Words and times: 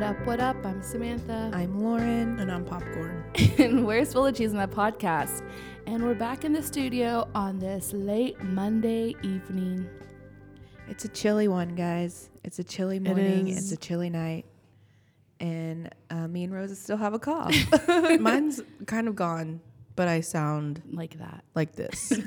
What 0.00 0.16
up, 0.16 0.26
what 0.26 0.40
up? 0.40 0.64
I'm 0.64 0.82
Samantha. 0.82 1.50
I'm 1.52 1.78
Lauren. 1.78 2.40
And 2.40 2.50
I'm 2.50 2.64
Popcorn. 2.64 3.22
and 3.58 3.86
we're 3.86 4.06
Spill 4.06 4.22
the 4.22 4.32
Cheese 4.32 4.50
in 4.50 4.56
the 4.56 4.66
podcast. 4.66 5.46
And 5.86 6.02
we're 6.02 6.14
back 6.14 6.42
in 6.42 6.54
the 6.54 6.62
studio 6.62 7.28
on 7.34 7.58
this 7.58 7.92
late 7.92 8.42
Monday 8.42 9.14
evening. 9.22 9.86
It's 10.88 11.04
a 11.04 11.08
chilly 11.08 11.48
one, 11.48 11.74
guys. 11.74 12.30
It's 12.44 12.58
a 12.58 12.64
chilly 12.64 12.98
morning. 12.98 13.48
is. 13.48 13.58
It's 13.58 13.72
a 13.72 13.76
chilly 13.76 14.08
night. 14.08 14.46
And 15.38 15.94
uh, 16.08 16.26
me 16.28 16.44
and 16.44 16.54
Rosa 16.54 16.76
still 16.76 16.96
have 16.96 17.12
a 17.12 17.18
cough. 17.18 17.54
Mine's 18.20 18.62
kind 18.86 19.06
of 19.06 19.14
gone, 19.14 19.60
but 20.00 20.08
I 20.08 20.22
sound 20.22 20.80
Like 20.90 21.18
that. 21.18 21.44
like 21.54 21.74
this. 21.74 22.10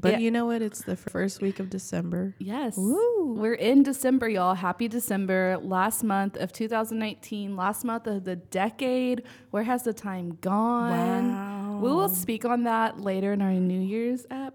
but 0.00 0.12
Yeah. 0.12 0.18
you 0.20 0.30
know 0.30 0.46
what? 0.46 0.62
It's 0.62 0.84
the 0.84 0.96
first 0.96 1.42
week 1.42 1.60
of 1.60 1.68
December. 1.68 2.34
Yes. 2.38 2.78
Woo. 2.78 3.34
We're 3.34 3.52
in 3.52 3.82
December, 3.82 4.26
y'all. 4.26 4.54
Happy 4.54 4.88
December. 4.88 5.58
Last 5.60 6.02
month 6.02 6.38
of 6.38 6.50
2019, 6.50 7.56
last 7.56 7.84
month 7.84 8.06
of 8.06 8.24
the 8.24 8.36
decade. 8.36 9.22
Where 9.50 9.64
has 9.64 9.82
the 9.82 9.92
time 9.92 10.38
gone? 10.40 11.28
Wow. 11.34 11.78
We 11.82 11.90
will 11.90 12.08
speak 12.08 12.46
on 12.46 12.62
that 12.62 12.98
later 12.98 13.34
in 13.34 13.42
our 13.42 13.52
New 13.52 13.82
Year's 13.82 14.24
app, 14.30 14.54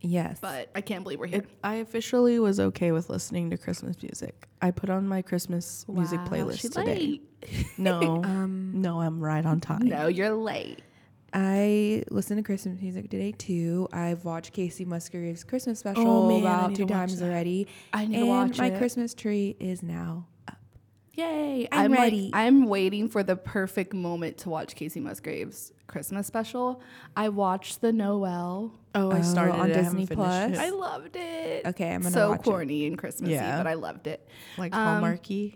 yes. 0.00 0.38
but 0.40 0.70
I 0.74 0.80
can't 0.80 1.02
believe 1.02 1.18
we're 1.18 1.26
here. 1.26 1.40
It, 1.40 1.48
I 1.62 1.74
officially 1.76 2.38
was 2.38 2.58
okay 2.60 2.92
with 2.92 3.10
listening 3.10 3.50
to 3.50 3.58
Christmas 3.58 4.02
music. 4.02 4.48
I 4.62 4.70
put 4.70 4.88
on 4.88 5.06
my 5.06 5.20
Christmas 5.20 5.84
music 5.86 6.20
playlist 6.20 6.60
she's 6.60 6.70
today. 6.70 7.20
late. 7.42 7.78
No, 7.78 8.22
um, 8.24 8.72
no, 8.74 9.02
I'm 9.02 9.20
right 9.20 9.44
on 9.44 9.60
time. 9.60 9.82
No, 9.82 10.06
you're 10.06 10.30
late. 10.34 10.80
I 11.32 12.02
listen 12.10 12.36
to 12.38 12.42
Christmas 12.42 12.80
music 12.80 13.08
today 13.10 13.32
too. 13.32 13.88
I've 13.92 14.24
watched 14.24 14.52
Kacey 14.54 14.84
Musgraves' 14.86 15.44
Christmas 15.44 15.78
special 15.78 16.06
Oh, 16.06 16.28
man, 16.28 16.40
about 16.40 16.74
two 16.74 16.86
times 16.86 17.18
that. 17.20 17.26
already. 17.26 17.68
I 17.92 18.06
need 18.06 18.16
and 18.16 18.24
to 18.24 18.28
watch 18.28 18.58
my 18.58 18.66
it. 18.66 18.78
Christmas 18.78 19.14
tree 19.14 19.56
is 19.60 19.82
now 19.82 20.26
up. 20.48 20.58
Yay! 21.14 21.68
I'm 21.70 21.90
like- 21.92 22.00
ready. 22.00 22.30
I'm 22.32 22.66
waiting 22.66 23.08
for 23.08 23.22
the 23.22 23.36
perfect 23.36 23.94
moment 23.94 24.38
to 24.38 24.50
watch 24.50 24.74
Kacey 24.74 25.00
Musgraves' 25.00 25.72
Christmas 25.86 26.26
special. 26.26 26.80
I 27.16 27.28
watched 27.28 27.80
the 27.80 27.92
Noel. 27.92 28.72
Oh, 28.94 29.10
I 29.12 29.18
Oh, 29.18 29.22
started 29.22 29.54
on 29.54 29.70
it. 29.70 29.76
I 29.76 29.82
Disney 29.82 30.00
haven't 30.02 30.16
Plus? 30.16 30.42
finished 30.44 30.60
I 30.60 30.70
loved 30.70 31.16
it. 31.16 31.66
Okay, 31.66 31.92
I'm 31.94 32.02
gonna 32.02 32.12
so 32.12 32.30
watch 32.30 32.40
it. 32.40 32.44
corny 32.44 32.86
and 32.86 32.98
Christmassy, 32.98 33.34
Yeah. 33.34 33.56
but 33.58 33.66
I 33.68 33.74
loved 33.74 34.06
it. 34.08 34.26
like 34.58 34.74
Um, 34.74 35.02
Hallmarky. 35.02 35.54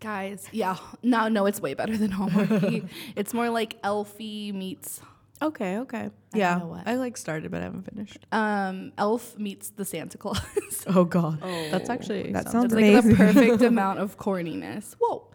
Guys, 0.00 0.48
yeah, 0.50 0.78
no, 1.02 1.28
no, 1.28 1.44
it's 1.44 1.60
way 1.60 1.74
better 1.74 1.94
than 1.94 2.10
Hallmarky. 2.10 2.88
it's 3.16 3.34
more 3.34 3.50
like 3.50 3.76
Elfie 3.84 4.50
meets 4.50 5.02
Okay, 5.42 5.78
okay. 5.78 6.10
I 6.34 6.38
yeah, 6.38 6.58
know 6.58 6.66
what. 6.66 6.86
I 6.86 6.94
like 6.96 7.16
started, 7.16 7.50
but 7.50 7.60
I 7.60 7.64
haven't 7.64 7.82
finished. 7.82 8.18
um 8.32 8.92
Elf 8.98 9.38
meets 9.38 9.70
the 9.70 9.84
Santa 9.84 10.18
Claus. 10.18 10.40
Oh 10.86 11.04
God, 11.04 11.38
Oh. 11.42 11.68
that's 11.70 11.90
actually 11.90 12.32
That 12.32 12.42
it's 12.44 12.52
sounds 12.52 12.74
like 12.74 13.02
the 13.04 13.14
perfect 13.14 13.62
amount 13.72 13.98
of 13.98 14.16
corniness. 14.18 14.94
Whoa. 15.00 15.30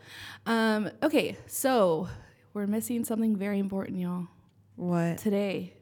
Um, 0.47 0.89
okay, 1.03 1.37
so 1.47 2.07
we're 2.53 2.67
missing 2.67 3.03
something 3.05 3.35
very 3.35 3.59
important, 3.59 3.99
y'all. 3.99 4.27
What? 4.75 5.17
Today 5.19 5.73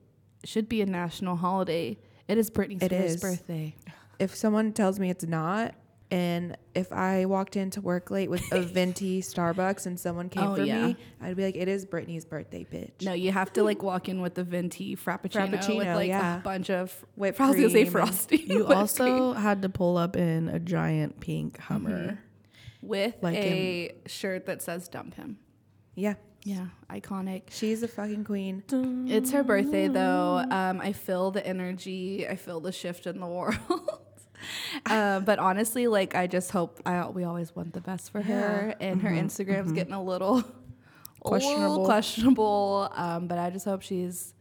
should 0.43 0.67
be 0.69 0.81
a 0.81 0.85
national 0.85 1.35
holiday. 1.37 1.97
It 2.27 2.37
is 2.37 2.49
Britney 2.49 2.81
It 2.81 2.85
Spears' 2.91 3.21
birthday. 3.21 3.75
If 4.19 4.35
someone 4.35 4.71
tells 4.73 4.99
me 4.99 5.09
it's 5.09 5.25
not, 5.25 5.75
and 6.13 6.55
if 6.75 6.91
I 6.93 7.25
walked 7.25 7.55
into 7.57 7.81
work 7.81 8.11
late 8.11 8.29
with 8.29 8.43
a 8.51 8.61
venti 8.61 9.21
Starbucks 9.31 9.85
and 9.85 9.99
someone 9.99 10.29
came 10.29 10.43
Oh, 10.43 10.55
for 10.55 10.63
yeah. 10.63 10.87
me, 10.87 10.95
I'd 11.21 11.35
be 11.35 11.43
like, 11.43 11.55
"It 11.55 11.67
is 11.67 11.85
Britney's 11.85 12.23
birthday, 12.25 12.65
bitch." 12.71 13.01
No, 13.03 13.13
you 13.13 13.31
have 13.31 13.51
to 13.53 13.63
like 13.63 13.81
walk 13.81 14.07
in 14.09 14.21
with 14.21 14.35
the 14.35 14.43
venti 14.43 14.95
frappuccino, 14.95 15.77
with 15.77 15.87
like 15.87 16.07
yeah. 16.09 16.37
a 16.37 16.41
bunch 16.41 16.69
of 16.69 16.93
Whipped 17.15 17.41
I 17.41 17.47
was 17.47 17.55
gonna 17.55 17.69
say 17.69 17.81
cream 17.83 17.91
frosty. 17.91 18.37
You 18.37 18.57
whipped 18.65 18.67
cream. 18.69 18.77
also 18.77 19.33
had 19.33 19.61
to 19.63 19.69
pull 19.69 19.97
up 19.97 20.15
in 20.15 20.49
a 20.49 20.59
giant 20.59 21.19
pink 21.19 21.57
Hummer. 21.59 22.19
with 22.81 23.15
like 23.21 23.35
a 23.37 23.91
shirt 24.05 24.45
that 24.45 24.61
says 24.61 24.87
"Dump 24.87 25.15
Him." 25.15 25.37
Yeah, 25.95 26.15
Yeah, 26.43 26.67
iconic. 26.89 27.43
she's 27.51 27.83
a 27.83 27.87
fucking 27.87 28.23
queen. 28.23 28.63
It's 29.07 29.31
her 29.31 29.43
birthday 29.43 29.87
though. 29.87 30.43
Um, 30.49 30.81
I 30.81 30.91
feel 30.93 31.31
the 31.31 31.45
energy. 31.45 32.27
I 32.27 32.35
feel 32.35 32.59
the 32.59 32.71
shift 32.71 33.05
in 33.07 33.19
the 33.19 33.27
world. 33.27 33.57
uh, 34.85 35.19
but 35.21 35.39
honestly, 35.39 35.87
like 35.87 36.15
I 36.15 36.27
just 36.27 36.51
hope 36.51 36.79
I, 36.85 37.07
we 37.07 37.23
always 37.23 37.55
want 37.55 37.73
the 37.73 37.81
best 37.81 38.11
for 38.11 38.21
her. 38.21 38.75
And 38.79 39.01
her 39.01 39.09
Instagram's 39.11 39.71
getting 39.71 39.93
a 39.93 40.03
little 40.03 40.37
a 40.39 40.39
little 40.43 40.49
Questionable. 41.29 41.85
questionable. 41.85 42.89
Um, 42.95 43.27
but 43.27 43.37
I 43.37 43.49
just 43.49 43.65
hope 43.65 43.81
she's 43.81 44.33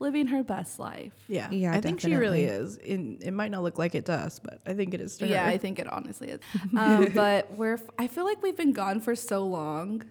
living 0.00 0.28
her 0.28 0.44
best 0.44 0.78
life. 0.78 1.12
Yeah, 1.26 1.50
Yeah, 1.50 1.72
I 1.74 1.80
think 1.80 2.00
she 2.00 2.14
really 2.14 2.44
is. 2.44 2.76
In, 2.76 3.18
it 3.20 3.32
might 3.32 3.50
not 3.50 3.64
look 3.64 3.78
like 3.78 3.96
it 3.96 4.06
to 4.06 4.12
us, 4.12 4.38
but 4.38 4.60
I 4.64 4.74
think 4.74 4.94
it 4.94 5.00
is 5.00 5.16
to 5.18 5.26
Yeah, 5.26 5.42
her. 5.44 5.48
I 5.50 5.58
think 5.58 5.80
it 5.80 5.92
honestly 5.92 6.28
is. 6.28 6.40
Um, 6.76 7.08
but 7.14 7.50
we're. 7.56 7.80
I 7.98 8.06
feel 8.06 8.24
like 8.24 8.40
we've 8.42 8.56
been 8.56 8.72
gone 8.72 9.00
for 9.00 9.16
so 9.16 9.44
long. 9.44 10.04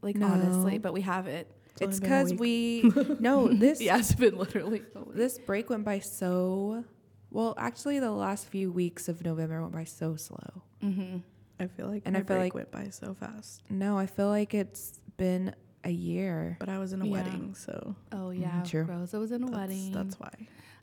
Like 0.00 0.16
No. 0.16 0.28
honestly, 0.28 0.78
but 0.78 0.92
we 0.94 1.02
haven't. 1.02 1.46
It's 1.80 1.82
only 1.82 2.00
been 2.00 2.12
a 2.12 2.24
because 2.24 2.34
we 2.40 2.92
no 3.20 3.48
this 3.48 3.80
Yeah, 3.80 3.98
it's 3.98 4.14
been 4.14 4.36
literally. 4.38 4.82
this 5.12 5.38
break 5.38 5.68
went 5.70 5.84
by 5.84 5.98
so 6.00 6.84
well. 7.30 7.54
Actually, 7.58 7.98
the 8.00 8.10
last 8.10 8.46
few 8.46 8.70
weeks 8.72 9.08
of 9.08 9.24
November 9.24 9.60
went 9.60 9.72
by 9.72 9.84
so 9.84 10.16
slow. 10.16 10.62
Mm-hmm. 10.82 11.18
I 11.60 11.66
feel 11.66 11.88
like 11.88 12.02
And 12.04 12.12
my 12.14 12.20
I 12.20 12.22
feel 12.22 12.36
break 12.36 12.42
like- 12.44 12.54
went 12.54 12.70
by 12.70 12.88
so 12.90 13.14
fast. 13.14 13.62
No, 13.70 13.98
I 13.98 14.06
feel 14.06 14.28
like 14.28 14.54
it's 14.54 15.00
been 15.16 15.54
a 15.84 15.90
year. 15.90 16.56
But 16.60 16.68
I 16.68 16.78
was 16.78 16.92
in 16.92 17.02
a 17.02 17.06
Yeah. 17.06 17.12
wedding, 17.12 17.54
so 17.54 17.94
Oh 18.12 18.30
yeah, 18.30 18.62
true. 18.64 18.82
Rosa 18.84 19.18
was 19.18 19.32
in 19.32 19.42
a 19.42 19.46
that's, 19.46 19.56
wedding. 19.58 19.92
that's 19.92 20.18
why. 20.20 20.30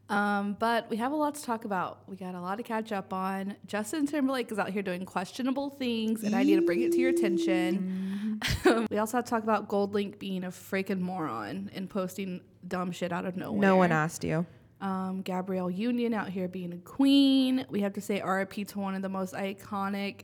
Um, 0.08 0.56
but 0.60 0.88
we 0.92 0.98
have 0.98 1.12
a 1.14 1.16
lot 1.16 1.34
to 1.36 1.44
talk 1.44 1.66
about. 1.66 2.08
We 2.08 2.16
got 2.16 2.36
a 2.36 2.40
lot 2.42 2.58
to 2.58 2.64
catch 2.64 2.92
up 2.92 3.12
on. 3.12 3.56
Justin 3.66 4.06
Timberlake 4.06 4.52
is 4.52 4.60
out 4.60 4.70
here 4.70 4.84
doing 4.84 5.04
questionable 5.04 5.72
things, 5.72 6.24
and 6.24 6.36
I 6.36 6.44
need 6.44 6.58
to 6.58 6.62
bring 6.62 6.82
it 6.84 6.92
to 6.92 7.00
your 7.00 7.10
attention. 7.10 8.40
we 8.92 8.98
also 9.00 9.18
have 9.18 9.26
to 9.26 9.30
talk 9.30 9.42
about 9.42 9.68
GoldLink 9.68 10.20
being 10.20 10.44
a 10.44 10.50
freaking 10.50 11.00
moron 11.00 11.72
and 11.74 11.90
posting 11.90 12.42
dumb 12.68 12.92
shit 12.92 13.12
out 13.12 13.26
of 13.26 13.36
nowhere. 13.36 13.60
No 13.62 13.78
one 13.78 13.92
asked 13.92 14.24
you. 14.24 14.46
Um, 14.82 15.22
Gabrielle 15.22 15.72
Union 15.72 16.14
out 16.14 16.30
here 16.30 16.48
being 16.48 16.74
a 16.74 16.78
queen. 16.78 17.66
We 17.70 17.82
have 17.82 17.94
to 17.94 18.02
say 18.02 18.22
RIP 18.22 18.68
to 18.70 18.80
one 18.80 18.94
of 18.96 19.02
the 19.02 19.10
most 19.10 19.34
iconic. 19.34 20.22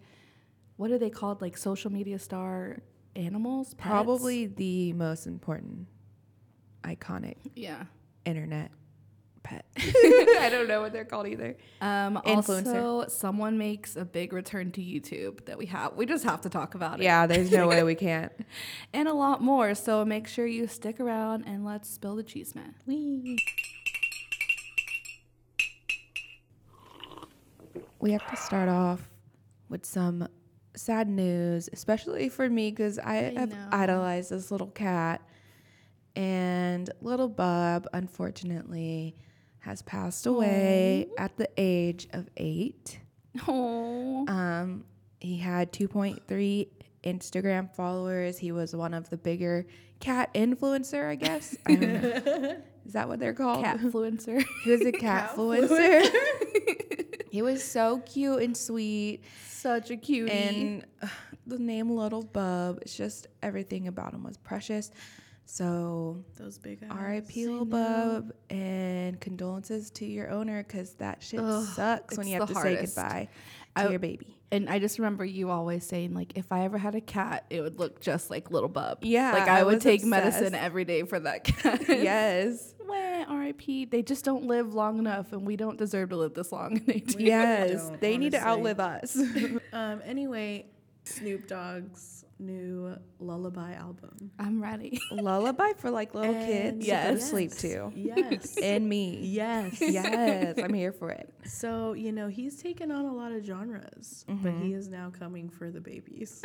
What 0.75 0.91
are 0.91 0.97
they 0.97 1.09
called? 1.09 1.41
Like 1.41 1.57
social 1.57 1.91
media 1.91 2.19
star 2.19 2.79
animals? 3.15 3.73
Pets? 3.75 3.87
Probably 3.89 4.47
the 4.47 4.93
most 4.93 5.25
important, 5.27 5.87
iconic 6.83 7.37
Yeah. 7.55 7.83
internet 8.25 8.71
pet. 9.43 9.65
I 9.77 10.49
don't 10.51 10.67
know 10.67 10.81
what 10.81 10.91
they're 10.93 11.05
called 11.05 11.27
either. 11.27 11.55
Um, 11.81 12.21
Influencer. 12.25 12.75
also, 12.75 13.07
someone 13.09 13.57
makes 13.57 13.95
a 13.95 14.05
big 14.05 14.33
return 14.33 14.71
to 14.73 14.81
YouTube 14.81 15.45
that 15.45 15.57
we 15.57 15.65
have. 15.67 15.95
We 15.95 16.05
just 16.05 16.23
have 16.25 16.41
to 16.41 16.49
talk 16.49 16.75
about 16.75 16.99
it. 16.99 17.03
Yeah, 17.03 17.25
there's 17.25 17.51
no 17.51 17.67
way 17.67 17.83
we 17.83 17.95
can't. 18.07 18.31
And 18.93 19.07
a 19.07 19.13
lot 19.13 19.41
more. 19.41 19.73
So 19.75 20.05
make 20.05 20.27
sure 20.27 20.45
you 20.45 20.67
stick 20.67 20.99
around 20.99 21.45
and 21.45 21.65
let's 21.65 21.89
spill 21.89 22.15
the 22.15 22.23
cheese, 22.23 22.53
man. 22.53 22.75
We 28.01 28.11
have 28.13 28.27
to 28.31 28.35
start 28.35 28.67
off 28.67 29.09
with 29.69 29.85
some 29.85 30.27
sad 30.75 31.07
news, 31.07 31.69
especially 31.71 32.29
for 32.29 32.49
me 32.49 32.71
because 32.71 32.97
I, 32.97 33.17
I 33.35 33.39
have 33.39 33.51
know. 33.51 33.67
idolized 33.71 34.31
this 34.31 34.49
little 34.51 34.67
cat. 34.71 35.21
And 36.15 36.89
little 36.99 37.29
Bub, 37.29 37.87
unfortunately, 37.93 39.15
has 39.59 39.81
passed 39.83 40.25
away 40.25 41.07
at 41.17 41.37
the 41.37 41.47
age 41.57 42.07
of 42.11 42.27
eight. 42.37 42.99
Oh. 43.47 44.25
Um, 44.27 44.83
he 45.19 45.37
had 45.37 45.71
2.3 45.71 46.67
Instagram 47.03 47.73
followers. 47.73 48.37
He 48.39 48.51
was 48.51 48.75
one 48.75 48.93
of 48.93 49.09
the 49.09 49.17
bigger 49.17 49.67
cat 49.99 50.33
influencer, 50.33 51.07
I 51.07 51.15
guess. 51.15 51.55
I 51.65 51.75
don't 51.75 52.01
know. 52.01 52.57
Is 52.85 52.93
that 52.93 53.07
what 53.07 53.19
they're 53.19 53.33
called? 53.33 53.63
Cat 53.63 53.77
influencer. 53.79 54.43
He 54.63 54.71
was 54.71 54.81
a 54.81 54.91
cat 54.91 55.35
influencer. 55.35 56.11
he 57.31 57.41
was 57.41 57.63
so 57.63 57.99
cute 58.05 58.41
and 58.43 58.55
sweet. 58.55 59.23
Such 59.47 59.89
a 59.89 59.97
cutie. 59.97 60.31
And 60.31 60.85
the 61.47 61.57
name 61.57 61.89
Little 61.89 62.23
Bub, 62.23 62.79
it's 62.81 62.95
just 62.95 63.27
everything 63.41 63.87
about 63.87 64.13
him 64.13 64.23
was 64.23 64.37
precious. 64.37 64.91
So 65.45 66.23
Those 66.37 66.57
big 66.57 66.83
eyes. 66.83 66.89
R.I.P. 66.91 67.47
Little 67.47 67.65
Bub, 67.65 68.31
and 68.49 69.19
condolences 69.19 69.89
to 69.91 70.05
your 70.05 70.29
owner 70.29 70.63
because 70.63 70.93
that 70.95 71.21
shit 71.23 71.39
Ugh, 71.41 71.65
sucks 71.65 72.17
when 72.17 72.27
you 72.27 72.39
have 72.39 72.47
to 72.47 72.53
hardest. 72.53 72.95
say 72.95 73.01
goodbye 73.01 73.27
to 73.75 73.83
I- 73.83 73.89
your 73.89 73.99
baby. 73.99 74.37
And 74.53 74.69
I 74.69 74.79
just 74.79 74.99
remember 74.99 75.23
you 75.23 75.49
always 75.49 75.85
saying, 75.85 76.13
like, 76.13 76.33
if 76.37 76.51
I 76.51 76.65
ever 76.65 76.77
had 76.77 76.93
a 76.93 76.99
cat, 76.99 77.45
it 77.49 77.61
would 77.61 77.79
look 77.79 78.01
just 78.01 78.29
like 78.29 78.51
Little 78.51 78.67
Bub. 78.67 78.97
Yeah, 79.01 79.31
Like, 79.31 79.47
I, 79.47 79.61
I 79.61 79.63
would 79.63 79.79
take 79.79 80.03
medicine 80.03 80.53
every 80.55 80.83
day 80.83 81.03
for 81.03 81.17
that 81.21 81.45
cat. 81.45 81.81
yes. 81.87 82.73
Wah, 82.91 83.25
R.I.P. 83.35 83.85
They 83.85 84.01
just 84.01 84.25
don't 84.25 84.45
live 84.45 84.73
long 84.73 84.99
enough, 84.99 85.31
and 85.33 85.45
we 85.45 85.55
don't 85.55 85.77
deserve 85.77 86.09
to 86.09 86.17
live 86.17 86.33
this 86.33 86.51
long. 86.51 86.77
And 86.77 86.85
they 86.87 86.99
do. 86.99 87.23
Yes. 87.23 87.87
don't, 87.87 88.01
They 88.01 88.17
need 88.17 88.31
to 88.33 88.45
outlive 88.45 88.79
us. 88.79 89.17
Um. 89.73 90.01
Anyway, 90.05 90.65
Snoop 91.05 91.47
Dogg's 91.47 92.25
new 92.39 92.95
Lullaby 93.19 93.73
album. 93.73 94.31
I'm 94.39 94.61
ready. 94.61 94.99
Lullaby 95.11 95.73
for 95.77 95.89
like 95.91 96.13
little 96.15 96.35
And 96.35 96.45
kids 96.45 96.87
yes. 96.87 97.05
to 97.05 97.11
go 97.13 97.15
to 97.19 97.21
sleep 97.23 97.51
to. 97.57 97.91
Yes. 97.95 98.57
And 98.61 98.89
me. 98.89 99.19
yes. 99.23 99.77
Yes. 99.79 100.57
I'm 100.61 100.73
here 100.73 100.91
for 100.91 101.09
it. 101.11 101.31
So, 101.45 101.93
you 101.93 102.11
know, 102.11 102.27
he's 102.27 102.61
taken 102.61 102.91
on 102.91 103.05
a 103.05 103.13
lot 103.13 103.31
of 103.31 103.45
genres, 103.45 104.25
but 104.27 104.53
he 104.55 104.73
is 104.73 104.87
now 104.89 105.11
coming 105.17 105.49
for 105.49 105.69
the 105.71 105.79
babies. 105.81 106.41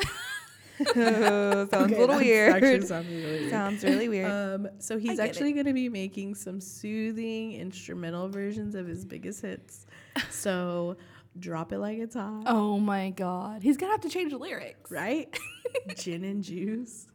sounds 0.95 1.73
a 1.93 1.99
little 1.99 2.17
weird. 2.17 2.55
Actually 2.55 2.81
sounds 2.87 3.09
really 3.09 3.23
weird. 3.41 3.51
sounds 3.51 3.85
really 3.85 4.09
weird. 4.09 4.31
Um, 4.31 4.69
so 4.79 4.99
he's 4.99 5.19
actually 5.19 5.53
going 5.53 5.67
to 5.67 5.73
be 5.73 5.89
making 5.89 6.35
some 6.35 6.61
soothing 6.61 7.53
instrumental 7.55 8.29
versions 8.29 8.75
of 8.75 8.87
his 8.87 9.05
biggest 9.05 9.43
hits. 9.43 9.87
So 10.31 10.97
drop 11.39 11.73
it 11.73 11.79
like 11.79 11.99
it's 11.99 12.15
hot, 12.15 12.45
Oh 12.47 12.79
my 12.79 13.11
god. 13.11 13.63
He's 13.63 13.77
gonna 13.77 13.93
have 13.93 14.01
to 14.03 14.09
change 14.09 14.33
the 14.33 14.39
lyrics. 14.39 14.91
right? 14.91 15.39
Gin 15.97 16.25
and 16.25 16.43
juice. 16.43 17.07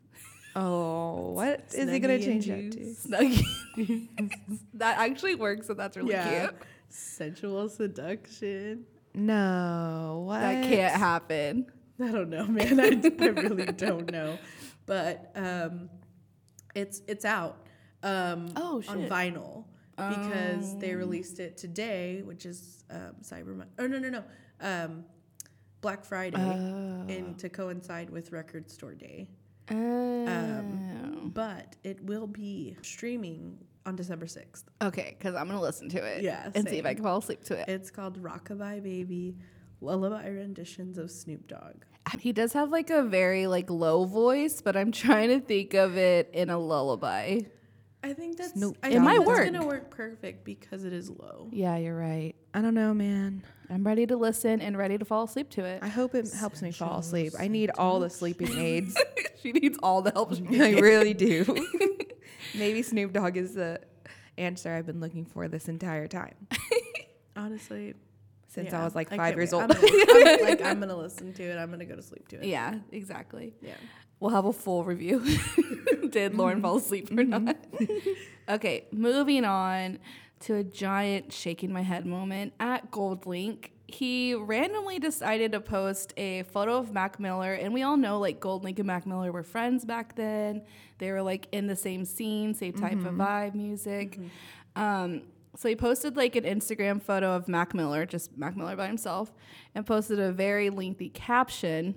oh, 0.55 1.31
what 1.31 1.65
is 1.73 1.89
he 1.89 1.99
gonna 1.99 2.19
change 2.19 2.45
that 2.47 2.71
to? 2.71 4.07
that 4.75 4.97
actually 4.99 5.35
works, 5.35 5.65
so 5.67 5.73
that's 5.73 5.97
really 5.97 6.11
Yeah. 6.11 6.47
cute. 6.49 6.55
Sensual 6.89 7.69
seduction. 7.69 8.85
No, 9.13 10.23
what? 10.27 10.39
That 10.41 10.63
can't 10.65 10.93
happen. 10.95 11.65
I 12.07 12.11
don't 12.11 12.29
know, 12.29 12.45
man. 12.47 12.79
I, 12.79 13.01
I 13.23 13.27
really 13.27 13.65
don't 13.65 14.11
know. 14.11 14.37
But 14.85 15.31
um, 15.35 15.89
it's 16.75 17.01
it's 17.07 17.25
out 17.25 17.57
um, 18.03 18.49
Oh, 18.55 18.81
on 18.87 19.07
vinyl 19.07 19.65
because 19.97 20.77
they 20.79 20.95
released 20.95 21.39
it 21.39 21.57
today, 21.57 22.21
which 22.23 22.45
is 22.45 22.83
um, 22.89 23.15
Cyber 23.23 23.55
Monday. 23.55 23.73
Oh 23.79 23.87
no 23.87 23.99
no 23.99 24.09
no, 24.09 24.23
um, 24.61 25.05
Black 25.81 26.03
Friday, 26.03 26.37
and 26.41 27.37
to 27.39 27.49
coincide 27.49 28.09
with 28.09 28.31
Record 28.31 28.69
Store 28.71 28.95
Day. 28.95 29.27
Um, 29.69 31.31
But 31.33 31.75
it 31.83 32.03
will 32.03 32.27
be 32.27 32.75
streaming 32.81 33.57
on 33.85 33.95
December 33.95 34.27
sixth. 34.27 34.65
okay, 34.81 35.15
because 35.17 35.35
I'm 35.35 35.47
gonna 35.47 35.61
listen 35.61 35.89
to 35.89 36.03
it. 36.03 36.23
Yeah, 36.23 36.49
and 36.55 36.67
see 36.67 36.77
if 36.77 36.85
I 36.85 36.93
can 36.93 37.03
fall 37.03 37.19
asleep 37.19 37.43
to 37.45 37.59
it. 37.59 37.69
It's 37.69 37.89
called 37.91 38.21
Rockabye 38.21 38.81
Baby, 38.83 39.37
lullaby 39.81 40.27
renditions 40.29 40.97
of 40.97 41.09
Snoop 41.11 41.47
Dogg. 41.47 41.83
He 42.19 42.33
does 42.33 42.53
have 42.53 42.69
like 42.71 42.89
a 42.89 43.03
very 43.03 43.47
like 43.47 43.69
low 43.69 44.05
voice, 44.05 44.61
but 44.61 44.75
I'm 44.75 44.91
trying 45.03 45.29
to 45.29 45.39
think 45.39 45.73
of 45.73 45.97
it 45.97 46.29
in 46.33 46.49
a 46.49 46.57
lullaby. 46.59 47.39
I 48.03 48.13
think 48.13 48.37
that's 48.37 48.53
Snoop 48.53 48.77
I 48.83 48.87
It 48.87 48.91
think 48.93 49.03
might 49.03 49.17
that's 49.19 49.27
work. 49.27 49.45
gonna 49.51 49.65
work 49.65 49.89
perfect 49.91 50.43
because 50.43 50.83
it 50.83 50.93
is 50.93 51.09
low. 51.09 51.47
Yeah, 51.51 51.77
you're 51.77 51.95
right. 51.95 52.33
I 52.53 52.61
don't 52.61 52.73
know, 52.73 52.93
man. 52.93 53.43
I'm 53.69 53.85
ready 53.85 54.05
to 54.07 54.17
listen 54.17 54.59
and 54.59 54.77
ready 54.77 54.97
to 54.97 55.05
fall 55.05 55.23
asleep 55.23 55.49
to 55.51 55.63
it. 55.63 55.81
I 55.83 55.87
hope 55.87 56.13
it 56.15 56.29
helps 56.33 56.61
me 56.61 56.71
fall 56.71 56.99
asleep. 56.99 57.33
I 57.39 57.47
need 57.47 57.69
all 57.77 57.99
the 57.99 58.09
sleeping 58.09 58.57
aids. 58.57 58.97
she 59.41 59.51
needs 59.51 59.77
all 59.81 60.01
the 60.01 60.11
help 60.11 60.35
she 60.35 60.41
can 60.45 60.61
I 60.61 60.71
really 60.79 61.13
do. 61.13 61.45
Maybe 62.55 62.81
Snoop 62.81 63.13
Dogg 63.13 63.37
is 63.37 63.53
the 63.53 63.79
answer 64.37 64.73
I've 64.73 64.85
been 64.87 64.99
looking 64.99 65.25
for 65.25 65.47
this 65.47 65.67
entire 65.69 66.07
time 66.07 66.33
Honestly, 67.35 67.93
since 68.51 68.71
yeah, 68.71 68.81
I 68.81 68.83
was 68.83 68.95
like 68.95 69.09
five 69.09 69.37
years 69.37 69.53
wait. 69.53 69.61
old. 69.61 69.71
I'm 69.71 69.81
gonna, 69.81 70.29
I'm, 70.29 70.41
like 70.41 70.61
I'm 70.61 70.79
gonna 70.81 70.97
listen 70.97 71.31
to 71.33 71.43
it. 71.43 71.57
I'm 71.57 71.71
gonna 71.71 71.85
go 71.85 71.95
to 71.95 72.01
sleep 72.01 72.27
to 72.29 72.35
it. 72.35 72.45
Yeah, 72.45 72.79
exactly. 72.91 73.53
Yeah. 73.61 73.75
We'll 74.19 74.31
have 74.31 74.43
a 74.43 74.51
full 74.51 74.83
review. 74.83 75.19
Did 76.09 76.35
Lauren 76.35 76.57
mm-hmm. 76.57 76.61
fall 76.61 76.75
asleep 76.75 77.09
or 77.11 77.23
mm-hmm. 77.23 77.45
not? 77.45 77.57
okay, 78.49 78.87
moving 78.91 79.45
on 79.45 79.99
to 80.41 80.55
a 80.55 80.65
giant 80.65 81.31
shaking 81.31 81.71
my 81.71 81.81
head 81.81 82.05
moment 82.05 82.51
at 82.59 82.91
GoldLink. 82.91 83.69
He 83.87 84.35
randomly 84.35 84.99
decided 84.99 85.53
to 85.53 85.61
post 85.61 86.13
a 86.17 86.43
photo 86.43 86.75
of 86.77 86.91
Mac 86.91 87.21
Miller, 87.21 87.53
and 87.53 87.73
we 87.73 87.83
all 87.83 87.95
know 87.95 88.19
like 88.19 88.41
GoldLink 88.41 88.79
and 88.79 88.87
Mac 88.87 89.05
Miller 89.05 89.31
were 89.31 89.43
friends 89.43 89.85
back 89.85 90.15
then. 90.17 90.63
They 90.97 91.09
were 91.13 91.21
like 91.21 91.47
in 91.53 91.67
the 91.67 91.75
same 91.77 92.03
scene, 92.03 92.53
same 92.53 92.73
type 92.73 92.93
of 92.93 93.13
mm-hmm. 93.13 93.21
vibe, 93.21 93.55
music. 93.55 94.19
Um, 94.75 95.21
so 95.55 95.67
he 95.69 95.75
posted 95.75 96.15
like 96.15 96.35
an 96.35 96.43
Instagram 96.43 97.01
photo 97.01 97.35
of 97.35 97.47
Mac 97.47 97.73
Miller, 97.73 98.05
just 98.05 98.37
Mac 98.37 98.55
Miller 98.55 98.75
by 98.75 98.87
himself, 98.87 99.33
and 99.75 99.85
posted 99.85 100.19
a 100.19 100.31
very 100.31 100.69
lengthy 100.69 101.09
caption 101.09 101.95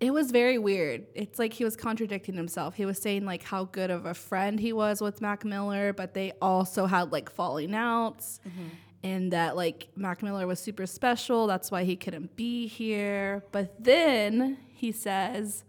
it 0.00 0.12
was 0.12 0.30
very 0.30 0.58
weird. 0.58 1.06
It's 1.14 1.38
like 1.38 1.52
he 1.52 1.64
was 1.64 1.76
contradicting 1.76 2.34
himself. 2.34 2.74
He 2.74 2.84
was 2.84 3.00
saying 3.00 3.24
like 3.24 3.42
how 3.42 3.64
good 3.64 3.90
of 3.90 4.06
a 4.06 4.14
friend 4.14 4.58
he 4.60 4.72
was 4.72 5.00
with 5.00 5.20
Mac 5.20 5.44
Miller, 5.44 5.92
but 5.92 6.14
they 6.14 6.32
also 6.42 6.86
had 6.86 7.12
like 7.12 7.30
falling 7.30 7.74
outs 7.74 8.40
mm-hmm. 8.46 8.68
and 9.02 9.32
that 9.32 9.56
like 9.56 9.88
Mac 9.96 10.22
Miller 10.22 10.46
was 10.46 10.60
super 10.60 10.86
special. 10.86 11.46
That's 11.46 11.70
why 11.70 11.84
he 11.84 11.96
couldn't 11.96 12.36
be 12.36 12.66
here. 12.66 13.44
But 13.52 13.82
then 13.82 14.58
he 14.68 14.92
says 14.92 15.64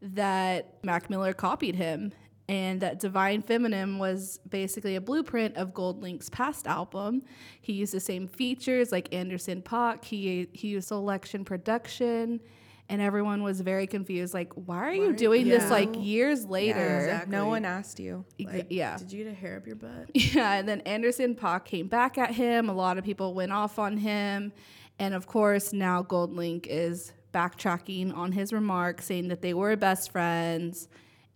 that 0.00 0.78
Mac 0.84 1.08
Miller 1.08 1.32
copied 1.32 1.74
him 1.74 2.12
and 2.48 2.80
that 2.80 3.00
Divine 3.00 3.42
Feminine 3.42 3.98
was 3.98 4.38
basically 4.48 4.96
a 4.96 5.00
blueprint 5.00 5.56
of 5.56 5.72
GoldLink's 5.72 6.28
past 6.28 6.66
album. 6.66 7.22
He 7.60 7.72
used 7.72 7.94
the 7.94 8.00
same 8.00 8.28
features 8.28 8.92
like 8.92 9.12
Anderson 9.14 9.62
.Paak. 9.62 10.04
He 10.04 10.48
he 10.52 10.68
used 10.68 10.88
selection 10.88 11.44
production 11.44 12.40
and 12.88 13.00
everyone 13.00 13.42
was 13.42 13.62
very 13.62 13.86
confused 13.86 14.34
like 14.34 14.52
why 14.54 14.88
are 14.88 14.92
you 14.92 15.14
doing 15.14 15.48
this 15.48 15.64
yeah. 15.64 15.70
like 15.70 15.94
years 15.96 16.44
later? 16.44 16.98
exactly. 16.98 17.32
No 17.32 17.46
one 17.46 17.64
asked 17.64 17.98
you. 17.98 18.24
Like, 18.38 18.66
yeah. 18.68 18.96
Did 18.98 19.12
you 19.12 19.24
get 19.24 19.32
a 19.32 19.34
hair 19.34 19.56
up 19.56 19.66
your 19.66 19.76
butt? 19.76 20.10
Yeah, 20.14 20.54
and 20.54 20.68
then 20.68 20.80
Anderson 20.82 21.34
.Paak 21.34 21.64
came 21.64 21.88
back 21.88 22.18
at 22.18 22.32
him. 22.32 22.68
A 22.68 22.74
lot 22.74 22.98
of 22.98 23.04
people 23.04 23.34
went 23.34 23.52
off 23.52 23.78
on 23.78 23.96
him. 23.96 24.52
And 24.98 25.14
of 25.14 25.26
course, 25.26 25.72
now 25.72 26.02
Gold 26.02 26.34
Link 26.34 26.66
is 26.68 27.12
backtracking 27.32 28.16
on 28.16 28.32
his 28.32 28.52
remarks, 28.52 29.06
saying 29.06 29.28
that 29.28 29.42
they 29.42 29.54
were 29.54 29.74
best 29.76 30.12
friends 30.12 30.88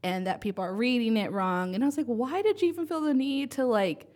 and 0.03 0.27
that 0.27 0.41
people 0.41 0.65
are 0.65 0.75
reading 0.75 1.17
it 1.17 1.33
wrong. 1.33 1.75
And 1.75 1.83
I 1.83 1.87
was 1.87 1.97
like, 1.97 2.07
why 2.07 2.43
did 2.43 2.63
you 2.63 2.69
even 2.69 2.87
feel 2.87 3.01
the 3.01 3.15
need 3.15 3.53
to 3.53 3.65
like 3.65 4.07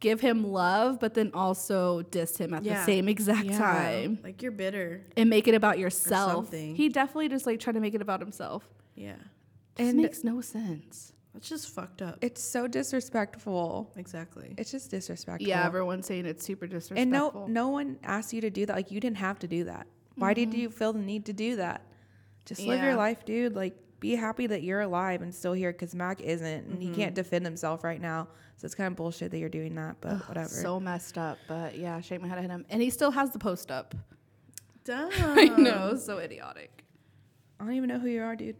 give 0.00 0.20
him 0.20 0.44
love, 0.44 0.98
but 0.98 1.14
then 1.14 1.30
also 1.32 2.02
diss 2.02 2.36
him 2.36 2.54
at 2.54 2.64
the 2.64 2.82
same 2.84 3.08
exact 3.08 3.44
Yeah. 3.44 3.58
time 3.58 4.18
Like 4.22 4.42
you're 4.42 4.50
bitter. 4.52 5.02
and 5.16 5.30
make 5.30 5.46
it 5.46 5.54
about 5.54 5.78
yourself? 5.78 6.52
He 6.52 6.88
definitely 6.88 7.28
just 7.28 7.46
like 7.46 7.60
tried 7.60 7.74
to 7.74 7.80
make 7.80 7.94
it 7.94 8.02
about 8.02 8.20
himself. 8.20 8.68
Yeah. 8.94 9.14
This 9.76 9.88
And- 9.90 10.02
makes 10.02 10.24
no 10.24 10.40
sense. 10.40 11.12
It's 11.34 11.48
just 11.48 11.70
fucked 11.70 12.02
up. 12.02 12.18
It's 12.20 12.42
so 12.42 12.66
disrespectful. 12.66 13.90
Exactly. 13.96 14.54
It's 14.58 14.70
just 14.70 14.90
disrespectful. 14.90 15.48
Yeah, 15.48 15.64
everyone's 15.64 16.06
saying 16.06 16.26
it's 16.26 16.44
super 16.44 16.66
disrespectful. 16.66 17.00
and 17.00 17.10
no, 17.10 17.46
no 17.46 17.68
one 17.68 17.98
asked 18.02 18.34
you 18.34 18.42
to 18.42 18.50
do 18.50 18.66
that. 18.66 18.76
Like 18.76 18.90
you 18.90 19.00
didn't 19.00 19.16
have 19.16 19.38
to 19.38 19.48
do 19.48 19.64
that. 19.64 19.86
Why 20.16 20.34
did 20.34 20.50
mm-hmm. 20.50 20.60
you 20.60 20.70
feel 20.70 20.92
the 20.92 20.98
need 20.98 21.24
to 21.26 21.32
do 21.32 21.56
that? 21.56 21.86
Just 22.44 22.60
live 22.60 22.82
your 22.82 22.96
life, 22.96 23.24
dude. 23.24 23.54
Like 23.54 23.76
be 24.02 24.16
happy 24.16 24.48
that 24.48 24.64
you're 24.64 24.80
alive 24.80 25.22
and 25.22 25.32
still 25.32 25.52
here 25.52 25.72
because 25.72 25.94
Mac 25.94 26.20
isn't, 26.20 26.66
and 26.66 26.82
he 26.82 26.88
mm-hmm. 26.88 26.96
can't 26.96 27.14
defend 27.14 27.44
himself 27.44 27.84
right 27.84 28.00
now. 28.00 28.26
So 28.56 28.66
it's 28.66 28.74
kind 28.74 28.88
of 28.88 28.96
bullshit 28.96 29.30
that 29.30 29.38
you're 29.38 29.48
doing 29.48 29.76
that. 29.76 29.96
But 30.00 30.28
whatever. 30.28 30.48
So 30.48 30.80
messed 30.80 31.16
up, 31.16 31.38
but 31.46 31.78
yeah, 31.78 32.00
shake 32.00 32.20
my 32.20 32.26
head 32.26 32.38
at 32.38 32.50
him. 32.50 32.66
And 32.68 32.82
he 32.82 32.90
still 32.90 33.12
has 33.12 33.30
the 33.30 33.38
post 33.38 33.70
up. 33.70 33.94
Dumb. 34.84 35.08
I 35.18 35.44
know, 35.44 35.96
so 35.96 36.18
idiotic. 36.18 36.84
I 37.60 37.64
don't 37.64 37.74
even 37.74 37.88
know 37.88 38.00
who 38.00 38.08
you 38.08 38.22
are, 38.22 38.34
dude. 38.34 38.56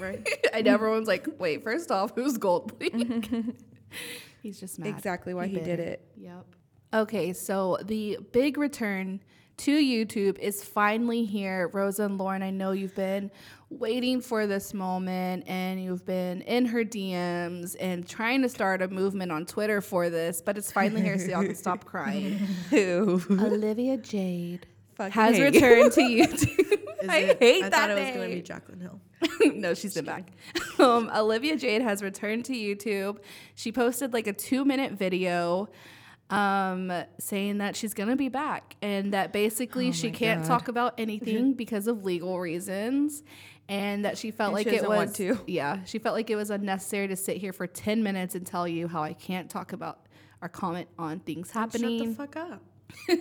Right? 0.00 0.26
and 0.54 0.66
everyone's 0.66 1.06
like, 1.06 1.28
wait, 1.38 1.62
first 1.62 1.90
off, 1.90 2.12
who's 2.14 2.38
Gold 2.38 2.78
mm-hmm. 2.80 3.50
He's 4.42 4.58
just 4.58 4.78
mad. 4.78 4.88
Exactly 4.88 5.34
why 5.34 5.46
he 5.46 5.60
did 5.60 5.78
it. 5.78 6.08
Yep. 6.16 6.46
Okay, 6.94 7.32
so 7.34 7.78
the 7.84 8.18
big 8.32 8.56
return 8.56 9.20
to 9.58 9.76
YouTube 9.76 10.38
is 10.38 10.62
finally 10.62 11.24
here. 11.24 11.68
Rosa 11.72 12.04
and 12.04 12.18
Lauren, 12.18 12.42
I 12.42 12.50
know 12.50 12.72
you've 12.72 12.94
been 12.94 13.30
waiting 13.70 14.20
for 14.20 14.46
this 14.46 14.72
moment 14.74 15.44
and 15.48 15.82
you've 15.82 16.04
been 16.06 16.42
in 16.42 16.66
her 16.66 16.84
DMs 16.84 17.74
and 17.80 18.06
trying 18.08 18.42
to 18.42 18.48
start 18.48 18.82
a 18.82 18.88
movement 18.88 19.32
on 19.32 19.46
Twitter 19.46 19.80
for 19.80 20.10
this, 20.10 20.40
but 20.40 20.56
it's 20.58 20.70
finally 20.70 21.02
here 21.02 21.18
so 21.18 21.26
y'all 21.26 21.42
can 21.42 21.54
stop 21.54 21.84
crying. 21.86 22.38
Who? 22.70 23.20
Olivia 23.30 23.96
Jade 23.96 24.66
Fucking 24.96 25.12
has 25.12 25.36
hate. 25.36 25.54
returned 25.54 25.92
to 25.92 26.00
YouTube. 26.02 26.82
I 27.08 27.18
it- 27.18 27.38
hate 27.38 27.64
I 27.64 27.68
that 27.68 27.90
I 27.90 27.94
thought 27.94 27.98
it 27.98 28.02
was 28.04 28.14
gonna 28.14 28.28
be 28.28 28.42
Jaclyn 28.42 28.80
Hill. 28.82 29.00
no, 29.54 29.74
she's 29.74 29.94
been 29.94 30.04
back. 30.04 30.30
Um, 30.78 31.10
Olivia 31.14 31.56
Jade 31.56 31.82
has 31.82 32.02
returned 32.02 32.44
to 32.46 32.52
YouTube. 32.52 33.18
She 33.54 33.72
posted 33.72 34.12
like 34.12 34.26
a 34.26 34.32
two 34.32 34.64
minute 34.64 34.92
video 34.92 35.68
um, 36.30 36.92
saying 37.18 37.58
that 37.58 37.76
she's 37.76 37.94
going 37.94 38.08
to 38.08 38.16
be 38.16 38.28
back 38.28 38.76
and 38.82 39.12
that 39.14 39.32
basically 39.32 39.88
Oh 39.88 39.92
she 39.92 40.10
can't 40.10 40.42
God. 40.42 40.48
talk 40.48 40.68
about 40.68 40.94
anything 40.98 41.52
because 41.54 41.86
of 41.86 42.04
legal 42.04 42.40
reasons. 42.40 43.22
And 43.68 44.04
that 44.04 44.16
she 44.16 44.30
felt 44.30 44.48
And 44.50 44.54
like 44.54 44.68
she 44.68 44.76
it 44.76 44.82
was, 44.88 44.96
want 44.96 45.16
to. 45.16 45.38
yeah, 45.48 45.80
she 45.86 45.98
felt 45.98 46.14
like 46.14 46.30
it 46.30 46.36
was 46.36 46.50
unnecessary 46.50 47.08
to 47.08 47.16
sit 47.16 47.36
here 47.38 47.52
for 47.52 47.66
10 47.66 48.02
minutes 48.02 48.36
and 48.36 48.46
tell 48.46 48.68
you 48.68 48.86
how 48.86 49.02
I 49.02 49.12
can't 49.12 49.50
talk 49.50 49.72
about 49.72 50.06
or 50.40 50.48
comment 50.48 50.86
on 50.98 51.18
things 51.20 51.50
happening. 51.50 51.98
Shut 51.98 52.08
the 52.08 52.14
fuck 52.14 52.36
up. 52.36 52.62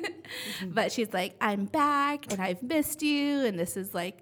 But 0.67 0.91
she's 0.91 1.11
like, 1.13 1.35
I'm 1.41 1.65
back 1.65 2.31
and 2.31 2.41
I've 2.41 2.61
missed 2.61 3.01
you. 3.01 3.43
And 3.45 3.57
this 3.57 3.75
is 3.77 3.93
like, 3.93 4.19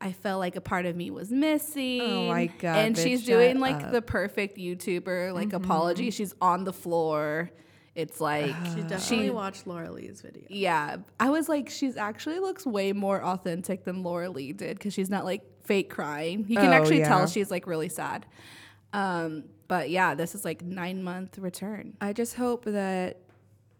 I 0.00 0.12
felt 0.12 0.40
like 0.40 0.56
a 0.56 0.60
part 0.60 0.84
of 0.86 0.94
me 0.94 1.10
was 1.10 1.30
missing. 1.30 2.02
Oh 2.02 2.28
my 2.28 2.46
God, 2.46 2.76
And 2.76 2.94
bitch, 2.96 3.02
she's 3.02 3.24
doing 3.24 3.58
like 3.58 3.76
up. 3.76 3.82
Mm-hmm. 3.82 3.92
the 3.92 4.02
perfect 4.02 4.58
YouTuber 4.58 5.32
like 5.32 5.52
apology. 5.54 6.10
She's 6.10 6.34
on 6.40 6.64
the 6.64 6.72
floor. 6.72 7.50
It's 7.96 8.20
like, 8.20 8.54
She 8.74 8.82
definitely 8.82 9.30
watched 9.30 9.66
Laura 9.66 9.90
Lee's 9.90 10.20
video. 10.20 10.44
yeah. 10.50 10.98
I 11.18 11.30
was 11.30 11.48
like, 11.48 11.70
she's 11.70 11.96
actually 11.96 12.38
looks 12.38 12.64
way 12.66 12.92
more 12.92 13.20
authentic 13.22 13.84
than 13.84 14.02
Laura 14.02 14.28
Lee 14.30 14.52
did 14.52 14.78
because 14.78 14.92
she's 14.94 15.10
not 15.10 15.24
like 15.24 15.42
fake 15.64 15.90
crying. 15.90 16.44
You 16.46 16.56
can 16.56 16.68
Oh, 16.68 16.72
actually 16.72 16.98
yeah. 16.98 17.08
tell 17.08 17.26
she's 17.26 17.50
like 17.50 17.66
really 17.66 17.88
sad. 17.88 18.26
Um, 18.92 19.44
but 19.66 19.90
yeah, 19.90 20.14
this 20.14 20.34
is 20.34 20.44
like 20.44 20.62
nine 20.62 21.02
month 21.02 21.38
return. 21.38 21.96
I 22.00 22.12
just 22.12 22.34
hope 22.36 22.66
that 22.66 23.16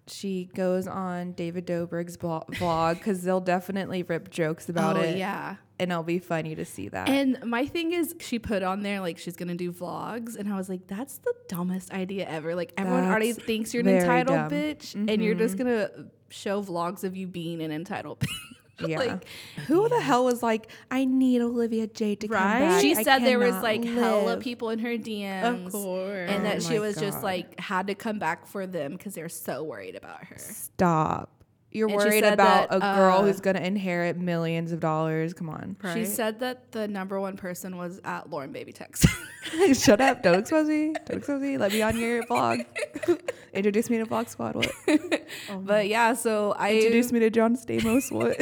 she 0.08 0.48
goes 0.54 0.86
on 0.86 1.32
David 1.32 1.66
Dobrik's 1.66 2.16
vlog 2.16 2.94
because 2.94 3.22
they'll 3.22 3.40
definitely 3.40 4.02
rip 4.02 4.30
jokes 4.30 4.68
about 4.68 4.96
oh, 4.96 5.00
it, 5.00 5.16
yeah. 5.16 5.56
and 5.78 5.90
it'll 5.90 6.02
be 6.02 6.18
funny 6.18 6.54
to 6.54 6.64
see 6.64 6.88
that. 6.88 7.08
And 7.08 7.38
my 7.44 7.66
thing 7.66 7.92
is, 7.92 8.14
she 8.20 8.38
put 8.38 8.62
on 8.62 8.82
there 8.82 9.00
like 9.00 9.18
she's 9.18 9.36
gonna 9.36 9.54
do 9.54 9.72
vlogs, 9.72 10.36
and 10.36 10.52
I 10.52 10.56
was 10.56 10.68
like, 10.68 10.86
that's 10.86 11.18
the 11.18 11.34
dumbest 11.48 11.92
idea 11.92 12.26
ever. 12.28 12.54
Like 12.54 12.72
everyone 12.76 13.04
already 13.04 13.32
thinks 13.32 13.74
you're 13.74 13.82
an 13.82 13.88
entitled 13.88 14.36
dumb. 14.36 14.50
bitch, 14.50 14.94
and 14.94 15.22
you're 15.22 15.34
just 15.34 15.56
mm-hmm. 15.56 15.68
gonna 15.68 16.08
show 16.28 16.62
vlogs 16.62 17.04
of 17.04 17.16
you 17.16 17.26
being 17.26 17.60
an 17.62 17.72
entitled 17.72 18.20
bitch. 18.20 18.55
yeah, 18.86 18.98
like, 18.98 19.24
who 19.66 19.88
the 19.88 20.00
hell 20.00 20.24
was 20.24 20.42
like, 20.42 20.70
I 20.90 21.04
need 21.04 21.40
Olivia 21.40 21.86
Jade 21.86 22.20
to 22.20 22.28
come 22.28 22.36
back. 22.36 22.80
she 22.82 22.94
said 22.94 23.20
there 23.20 23.38
was 23.38 23.48
cannot 23.54 23.62
like 23.62 23.84
hella 23.84 24.36
people 24.38 24.70
in 24.70 24.78
her 24.80 24.96
DMs, 24.98 25.66
Of 25.66 25.72
course. 25.72 26.30
and 26.30 26.44
that 26.44 26.56
Oh 26.56 26.60
she 26.60 26.74
my 26.74 26.80
was 26.80 26.96
just 26.96 27.22
like 27.22 27.58
had 27.58 27.86
to 27.86 27.94
come 27.94 28.18
back 28.18 28.46
for 28.46 28.66
them 28.66 28.92
because 28.92 29.14
they're 29.14 29.28
so 29.28 29.62
worried 29.62 29.94
about 29.96 30.24
her. 30.24 30.36
Stop. 30.38 31.30
You're 31.76 31.88
And 31.88 31.96
worried 31.96 32.24
about 32.24 32.70
that, 32.70 32.76
a 32.76 32.80
girl 32.80 33.18
uh, 33.18 33.22
who's 33.22 33.40
gonna 33.40 33.60
inherit 33.60 34.16
millions 34.16 34.72
of 34.72 34.80
dollars. 34.80 35.34
Come 35.34 35.50
on. 35.50 35.76
She 35.82 35.88
Right? 35.88 36.06
said 36.06 36.40
that 36.40 36.72
the 36.72 36.88
number 36.88 37.20
one 37.20 37.36
person 37.36 37.76
was 37.76 38.00
at 38.04 38.30
Lauren 38.30 38.50
Baby 38.50 38.72
Text. 38.72 39.06
Shut 39.74 40.00
up. 40.00 40.22
Don't 40.22 40.38
expose 40.40 40.68
me. 40.68 40.94
Don't 41.04 41.18
expose 41.18 41.42
me. 41.42 41.58
Let 41.58 41.72
me 41.72 41.82
on 41.82 41.98
your 41.98 42.22
vlog. 42.24 42.64
Introduce 43.52 43.88
me 43.90 43.98
to 43.98 44.06
Vlog 44.06 44.28
Squad. 44.28 44.54
What? 44.56 44.70
but 45.64 45.86
yeah, 45.88 46.12
so 46.14 46.52
I 46.58 46.74
Introduce 46.74 47.12
me 47.12 47.20
to 47.20 47.30
John 47.30 47.56
Stamos. 47.56 48.10
What? 48.12 48.36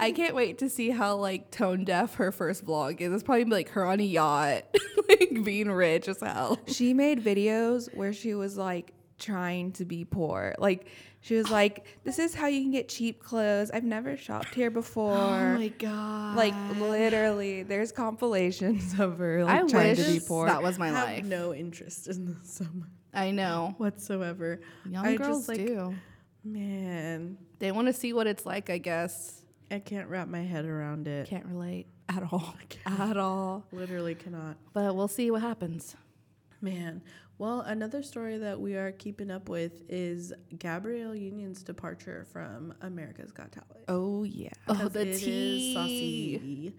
I 0.00 0.10
can't 0.12 0.34
wait 0.34 0.58
to 0.58 0.68
see 0.70 0.90
how 0.90 1.16
like 1.16 1.50
tone 1.50 1.84
deaf 1.84 2.14
her 2.16 2.32
first 2.32 2.64
vlog 2.64 3.00
is. 3.00 3.12
It's 3.12 3.22
probably 3.22 3.44
like 3.44 3.68
her 3.70 3.84
on 3.84 4.00
a 4.00 4.04
yacht, 4.04 4.62
like 5.08 5.44
being 5.44 5.70
rich 5.70 6.08
as 6.08 6.20
hell. 6.20 6.58
she 6.66 6.94
made 6.94 7.22
videos 7.22 7.94
where 7.94 8.12
she 8.12 8.34
was 8.34 8.56
like 8.56 8.92
trying 9.18 9.72
to 9.72 9.84
be 9.84 10.04
poor. 10.04 10.54
Like 10.58 10.86
she 11.22 11.34
was 11.36 11.50
like, 11.50 11.86
"This 12.04 12.18
is 12.18 12.34
how 12.34 12.48
you 12.48 12.60
can 12.60 12.70
get 12.70 12.88
cheap 12.88 13.22
clothes. 13.22 13.70
I've 13.70 13.84
never 13.84 14.16
shopped 14.16 14.54
here 14.54 14.70
before." 14.70 15.16
Oh 15.16 15.54
my 15.58 15.68
god! 15.68 16.36
like 16.36 16.54
literally, 16.78 17.62
there's 17.62 17.90
compilations 17.92 18.92
of 19.00 19.18
her 19.18 19.44
like 19.44 19.62
I 19.64 19.66
trying 19.66 19.96
wish 19.96 20.04
to 20.06 20.12
be 20.12 20.20
poor. 20.20 20.46
that 20.46 20.62
was 20.62 20.78
my 20.78 20.88
have 20.88 21.08
life. 21.08 21.24
no 21.24 21.54
interest 21.54 22.08
in 22.08 22.26
this 22.26 22.52
so 22.54 22.64
much 22.74 22.88
I 23.14 23.30
know. 23.30 23.74
whatsoever. 23.78 24.60
Young 24.88 25.06
I 25.06 25.16
girls 25.16 25.46
just 25.46 25.48
like, 25.48 25.66
do. 25.66 25.94
man, 26.44 27.38
They 27.58 27.70
want 27.72 27.86
to 27.88 27.92
see 27.92 28.12
what 28.12 28.26
it's 28.26 28.44
like. 28.46 28.70
I 28.70 28.78
guess. 28.78 29.38
I 29.70 29.78
can't 29.78 30.08
wrap 30.08 30.28
my 30.28 30.42
head 30.42 30.64
around 30.66 31.08
it. 31.08 31.26
Can't 31.28 31.46
relate 31.46 31.86
at 32.08 32.22
all. 32.32 32.54
At 32.84 33.16
all. 33.16 33.64
Literally 33.72 34.14
cannot. 34.14 34.56
But 34.74 34.94
we'll 34.94 35.08
see 35.08 35.30
what 35.30 35.40
happens. 35.42 35.96
Man. 36.60 37.02
Well, 37.42 37.62
another 37.62 38.04
story 38.04 38.38
that 38.38 38.60
we 38.60 38.76
are 38.76 38.92
keeping 38.92 39.28
up 39.28 39.48
with 39.48 39.82
is 39.88 40.32
Gabrielle 40.60 41.16
Union's 41.16 41.64
departure 41.64 42.24
from 42.32 42.72
America's 42.82 43.32
Got 43.32 43.50
Talent. 43.50 43.84
oh 43.88 44.22
yeah. 44.22 44.50
oh 44.68 44.86
the 44.86 45.00
it 45.00 45.08
is 45.08 45.22
tea. 45.22 45.74
saucy 45.74 46.74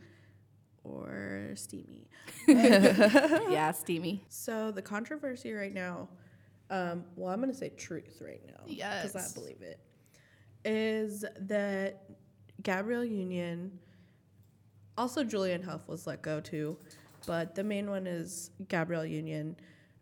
or 0.86 1.52
steamy. 1.56 2.08
yeah, 2.48 3.74
steamy. 3.74 4.24
So 4.30 4.72
the 4.72 4.82
controversy 4.82 5.52
right 5.52 5.74
now, 5.74 6.08
um, 6.70 7.04
well, 7.18 7.34
I'm 7.34 7.42
gonna 7.42 7.54
say 7.54 7.68
truth 7.68 8.22
right 8.26 8.42
now, 8.48 8.64
Yes, 8.66 9.12
because 9.12 9.32
I 9.32 9.38
believe 9.38 9.62
it, 9.62 9.82
is 10.64 11.26
that 11.42 12.06
Gabrielle 12.62 13.04
Union, 13.04 13.80
also 14.98 15.26
Julianne 15.26 15.66
Hough 15.66 15.86
was 15.90 16.08
let 16.08 16.22
go 16.22 16.40
too, 16.40 16.78
but 17.28 17.54
the 17.54 17.66
main 17.66 17.90
one 17.90 18.08
is 18.08 18.52
Gabrielle 18.70 19.06
Union, 19.06 19.58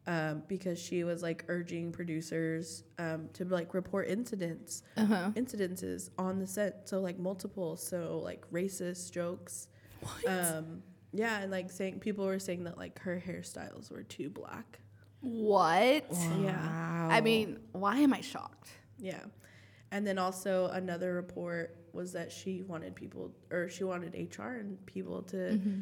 um, 0.08 0.44
because 0.48 0.80
she 0.80 1.04
was 1.04 1.22
like 1.22 1.46
urging 1.48 1.92
producers 1.92 2.84
um, 2.98 3.30
to 3.34 3.46
like 3.46 3.74
report 3.74 4.08
incidents, 4.08 4.84
Uh-huh. 4.98 5.32
incidences 5.36 6.10
on 6.18 6.40
the 6.40 6.48
set, 6.48 6.88
so 6.90 7.00
like 7.02 7.20
multiple, 7.20 7.78
so 7.78 8.20
like 8.24 8.50
racist 8.52 9.12
jokes. 9.12 9.68
Um, 10.28 10.82
yeah, 11.14 11.42
and 11.42 11.52
like 11.52 11.70
saying 11.72 12.00
people 12.00 12.26
were 12.26 12.40
saying 12.40 12.64
that 12.64 12.78
like 12.78 13.00
her 13.00 13.22
hairstyles 13.26 13.92
were 13.92 14.04
too 14.04 14.30
black. 14.30 14.80
What? 15.22 16.06
Yeah. 16.42 17.08
I 17.12 17.22
mean, 17.22 17.60
why 17.74 17.98
am 18.00 18.14
I 18.14 18.22
shocked? 18.22 18.70
Yeah. 18.98 19.20
And 19.92 20.08
then 20.08 20.18
also 20.18 20.68
another 20.68 21.14
report 21.14 21.76
was 21.94 22.14
that 22.14 22.32
she 22.32 22.64
wanted 22.64 22.96
people 22.96 23.32
or 23.52 23.70
she 23.70 23.84
wanted 23.84 24.16
HR 24.16 24.54
and 24.54 24.84
people 24.86 25.22
to 25.24 25.36
Mm-hmm. 25.38 25.82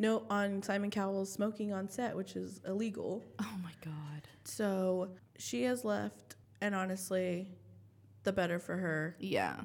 Note 0.00 0.26
on 0.30 0.62
Simon 0.62 0.90
Cowell's 0.90 1.30
smoking 1.32 1.72
on 1.72 1.88
set, 1.88 2.16
which 2.16 2.34
is 2.34 2.60
illegal. 2.66 3.22
Oh 3.40 3.54
my 3.62 3.72
god. 3.84 4.22
So 4.44 5.10
she 5.38 5.62
has 5.64 5.84
left 5.84 6.36
and 6.60 6.74
honestly 6.74 7.48
the 8.24 8.32
better 8.32 8.58
for 8.58 8.76
her 8.76 9.16
Yeah. 9.20 9.60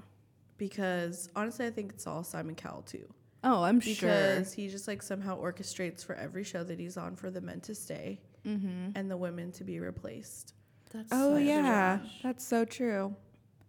because 0.57 1.29
honestly 1.35 1.65
I 1.65 1.71
think 1.71 1.91
it's 1.93 2.07
all 2.07 2.23
Simon 2.23 2.55
Cowell 2.55 2.83
too. 2.83 3.07
Oh, 3.43 3.63
I'm 3.63 3.79
sure. 3.79 3.93
Because 4.09 4.53
he 4.53 4.67
just 4.69 4.87
like 4.87 5.01
somehow 5.03 5.39
orchestrates 5.39 6.03
for 6.03 6.15
every 6.15 6.43
show 6.43 6.63
that 6.63 6.79
he's 6.79 6.97
on 6.97 7.15
for 7.15 7.29
the 7.29 7.41
men 7.41 7.61
to 7.61 7.75
stay 7.75 8.21
Mm-hmm. 8.45 8.91
and 8.93 9.09
the 9.09 9.17
women 9.17 9.51
to 9.53 9.63
be 9.63 9.79
replaced. 9.79 10.53
That's 10.93 11.09
Oh 11.11 11.35
such 11.35 11.43
yeah, 11.45 11.97
trash. 11.99 12.19
that's 12.21 12.45
so 12.45 12.63
true. 12.63 13.15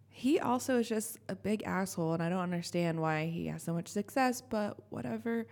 He 0.09 0.39
also 0.39 0.77
is 0.79 0.87
just 0.87 1.17
a 1.29 1.35
big 1.35 1.63
asshole, 1.63 2.13
and 2.13 2.21
I 2.23 2.29
don't 2.29 2.39
understand 2.41 2.99
why 3.01 3.25
he 3.25 3.47
has 3.47 3.63
so 3.63 3.73
much 3.73 3.87
success. 3.87 4.41
But 4.41 4.77
whatever. 4.91 5.47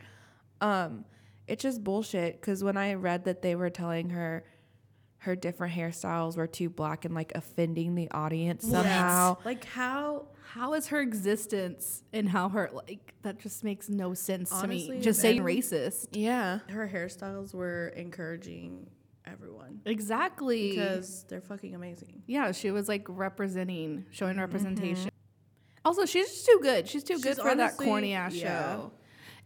Um, 0.61 1.05
it's 1.47 1.61
just 1.63 1.83
bullshit. 1.83 2.39
Because 2.41 2.63
when 2.63 2.77
I 2.77 2.93
read 2.95 3.25
that 3.25 3.41
they 3.41 3.55
were 3.55 3.69
telling 3.69 4.09
her 4.11 4.43
her 5.19 5.35
different 5.35 5.73
hairstyles 5.73 6.37
were 6.37 6.45
too 6.47 6.69
black 6.69 7.03
and 7.03 7.15
like 7.15 7.31
offending 7.33 7.95
the 7.95 8.09
audience 8.11 8.67
somehow. 8.67 9.37
Like 9.43 9.65
how 9.65 10.27
How 10.53 10.73
is 10.75 10.87
her 10.87 11.01
existence 11.01 12.03
and 12.13 12.29
how 12.29 12.49
her 12.49 12.69
like 12.73 13.13
that 13.23 13.39
just 13.39 13.63
makes 13.63 13.89
no 13.89 14.13
sense 14.13 14.51
Honestly, 14.51 14.87
to 14.87 14.93
me. 14.93 15.01
Just 15.01 15.19
saying 15.21 15.41
racist. 15.41 16.09
Yeah. 16.11 16.59
her 16.69 16.87
hairstyles 16.87 17.55
were 17.55 17.87
encouraging 17.95 18.87
everyone 19.25 19.81
Exactly. 19.85 20.69
because 20.71 21.25
they're 21.27 21.41
fucking 21.41 21.73
amazing. 21.73 22.21
yeah, 22.27 22.51
she 22.51 22.69
was 22.69 22.87
like 22.87 23.05
representing, 23.09 24.05
showing 24.11 24.37
representation. 24.37 25.09
Also, 25.83 26.05
she's 26.05 26.27
just 26.29 26.45
too 26.45 26.59
good. 26.61 26.87
She's 26.87 27.03
too 27.03 27.15
good 27.19 27.35
She's 27.35 27.39
for 27.39 27.55
that 27.55 27.77
corny 27.77 28.13
ass 28.13 28.35
yeah. 28.35 28.75
show. 28.75 28.91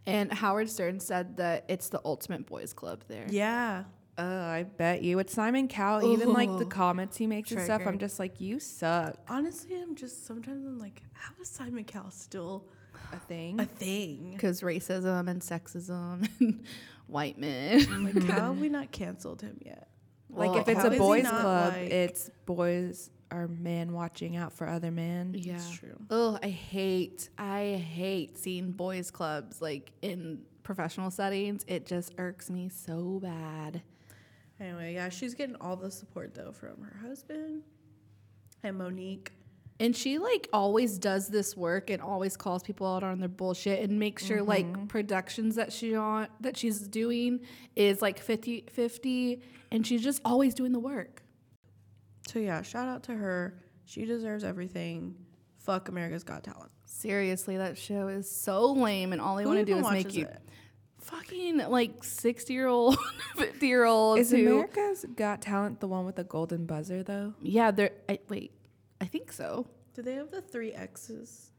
And 0.06 0.32
Howard 0.32 0.68
Stern 0.70 0.98
said 1.00 1.36
that 1.36 1.64
it's 1.68 1.88
the 1.90 2.00
ultimate 2.04 2.46
boys 2.46 2.72
club 2.72 3.04
there. 3.08 3.26
Yeah. 3.28 3.84
Uh, 4.18 4.22
I 4.22 4.64
bet 4.76 5.02
you. 5.02 5.16
With 5.16 5.30
Simon 5.30 5.68
Cowell, 5.68 6.12
even 6.12 6.32
like 6.32 6.58
the 6.58 6.66
comments 6.66 7.16
he 7.16 7.26
makes 7.26 7.50
and 7.52 7.60
stuff, 7.62 7.82
I'm 7.86 7.98
just 7.98 8.18
like, 8.18 8.40
you 8.40 8.58
suck. 8.60 9.16
Honestly, 9.28 9.80
I'm 9.80 9.94
just 9.94 10.26
sometimes 10.26 10.66
I'm 10.66 10.78
like, 10.78 11.02
how 11.14 11.32
is 11.40 11.48
Simon 11.48 11.84
Cowell 11.84 12.10
still 12.10 12.66
A 13.12 13.16
thing. 13.18 13.58
a 13.60 13.64
thing? 13.66 14.32
Because 14.32 14.60
racism 14.62 15.28
and 15.30 15.40
sexism 15.40 16.28
and 16.40 16.64
white 17.06 17.38
men. 17.38 18.04
Like, 18.04 18.22
how 18.24 18.48
have 18.48 18.58
we 18.58 18.68
not 18.68 18.90
canceled 18.90 19.40
him 19.42 19.58
yet? 19.64 19.88
Like 20.28 20.60
if 20.60 20.68
it's 20.68 20.84
a 20.84 20.90
boys 20.90 21.26
club, 21.28 21.72
like- 21.74 21.90
it's 21.90 22.30
boys 22.46 23.10
are 23.30 23.48
men 23.48 23.92
watching 23.92 24.36
out 24.36 24.52
for 24.52 24.68
other 24.68 24.90
men. 24.90 25.34
Yeah. 25.36 25.54
It's 25.54 25.70
true. 25.70 25.96
Oh, 26.10 26.38
I 26.42 26.48
hate, 26.48 27.28
I 27.38 27.82
hate 27.86 28.38
seeing 28.38 28.72
boys 28.72 29.10
clubs 29.10 29.60
like 29.60 29.92
in 30.02 30.42
professional 30.62 31.10
settings. 31.10 31.64
It 31.66 31.86
just 31.86 32.14
irks 32.18 32.50
me 32.50 32.68
so 32.68 33.20
bad. 33.22 33.82
Anyway, 34.60 34.94
yeah, 34.94 35.08
she's 35.08 35.34
getting 35.34 35.56
all 35.60 35.76
the 35.76 35.90
support 35.90 36.34
though 36.34 36.52
from 36.52 36.82
her 36.82 37.08
husband 37.08 37.62
and 38.62 38.76
Monique. 38.76 39.32
And 39.78 39.96
she 39.96 40.18
like 40.18 40.48
always 40.52 40.98
does 40.98 41.28
this 41.28 41.56
work 41.56 41.88
and 41.88 42.02
always 42.02 42.36
calls 42.36 42.62
people 42.62 42.86
out 42.86 43.02
on 43.02 43.18
their 43.18 43.30
bullshit 43.30 43.82
and 43.82 43.98
makes 43.98 44.26
sure 44.26 44.42
like 44.42 44.66
mm-hmm. 44.66 44.86
productions 44.86 45.56
that 45.56 45.72
she 45.72 45.94
on 45.94 46.28
that 46.40 46.58
she's 46.58 46.80
doing 46.80 47.40
is 47.76 48.02
like 48.02 48.18
50 48.18 48.66
50 48.70 49.40
and 49.70 49.86
she's 49.86 50.02
just 50.02 50.20
always 50.22 50.52
doing 50.52 50.72
the 50.72 50.78
work. 50.78 51.22
So 52.30 52.38
yeah, 52.38 52.62
shout 52.62 52.86
out 52.86 53.02
to 53.04 53.12
her. 53.12 53.54
She 53.86 54.04
deserves 54.04 54.44
everything. 54.44 55.16
Fuck 55.58 55.88
America's 55.88 56.22
Got 56.22 56.44
Talent. 56.44 56.70
Seriously, 56.84 57.56
that 57.56 57.76
show 57.76 58.06
is 58.06 58.30
so 58.30 58.72
lame 58.72 59.12
and 59.12 59.20
all 59.20 59.34
they 59.34 59.44
want 59.44 59.58
to 59.58 59.64
do 59.64 59.76
is 59.78 59.90
make 59.90 60.14
you 60.14 60.26
it? 60.26 60.40
fucking 61.00 61.58
like 61.58 62.04
60 62.04 62.52
year 62.52 62.68
old, 62.68 62.96
50 63.36 63.66
year 63.66 63.84
old 63.84 64.20
Is 64.20 64.30
who 64.30 64.60
America's 64.60 65.04
Got 65.16 65.42
Talent 65.42 65.80
the 65.80 65.88
one 65.88 66.06
with 66.06 66.14
the 66.16 66.24
golden 66.24 66.66
buzzer 66.66 67.02
though? 67.02 67.34
Yeah, 67.42 67.72
they're 67.72 67.90
I, 68.08 68.20
wait. 68.28 68.52
I 69.00 69.06
think 69.06 69.32
so. 69.32 69.66
Do 69.94 70.02
they 70.02 70.14
have 70.14 70.30
the 70.30 70.40
three 70.40 70.72
X's? 70.72 71.50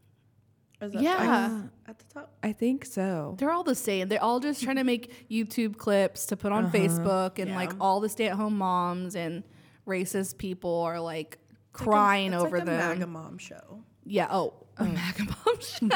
Or 0.79 0.87
is 0.87 0.93
that 0.93 1.01
Yeah. 1.01 1.63
At 1.85 1.99
the 1.99 2.05
top? 2.13 2.33
I 2.41 2.53
think 2.53 2.85
so. 2.85 3.35
They're 3.37 3.51
all 3.51 3.63
the 3.63 3.75
same. 3.75 4.07
They're 4.07 4.23
all 4.23 4.39
just 4.39 4.63
trying 4.63 4.77
to 4.77 4.85
make 4.85 5.27
YouTube 5.29 5.75
clips 5.75 6.27
to 6.27 6.37
put 6.37 6.53
on 6.53 6.65
uh-huh. 6.65 6.77
Facebook, 6.77 7.39
and 7.39 7.49
Yeah. 7.49 7.55
like 7.57 7.73
all 7.81 7.99
the 7.99 8.09
stay-at-home 8.09 8.57
moms 8.57 9.17
and 9.17 9.43
racist 9.87 10.37
people 10.37 10.81
are 10.81 10.99
like 10.99 11.37
It's 11.71 11.79
like 11.81 11.87
a- 11.87 11.89
crying 11.91 12.33
it's 12.33 12.43
over 12.43 12.57
like 12.59 12.67
a 12.67 12.71
them. 12.71 12.77
MAGA 12.99 13.07
mom 13.07 13.37
show. 13.37 13.83
Yeah. 14.05 14.27
Oh, 14.31 14.53
a 14.77 14.85
MAGA 14.85 15.23
mom 15.25 15.59
show. 15.61 15.87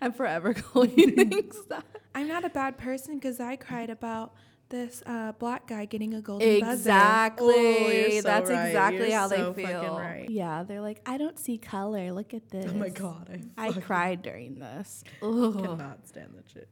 I'm 0.00 0.12
forever 0.12 0.54
calling 0.54 0.90
things 1.16 1.56
that. 1.68 1.84
I'm 2.14 2.28
not 2.28 2.44
a 2.44 2.50
bad 2.50 2.78
person 2.78 3.14
because 3.18 3.40
I 3.40 3.56
cried 3.56 3.90
about 3.90 4.34
this 4.70 5.02
uh, 5.06 5.32
black 5.32 5.66
guy 5.66 5.84
getting 5.84 6.14
a 6.14 6.20
golden 6.20 6.60
buzzer. 6.60 6.72
Exactly. 6.72 7.54
Oh, 7.54 8.10
so 8.10 8.22
That's 8.22 8.50
right. 8.50 8.66
exactly 8.66 9.08
You're 9.10 9.18
how 9.18 9.28
so 9.28 9.52
they 9.52 9.64
feel. 9.66 9.98
right. 9.98 10.28
Yeah, 10.30 10.62
they're 10.62 10.80
like, 10.80 11.00
I 11.06 11.16
don't 11.18 11.38
see 11.38 11.58
color. 11.58 12.12
Look 12.12 12.34
at 12.34 12.48
this. 12.50 12.66
Oh 12.70 12.74
my 12.74 12.88
god, 12.88 13.40
I, 13.58 13.68
I 13.68 13.72
cried 13.72 14.22
during 14.22 14.58
this. 14.58 15.04
Ugh, 15.22 15.54
cannot 15.54 16.06
stand 16.08 16.34
that 16.36 16.50
shit. 16.50 16.68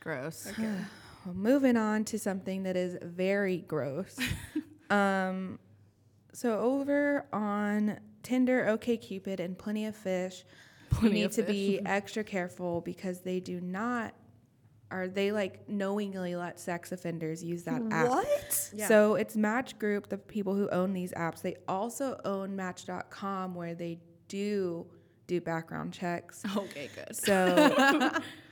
gross. 0.00 0.52
Well, 1.24 1.34
moving 1.34 1.76
on 1.76 2.04
to 2.04 2.20
something 2.20 2.62
that 2.62 2.76
is 2.76 2.96
very 3.02 3.56
gross. 3.58 4.16
Um, 4.90 5.58
so 6.32 6.58
over 6.58 7.26
on 7.32 7.98
Tinder, 8.22 8.66
OkCupid, 8.66 9.40
and 9.40 9.56
Plenty 9.56 9.86
of 9.86 9.96
Fish, 9.96 10.44
Plenty 10.90 11.06
you 11.06 11.24
need 11.24 11.32
to 11.32 11.42
be 11.42 11.80
extra 11.86 12.24
careful 12.24 12.80
because 12.80 13.20
they 13.20 13.40
do 13.40 13.60
not, 13.60 14.14
are 14.90 15.08
they 15.08 15.32
like 15.32 15.68
knowingly 15.68 16.36
let 16.36 16.60
sex 16.60 16.92
offenders 16.92 17.42
use 17.42 17.64
that 17.64 17.82
app? 17.90 18.08
What? 18.08 18.70
Yeah. 18.74 18.88
So 18.88 19.14
it's 19.14 19.36
Match 19.36 19.78
Group, 19.78 20.08
the 20.08 20.18
people 20.18 20.54
who 20.54 20.68
own 20.70 20.92
these 20.92 21.12
apps. 21.12 21.42
They 21.42 21.56
also 21.66 22.20
own 22.24 22.54
Match.com, 22.56 23.54
where 23.54 23.74
they 23.74 23.98
do 24.28 24.86
do 25.26 25.40
background 25.40 25.92
checks. 25.92 26.42
Okay, 26.56 26.90
good. 26.94 27.16
So 27.16 28.10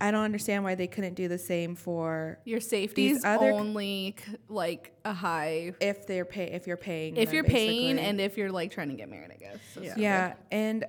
I 0.00 0.10
don't 0.10 0.24
understand 0.24 0.62
why 0.64 0.74
they 0.74 0.86
couldn't 0.86 1.14
do 1.14 1.26
the 1.28 1.38
same 1.38 1.74
for 1.74 2.38
Your 2.44 2.60
safety 2.60 3.08
These 3.12 3.24
other- 3.24 3.50
only 3.52 4.14
c- 4.24 4.36
like 4.48 4.92
a 5.04 5.12
high 5.14 5.72
if 5.80 6.06
they're 6.06 6.24
pay 6.26 6.52
if 6.52 6.66
you're 6.66 6.76
paying 6.76 7.16
if 7.16 7.26
them, 7.28 7.34
you're 7.34 7.44
paying 7.44 7.96
basically. 7.96 8.08
and 8.10 8.20
if 8.20 8.36
you're 8.36 8.52
like 8.52 8.70
trying 8.72 8.88
to 8.90 8.94
get 8.94 9.08
married, 9.08 9.30
I 9.32 9.36
guess. 9.36 9.58
So 9.74 9.80
Yeah. 9.82 9.94
yeah 9.96 10.34
and 10.50 10.84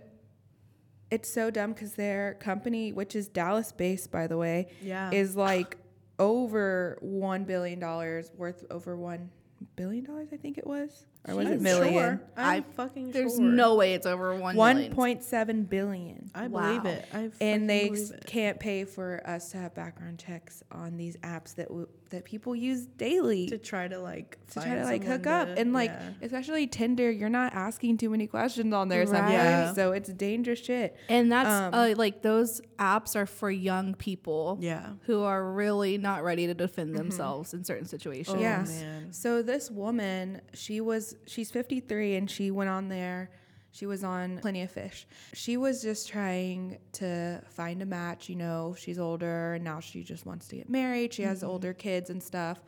it's 1.09 1.33
so 1.33 1.49
dumb 1.49 1.71
because 1.71 1.93
their 1.93 2.33
company 2.35 2.91
which 2.91 3.15
is 3.15 3.29
dallas 3.29 3.71
based 3.71 4.11
by 4.11 4.27
the 4.27 4.35
way 4.37 4.67
Yeah. 4.81 5.09
is 5.11 5.37
like 5.37 5.77
over 6.19 6.97
one 7.01 7.45
billion 7.45 7.79
dollars 7.79 8.29
worth 8.35 8.65
over 8.69 8.97
one 8.97 9.29
billion 9.77 10.03
dollars 10.03 10.29
i 10.33 10.37
think 10.37 10.57
it 10.57 10.67
was 10.67 11.05
or 11.27 11.35
was 11.35 11.47
it 11.49 11.61
million 11.61 11.93
Sure. 11.93 12.21
I'm 12.37 12.63
I- 12.63 12.73
fucking 12.75 13.11
There's 13.11 13.35
sure. 13.35 13.43
no 13.43 13.75
way 13.75 13.93
it's 13.93 14.05
over 14.05 14.35
one. 14.35 14.55
One 14.55 14.89
point 14.91 15.23
seven 15.23 15.63
billion 15.63 16.29
I 16.33 16.47
believe 16.47 16.83
Wow. 16.83 16.89
it. 16.91 17.05
I 17.13 17.29
and 17.41 17.69
they 17.69 17.87
it. 17.89 18.23
can't 18.25 18.59
pay 18.59 18.85
for 18.85 19.21
us 19.25 19.51
to 19.51 19.57
have 19.57 19.73
background 19.75 20.19
checks 20.19 20.63
on 20.71 20.97
these 20.97 21.17
apps 21.17 21.55
that 21.55 21.67
w- 21.67 21.87
that 22.09 22.23
people 22.25 22.55
use 22.55 22.85
daily 22.85 23.47
to 23.47 23.57
try 23.57 23.87
to 23.87 23.99
like 23.99 24.37
to 24.51 24.61
try 24.61 24.75
to 24.75 24.83
like 24.83 25.01
someone 25.01 25.19
hook 25.19 25.27
up 25.27 25.49
and 25.57 25.73
like 25.73 25.89
yeah. 25.89 26.09
especially 26.21 26.67
Tinder, 26.67 27.11
you're 27.11 27.29
not 27.29 27.53
asking 27.53 27.97
too 27.97 28.09
many 28.09 28.27
questions 28.27 28.73
on 28.73 28.87
there 28.89 29.05
sometimes, 29.05 29.67
Right. 29.67 29.75
so 29.75 29.91
it's 29.91 30.09
dangerous 30.09 30.59
shit. 30.59 30.95
And 31.09 31.31
that's 31.31 31.49
Um, 31.49 31.73
uh, 31.73 31.93
like 31.97 32.21
those 32.21 32.61
apps 32.79 33.15
are 33.15 33.25
for 33.25 33.51
young 33.51 33.93
people 33.93 34.57
yeah. 34.61 34.91
who 35.05 35.23
are 35.23 35.51
really 35.51 35.97
not 35.97 36.23
ready 36.23 36.47
to 36.47 36.53
defend 36.53 36.95
themselves 36.95 37.53
in 37.53 37.63
certain 37.63 37.85
situations. 37.87 38.37
Oh, 38.37 38.41
yeah. 38.41 38.63
man. 38.63 39.11
So 39.13 39.41
this 39.41 39.69
woman, 39.71 40.41
she 40.53 40.81
was 40.81 41.15
she's 41.25 41.51
53 41.51 42.15
and 42.15 42.29
she 42.29 42.51
went 42.51 42.69
on 42.69 42.89
there. 42.89 43.29
She 43.77 43.85
was 43.85 44.03
on 44.03 44.39
Plenty 44.39 44.63
of 44.63 44.71
Fish. 44.71 45.05
She 45.35 45.55
was 45.55 45.83
just 45.83 46.09
trying 46.09 46.79
to 46.93 47.43
find 47.47 47.83
a 47.83 47.85
match, 47.85 48.27
you 48.27 48.35
know, 48.35 48.75
she's 48.75 48.97
older 48.97 49.53
and 49.53 49.63
now 49.63 49.79
she 49.79 50.01
just 50.01 50.25
wants 50.25 50.47
to 50.47 50.55
get 50.55 50.67
married. 50.67 51.13
She 51.13 51.21
has 51.21 51.41
mm-hmm. 51.41 51.49
older 51.51 51.73
kids 51.73 52.09
and 52.09 52.23
stuff. 52.23 52.59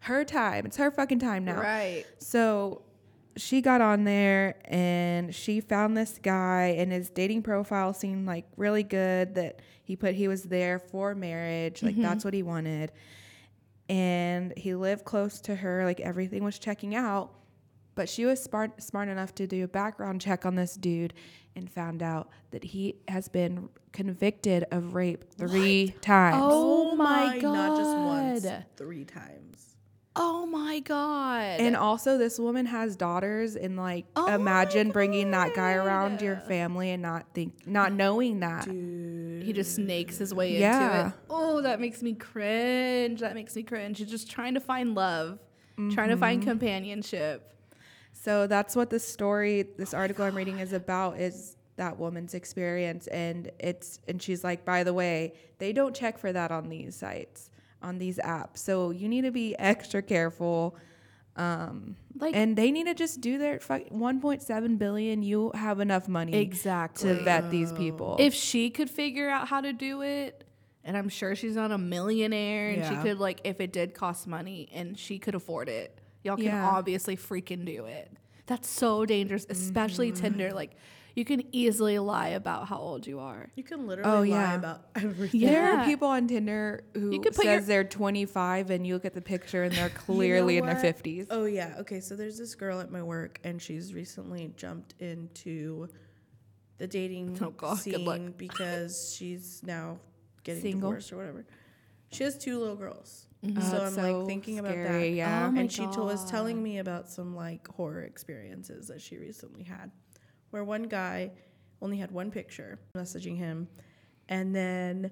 Her 0.00 0.24
time. 0.24 0.66
It's 0.66 0.76
her 0.76 0.90
fucking 0.90 1.20
time 1.20 1.44
now. 1.44 1.60
Right. 1.60 2.04
So 2.18 2.82
she 3.36 3.60
got 3.60 3.80
on 3.80 4.02
there 4.02 4.56
and 4.64 5.32
she 5.32 5.60
found 5.60 5.96
this 5.96 6.18
guy 6.20 6.74
and 6.76 6.90
his 6.90 7.10
dating 7.10 7.44
profile 7.44 7.94
seemed 7.94 8.26
like 8.26 8.46
really 8.56 8.82
good 8.82 9.36
that 9.36 9.60
he 9.84 9.94
put 9.94 10.16
he 10.16 10.26
was 10.26 10.42
there 10.44 10.80
for 10.80 11.14
marriage 11.14 11.82
like 11.82 11.94
that's 11.96 12.20
mm-hmm. 12.20 12.28
what 12.28 12.34
he 12.34 12.42
wanted 12.42 12.90
and 13.88 14.54
he 14.56 14.74
lived 14.74 15.04
close 15.04 15.38
to 15.40 15.54
her 15.54 15.84
like 15.84 16.00
everything 16.00 16.42
was 16.42 16.58
checking 16.58 16.94
out 16.94 17.30
but 17.96 18.08
she 18.08 18.24
was 18.24 18.40
smart 18.40 18.80
smart 18.80 19.08
enough 19.08 19.34
to 19.34 19.46
do 19.48 19.64
a 19.64 19.68
background 19.68 20.20
check 20.20 20.46
on 20.46 20.54
this 20.54 20.76
dude 20.76 21.12
and 21.56 21.68
found 21.68 22.02
out 22.02 22.28
that 22.52 22.62
he 22.62 22.94
has 23.08 23.28
been 23.28 23.68
convicted 23.92 24.64
of 24.70 24.94
rape 24.94 25.24
three 25.36 25.94
times 26.00 26.36
Oh, 26.40 26.92
oh 26.92 26.94
my 26.94 27.38
god. 27.40 27.54
Not 27.54 27.76
just 27.76 27.96
once, 27.96 28.64
three 28.76 29.04
times. 29.04 29.76
Oh 30.18 30.46
my 30.46 30.80
god. 30.80 31.60
And 31.60 31.76
also, 31.76 32.16
this 32.16 32.38
woman 32.38 32.64
has 32.64 32.96
daughters, 32.96 33.54
and 33.54 33.76
like, 33.76 34.06
Oh 34.16 34.32
imagine 34.34 34.90
bringing 34.90 35.32
that 35.32 35.54
guy 35.54 35.74
around 35.74 36.22
your 36.22 36.36
family 36.36 36.90
and 36.90 37.02
not 37.02 37.26
think, 37.34 37.66
not 37.66 37.92
knowing 37.92 38.40
that. 38.40 38.64
Dude. 38.64 39.42
he 39.42 39.52
just 39.52 39.74
snakes 39.74 40.16
his 40.16 40.32
way 40.32 40.56
into 40.56 40.60
Yeah. 40.60 41.08
it. 41.08 41.12
Oh, 41.28 41.60
that 41.60 41.80
makes 41.80 42.02
me 42.02 42.14
cringe. 42.14 43.20
That 43.20 43.34
makes 43.34 43.54
me 43.54 43.62
cringe. 43.62 43.98
He's 43.98 44.08
just 44.08 44.30
trying 44.30 44.54
to 44.54 44.60
find 44.60 44.94
love, 44.94 45.38
trying 45.76 46.08
to 46.08 46.16
find 46.16 46.40
mm-hmm. 46.40 46.50
companionship. 46.50 47.55
So 48.26 48.48
that's 48.48 48.74
what 48.74 48.90
this 48.90 49.06
story, 49.06 49.62
this 49.76 49.94
article 49.94 50.24
I'm 50.24 50.34
reading 50.34 50.58
is 50.58 50.72
about. 50.72 51.20
Is 51.20 51.56
that 51.76 51.96
woman's 51.96 52.34
experience, 52.34 53.06
and 53.06 53.52
it's, 53.60 54.00
and 54.08 54.20
she's 54.20 54.42
like, 54.42 54.64
by 54.64 54.82
the 54.82 54.92
way, 54.92 55.34
they 55.58 55.72
don't 55.72 55.94
check 55.94 56.18
for 56.18 56.32
that 56.32 56.50
on 56.50 56.68
these 56.68 56.96
sites, 56.96 57.50
on 57.82 57.98
these 57.98 58.18
apps. 58.18 58.58
So 58.58 58.90
you 58.90 59.08
need 59.08 59.22
to 59.22 59.30
be 59.30 59.54
extra 59.60 60.02
careful. 60.02 60.74
Um, 61.36 61.94
Like 62.18 62.34
and 62.34 62.56
they 62.56 62.72
need 62.72 62.86
to 62.86 62.94
just 62.94 63.20
do 63.20 63.38
their 63.38 63.60
fuck 63.60 63.82
1.7 63.92 64.76
billion. 64.76 65.22
You 65.22 65.52
have 65.54 65.78
enough 65.78 66.08
money 66.08 66.34
exactly. 66.34 67.14
to 67.14 67.22
vet 67.22 67.52
these 67.52 67.70
people. 67.74 68.16
if 68.18 68.34
she 68.34 68.70
could 68.70 68.90
figure 68.90 69.30
out 69.30 69.46
how 69.46 69.60
to 69.60 69.72
do 69.72 70.02
it 70.02 70.42
and 70.82 70.96
i'm 70.96 71.08
sure 71.08 71.34
she's 71.34 71.56
not 71.56 71.70
a 71.72 71.78
millionaire 71.78 72.70
and 72.70 72.86
she 72.86 73.02
could 73.02 73.18
like 73.18 73.40
if 73.44 73.60
it 73.60 73.72
did 73.72 73.92
cost 73.92 74.26
money 74.26 74.68
and 74.72 74.98
she 74.98 75.18
could 75.18 75.34
afford 75.34 75.68
it 75.68 76.00
y'all 76.26 76.36
can 76.36 76.44
Yeah. 76.46 76.68
obviously 76.68 77.16
freaking 77.16 77.64
do 77.64 77.86
it 77.86 78.10
that's 78.46 78.68
so 78.68 79.06
dangerous 79.06 79.46
especially 79.48 80.12
Mm-hmm. 80.12 80.22
tinder 80.22 80.52
like 80.52 80.72
you 81.14 81.24
can 81.24 81.42
easily 81.50 81.98
lie 81.98 82.28
about 82.28 82.68
how 82.68 82.76
old 82.76 83.06
you 83.06 83.20
are 83.20 83.48
You 83.56 83.62
can 83.64 83.86
literally 83.86 84.10
Oh, 84.32 84.36
lie 84.36 84.42
yeah. 84.42 84.54
about 84.54 84.86
everything. 84.96 85.40
Yeah. 85.40 85.50
There 85.50 85.78
are 85.78 85.84
people 85.86 86.08
on 86.08 86.28
Tinder 86.28 86.84
who 86.92 87.10
You 87.10 87.20
could 87.20 87.32
put 87.34 87.46
says 87.46 87.66
your- 87.66 87.82
they're 87.82 87.84
25 87.84 88.68
and 88.68 88.86
you 88.86 88.92
look 88.92 89.06
at 89.06 89.14
the 89.14 89.22
picture 89.22 89.62
and 89.62 89.74
they're 89.74 89.88
clearly 90.06 90.58
in 90.58 90.66
their 90.66 90.74
50s. 90.76 91.28
Oh 91.30 91.46
yeah. 91.46 91.76
Okay. 91.78 92.00
So 92.00 92.16
there's 92.16 92.36
this 92.36 92.54
girl 92.54 92.80
at 92.80 92.90
my 92.92 93.02
work, 93.02 93.40
and 93.44 93.62
she's 93.62 93.94
recently 93.94 94.52
jumped 94.58 94.92
into 95.00 95.88
the 96.76 96.86
dating 96.86 97.38
Oh, 97.40 97.48
God, 97.48 97.78
scene 97.78 98.34
because 98.36 99.14
she's 99.16 99.62
now 99.64 99.98
getting 100.44 100.60
Single? 100.60 100.90
divorced 100.90 101.12
or 101.14 101.16
whatever. 101.16 101.46
She 102.12 102.24
has 102.24 102.36
two 102.36 102.58
little 102.58 102.76
girls, 102.76 103.25
Mm-hmm. 103.44 103.60
So 103.60 103.78
I'm 103.78 103.86
it's 103.88 103.96
like 103.96 104.26
thinking 104.26 104.58
about 104.58 104.74
that. 104.74 105.10
Yeah. 105.10 105.50
Oh 105.52 105.58
and 105.58 105.70
she 105.70 105.86
told, 105.86 106.08
was 106.08 106.24
telling 106.24 106.62
me 106.62 106.78
about 106.78 107.08
some 107.08 107.34
like 107.34 107.66
horror 107.68 108.02
experiences 108.02 108.88
that 108.88 109.00
she 109.00 109.18
recently 109.18 109.62
had, 109.62 109.90
where 110.50 110.64
one 110.64 110.84
guy 110.84 111.32
only 111.82 111.98
had 111.98 112.10
one 112.10 112.30
picture, 112.30 112.78
messaging 112.96 113.36
him, 113.36 113.68
and 114.28 114.54
then 114.54 115.10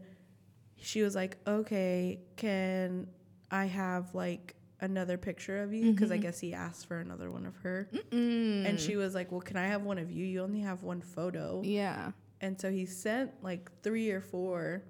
she 0.76 1.02
was 1.02 1.14
like, 1.14 1.36
"Okay, 1.46 2.20
can 2.36 3.06
I 3.50 3.66
have 3.66 4.14
like 4.14 4.54
another 4.80 5.16
picture 5.18 5.62
of 5.62 5.72
you?" 5.72 5.92
Because 5.92 6.10
I 6.10 6.16
guess 6.16 6.40
he 6.40 6.54
asked 6.54 6.86
for 6.86 6.98
another 6.98 7.30
one 7.30 7.46
of 7.46 7.56
her, 7.58 7.88
and 8.10 8.80
she 8.80 8.96
was 8.96 9.14
like, 9.14 9.30
"Well, 9.30 9.42
can 9.42 9.56
I 9.56 9.66
have 9.66 9.82
one 9.82 9.98
of 9.98 10.10
you? 10.10 10.24
You 10.24 10.42
only 10.42 10.60
have 10.60 10.82
one 10.82 11.00
photo." 11.02 11.60
yeah 11.62 12.12
And 12.40 12.58
so 12.60 12.70
he 12.70 12.86
sent 12.86 13.30
like 13.42 13.70
three 13.82 14.10
or 14.10 14.20
four, 14.20 14.82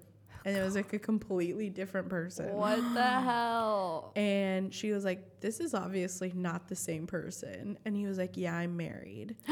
and 0.45 0.55
it 0.55 0.63
was 0.63 0.75
like 0.75 0.93
a 0.93 0.99
completely 0.99 1.69
different 1.69 2.07
person. 2.07 2.53
what 2.53 2.77
the 2.93 3.01
hell 3.29 4.13
And 4.15 4.73
she 4.73 4.91
was 4.91 5.03
like, 5.03 5.41
This 5.41 5.59
is 5.59 5.73
obviously 5.73 6.31
not 6.35 6.67
the 6.69 6.75
same 6.75 7.07
person. 7.07 7.77
And 7.83 7.95
he 7.97 8.05
was 8.05 8.17
like, 8.17 8.37
Yeah, 8.37 8.55
I'm 8.55 8.77
married. 8.77 9.35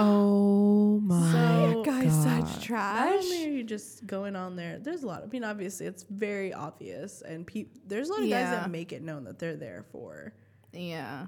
Oh 0.00 1.00
my 1.00 1.32
So- 1.72 1.82
guy's 1.84 2.12
God. 2.14 2.46
such 2.46 2.54
Not 2.54 2.62
trash 2.62 3.24
only 3.24 3.46
are 3.46 3.48
you 3.50 3.64
just 3.64 4.06
going 4.06 4.36
on 4.36 4.54
there, 4.56 4.78
there's 4.78 5.02
a 5.02 5.06
lot. 5.06 5.22
I 5.22 5.26
mean, 5.26 5.42
obviously, 5.44 5.86
it's 5.86 6.04
very 6.08 6.52
obvious. 6.54 7.20
And 7.22 7.46
peop 7.46 7.76
there's 7.86 8.08
a 8.08 8.12
lot 8.12 8.22
of 8.22 8.30
guys 8.30 8.50
that 8.50 8.70
make 8.70 8.92
it 8.92 9.02
known 9.02 9.24
that 9.24 9.38
they're 9.38 9.56
there 9.56 9.84
for 9.92 10.32
yeah 10.72 11.26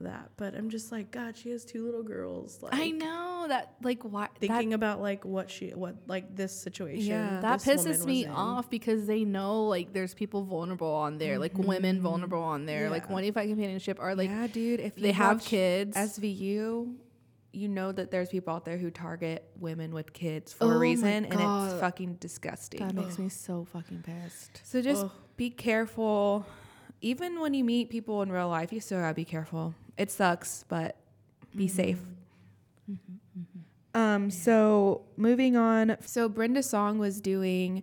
that. 0.00 0.30
But 0.36 0.54
I'm 0.54 0.70
just 0.70 0.92
like, 0.92 1.10
God, 1.10 1.36
she 1.36 1.50
has 1.50 1.64
two 1.64 1.84
little 1.84 2.02
girls. 2.02 2.58
Like, 2.62 2.74
i 2.74 2.90
know 2.90 3.46
that 3.48 3.74
like 3.82 4.02
why 4.02 4.28
that 4.40 4.40
Thinking 4.40 4.74
about 4.74 5.00
like 5.00 5.24
what 5.24 5.50
she, 5.50 5.70
what, 5.70 5.96
like 6.06 6.34
this 6.34 6.52
situation. 6.52 7.06
Yeah. 7.06 7.40
that 7.40 7.60
pisses 7.60 8.04
me 8.04 8.26
off 8.26 8.68
because 8.70 9.06
they 9.06 9.24
know 9.24 9.64
like 9.64 9.92
there's 9.92 10.14
people 10.14 10.44
vulnerable 10.44 10.92
on 10.92 11.18
there, 11.18 11.38
like 11.38 11.54
mm-hmm. 11.54 11.66
women 11.68 12.00
vulnerable 12.00 12.42
on 12.42 12.66
there, 12.66 12.90
like 12.90 13.04
Yeah. 13.06 13.12
one 13.12 13.32
five 13.32 13.48
companionship 13.48 13.98
are 14.00 14.14
like 14.14 14.30
yeah, 14.30 14.46
dude. 14.46 14.80
If 14.80 14.96
they 14.96 15.12
have 15.12 15.40
kids. 15.42 15.96
SVU, 15.96 16.94
you 17.56 17.68
know 17.68 17.90
that 17.90 18.10
there's 18.10 18.28
people 18.28 18.54
out 18.54 18.64
there 18.64 18.76
who 18.76 18.90
target 18.90 19.48
women 19.58 19.94
with 19.94 20.12
kids 20.12 20.52
for 20.52 20.64
Oh 20.64 20.70
a 20.70 20.78
reason, 20.78 21.24
and 21.24 21.34
it's 21.34 21.80
fucking 21.80 22.14
disgusting. 22.14 22.80
that 22.80 22.94
makes 22.94 23.18
me 23.18 23.28
so 23.28 23.64
fucking 23.72 24.02
pissed. 24.02 24.60
So 24.64 24.82
just 24.82 25.04
Ugh. 25.04 25.10
be 25.36 25.50
careful. 25.50 26.46
Even 27.00 27.40
when 27.40 27.54
you 27.54 27.64
meet 27.64 27.88
people 27.88 28.22
in 28.22 28.30
real 28.30 28.48
life, 28.48 28.72
you 28.72 28.80
still 28.80 29.00
gotta 29.00 29.14
be 29.14 29.24
careful. 29.24 29.74
It 29.98 30.10
sucks, 30.10 30.64
but 30.68 30.96
be 31.54 31.66
mm-hmm. 31.66 31.76
safe. 31.76 31.98
Mm-hmm. 32.90 33.98
Um, 33.98 34.22
mm-hmm. 34.22 34.30
so 34.30 35.02
moving 35.16 35.56
on. 35.56 35.96
So 36.04 36.28
Brenda 36.28 36.62
Song 36.62 36.98
was 36.98 37.20
doing 37.20 37.82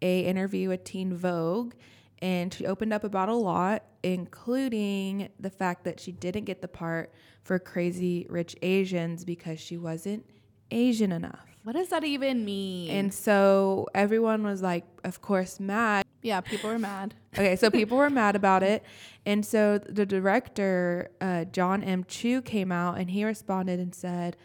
a 0.00 0.20
interview 0.20 0.68
with 0.68 0.84
Teen 0.84 1.14
Vogue, 1.14 1.74
and 2.20 2.54
she 2.54 2.66
opened 2.66 2.92
up 2.92 3.04
about 3.04 3.28
a 3.28 3.34
lot, 3.34 3.82
including 4.02 5.28
the 5.40 5.50
fact 5.50 5.84
that 5.84 5.98
she 5.98 6.12
didn't 6.12 6.44
get 6.44 6.62
the 6.62 6.68
part 6.68 7.12
for 7.42 7.58
Crazy 7.58 8.26
Rich 8.28 8.56
Asians 8.62 9.24
because 9.24 9.58
she 9.58 9.76
wasn't 9.76 10.24
Asian 10.70 11.12
enough. 11.12 11.48
What 11.64 11.74
does 11.74 11.88
that 11.88 12.04
even 12.04 12.44
mean? 12.44 12.90
And 12.90 13.12
so 13.12 13.88
everyone 13.94 14.42
was 14.42 14.62
like, 14.62 14.84
of 15.04 15.20
course, 15.20 15.58
mad. 15.58 16.04
Yeah, 16.22 16.40
people 16.40 16.70
were 16.70 16.78
mad. 16.78 17.14
Okay, 17.34 17.56
so 17.56 17.70
people 17.70 17.96
were 17.96 18.10
mad 18.10 18.34
about 18.34 18.62
it. 18.62 18.84
And 19.24 19.44
so 19.44 19.78
the 19.78 20.06
director, 20.06 21.10
uh, 21.20 21.44
John 21.44 21.84
M. 21.84 22.04
Chu, 22.04 22.42
came 22.42 22.72
out 22.72 22.98
and 22.98 23.10
he 23.10 23.24
responded 23.24 23.78
and 23.78 23.94
said, 23.94 24.36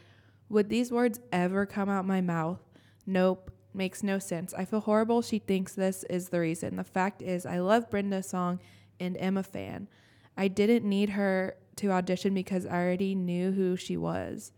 Would 0.49 0.69
these 0.69 0.91
words 0.91 1.19
ever 1.31 1.65
come 1.65 1.89
out 1.89 2.05
my 2.05 2.21
mouth? 2.21 2.59
Nope, 3.05 3.51
makes 3.73 4.03
no 4.03 4.19
sense. 4.19 4.53
I 4.53 4.65
feel 4.65 4.81
horrible. 4.81 5.21
She 5.21 5.39
thinks 5.39 5.73
this 5.73 6.03
is 6.09 6.29
the 6.29 6.39
reason. 6.39 6.75
The 6.75 6.83
fact 6.83 7.21
is, 7.21 7.45
I 7.45 7.59
love 7.59 7.89
Brenda 7.89 8.21
Song 8.21 8.59
and 8.99 9.17
am 9.17 9.37
a 9.37 9.43
fan. 9.43 9.87
I 10.37 10.47
didn't 10.47 10.87
need 10.87 11.11
her 11.11 11.55
to 11.77 11.91
audition 11.91 12.33
because 12.33 12.65
I 12.65 12.75
already 12.75 13.15
knew 13.15 13.51
who 13.51 13.75
she 13.75 13.97
was. 13.97 14.51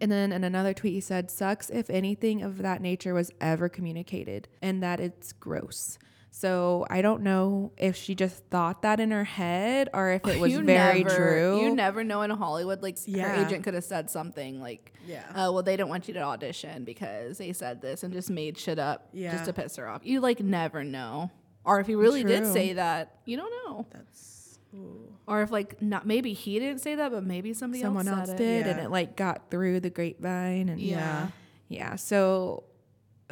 And 0.00 0.10
then 0.10 0.30
in 0.32 0.44
another 0.44 0.72
tweet, 0.74 0.92
he 0.94 1.00
said, 1.00 1.30
Sucks 1.30 1.68
if 1.70 1.90
anything 1.90 2.42
of 2.42 2.58
that 2.58 2.80
nature 2.80 3.12
was 3.14 3.32
ever 3.40 3.68
communicated 3.68 4.48
and 4.62 4.82
that 4.82 5.00
it's 5.00 5.32
gross. 5.32 5.98
So 6.32 6.86
I 6.88 7.02
don't 7.02 7.22
know 7.22 7.72
if 7.76 7.96
she 7.96 8.14
just 8.14 8.44
thought 8.50 8.82
that 8.82 9.00
in 9.00 9.10
her 9.10 9.24
head 9.24 9.88
or 9.92 10.12
if 10.12 10.24
it 10.28 10.38
was 10.40 10.52
You 10.52 10.62
very 10.62 11.02
never- 11.02 11.16
true. 11.16 11.60
You 11.60 11.74
never 11.74 12.04
know 12.04 12.22
in 12.22 12.30
Hollywood, 12.30 12.82
like 12.82 13.04
her 13.04 13.34
agent 13.44 13.64
could 13.64 13.74
have 13.74 13.82
said 13.82 14.08
something 14.10 14.60
like, 14.60 14.92
Yeah. 15.08 15.24
"Oh, 15.34 15.50
well, 15.52 15.64
they 15.64 15.76
don't 15.76 15.88
want 15.88 16.06
you 16.06 16.14
to 16.14 16.20
audition 16.22 16.84
because 16.84 17.38
they 17.38 17.52
said 17.52 17.82
this," 17.82 18.04
and 18.04 18.12
just 18.12 18.30
made 18.30 18.56
shit 18.58 18.78
up 18.78 19.08
Yeah. 19.12 19.32
just 19.32 19.46
to 19.46 19.52
piss 19.52 19.74
her 19.74 19.88
off. 19.88 20.02
You 20.04 20.20
like 20.20 20.38
never 20.38 20.84
know, 20.84 21.32
or 21.64 21.80
if 21.80 21.88
he 21.88 21.96
really 21.96 22.22
did 22.22 22.46
say 22.46 22.74
that, 22.74 23.16
you 23.24 23.36
don't 23.36 23.52
know, 23.66 23.86
That's 23.90 24.29
ooh. 24.74 25.12
or 25.26 25.42
if 25.42 25.50
like 25.50 25.80
not 25.82 26.06
maybe 26.06 26.32
he 26.32 26.58
didn't 26.58 26.80
say 26.80 26.94
that, 26.96 27.10
but 27.12 27.24
maybe 27.24 27.52
somebody 27.52 27.82
Someone 27.82 28.08
else, 28.08 28.28
else 28.30 28.38
did, 28.38 28.66
It. 28.66 28.70
and 28.70 28.80
it 28.80 28.90
like 28.90 29.16
got 29.16 29.50
through 29.50 29.80
the 29.80 29.90
grapevine. 29.90 30.68
And 30.68 30.80
Yeah. 30.80 31.28
yeah. 31.68 31.96
So 31.96 32.64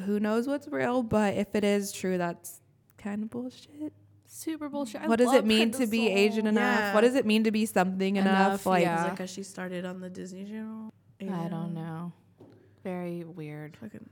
who 0.05 0.21
knows 0.21 0.47
what's 0.47 0.69
real? 0.69 1.03
But 1.03 1.35
if 1.35 1.55
it 1.55 1.65
is 1.65 1.93
true, 1.93 2.19
that's 2.19 2.61
kind 2.99 3.23
of 3.23 3.31
bullshit. 3.31 3.93
Super 4.27 4.69
bullshit. 4.69 5.01
I 5.01 5.09
what 5.09 5.19
does 5.19 5.33
it 5.33 5.47
mean 5.47 5.71
to 5.73 5.87
be 5.87 6.09
Asian 6.09 6.47
enough? 6.47 6.79
Yeah. 6.79 6.95
What 6.95 7.01
does 7.01 7.15
it 7.15 7.25
mean 7.25 7.45
to 7.45 7.51
be 7.51 7.65
something 7.67 8.17
enough? 8.17 8.49
Enough, 8.49 8.67
like, 8.67 8.83
yeah. 8.83 9.09
Because 9.09 9.31
she 9.31 9.43
started 9.43 9.85
on 9.87 10.01
the 10.01 10.11
Disney 10.11 10.45
Channel? 10.45 10.93
I 11.21 11.49
don't 11.49 11.75
know. 11.75 12.13
Very 12.85 13.25
weird. 13.25 13.77
Fucking 13.77 14.09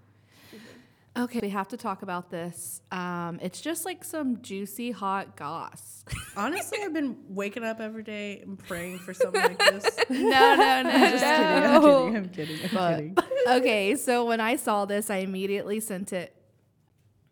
Okay, 1.17 1.39
we 1.41 1.49
have 1.49 1.69
to 1.69 1.77
talk 1.79 2.03
about 2.03 2.31
this. 2.31 2.83
Um, 2.93 3.39
it's 3.41 3.61
just 3.63 3.87
like 3.87 4.05
some 4.05 4.43
juicy 4.43 4.91
hot 4.91 5.35
goss. 5.37 6.05
Honestly, 6.37 6.79
I've 6.83 6.93
been 6.93 7.17
waking 7.29 7.65
up 7.65 7.81
every 7.81 8.03
day 8.03 8.41
and 8.41 8.59
praying 8.59 8.99
for 8.99 9.15
something 9.15 9.41
like 9.41 9.59
this. 9.59 9.89
no, 10.11 10.19
no, 10.19 10.83
no. 10.85 10.91
Just 10.93 11.25
kidding. 11.25 11.37
I'm 11.65 11.83
kidding. 11.83 12.17
I'm 12.17 12.29
kidding. 12.29 12.65
I'm 12.65 12.75
But- 12.75 12.97
kidding. 12.99 13.17
okay, 13.63 13.97
so 13.97 14.27
when 14.27 14.41
I 14.41 14.57
saw 14.57 14.85
this, 14.85 15.09
I 15.09 15.17
immediately 15.19 15.81
sent 15.81 16.13
it 16.13 16.35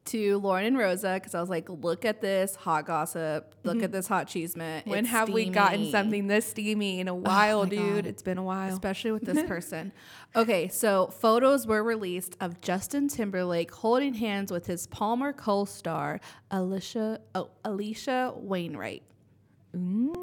to 0.06 0.38
Lauren 0.38 0.66
and 0.66 0.78
Rosa 0.78 1.14
because 1.14 1.34
I 1.34 1.40
was 1.40 1.48
like, 1.48 1.68
"Look 1.68 2.04
at 2.04 2.20
this 2.20 2.54
hot 2.54 2.86
gossip. 2.86 3.54
Look 3.64 3.76
at 3.76 3.82
mm-hmm. 3.82 3.92
this 3.92 4.06
hot 4.06 4.28
cheesemate. 4.28 4.86
when 4.86 5.00
It's 5.00 5.08
have 5.08 5.28
we 5.28 5.48
gotten 5.48 5.90
something 5.90 6.26
this 6.26 6.46
steamy 6.46 7.00
in 7.00 7.08
a 7.08 7.12
oh 7.12 7.16
while, 7.16 7.64
my 7.64 7.68
dude? 7.68 8.04
God. 8.04 8.06
It's 8.06 8.22
been 8.22 8.38
a 8.38 8.42
while. 8.42 8.72
especially 8.72 9.12
with 9.12 9.24
this 9.24 9.42
person. 9.48 9.92
Okay, 10.36 10.68
so 10.68 11.08
photos 11.08 11.66
were 11.66 11.82
released 11.82 12.36
of 12.40 12.60
Justin 12.60 13.08
Timberlake 13.08 13.70
holding 13.70 14.14
hands 14.14 14.50
with 14.52 14.66
his 14.66 14.86
Palmer 14.86 15.32
co-star 15.32 16.20
Alisha 16.50 17.18
oh, 17.34 17.50
Alisha 17.64 18.36
Wainwright. 18.40 19.02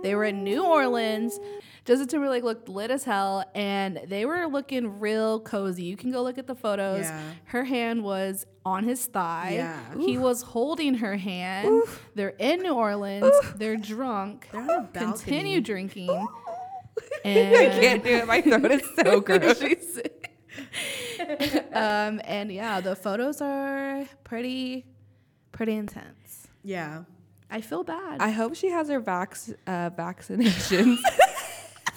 They 0.03 0.15
were 0.15 0.25
in 0.25 0.43
New 0.43 0.65
Orleans. 0.65 1.37
Justin 1.83 2.07
Timberlake 2.07 2.43
looked 2.43 2.69
lit 2.69 2.91
as 2.91 3.03
hell, 3.03 3.43
and 3.55 3.99
they 4.05 4.25
were 4.25 4.45
looking 4.45 4.99
real 4.99 5.39
cozy. 5.39 5.83
You 5.85 5.97
can 5.97 6.11
go 6.11 6.21
look 6.21 6.37
at 6.37 6.45
the 6.45 6.53
photos. 6.53 7.05
Yeah. 7.05 7.21
Her 7.45 7.63
hand 7.63 8.03
was 8.03 8.45
on 8.63 8.83
his 8.83 9.05
thigh. 9.07 9.53
Yeah. 9.55 9.79
He 9.97 10.17
was 10.19 10.43
holding 10.43 10.95
her 10.95 11.15
hand. 11.17 11.81
They're 12.13 12.35
in 12.37 12.61
New 12.61 12.73
Orleans. 12.75 13.33
They're 13.55 13.77
drunk. 13.77 14.47
They're 14.51 14.61
on 14.61 14.69
a 14.69 14.89
Continue 14.93 15.59
drinking. 15.61 16.09
I 17.25 17.27
And 17.27 17.81
can't 17.81 18.03
do 18.03 18.09
it. 18.11 18.27
My 18.27 18.41
throat 18.41 18.71
is 18.71 18.83
so 18.95 19.19
gross. 19.21 19.63
Um, 21.73 22.21
and 22.25 22.51
yeah, 22.51 22.81
the 22.81 22.95
photos 22.95 23.41
are 23.41 24.05
pretty, 24.23 24.85
pretty 25.51 25.73
intense. 25.73 26.47
Yeah. 26.63 27.03
I 27.49 27.61
feel 27.61 27.83
bad. 27.83 28.21
I 28.21 28.29
hope 28.31 28.55
she 28.55 28.69
has 28.69 28.87
her 28.89 29.01
vax 29.01 29.53
uh, 29.67 29.89
vaccinations, 29.89 30.97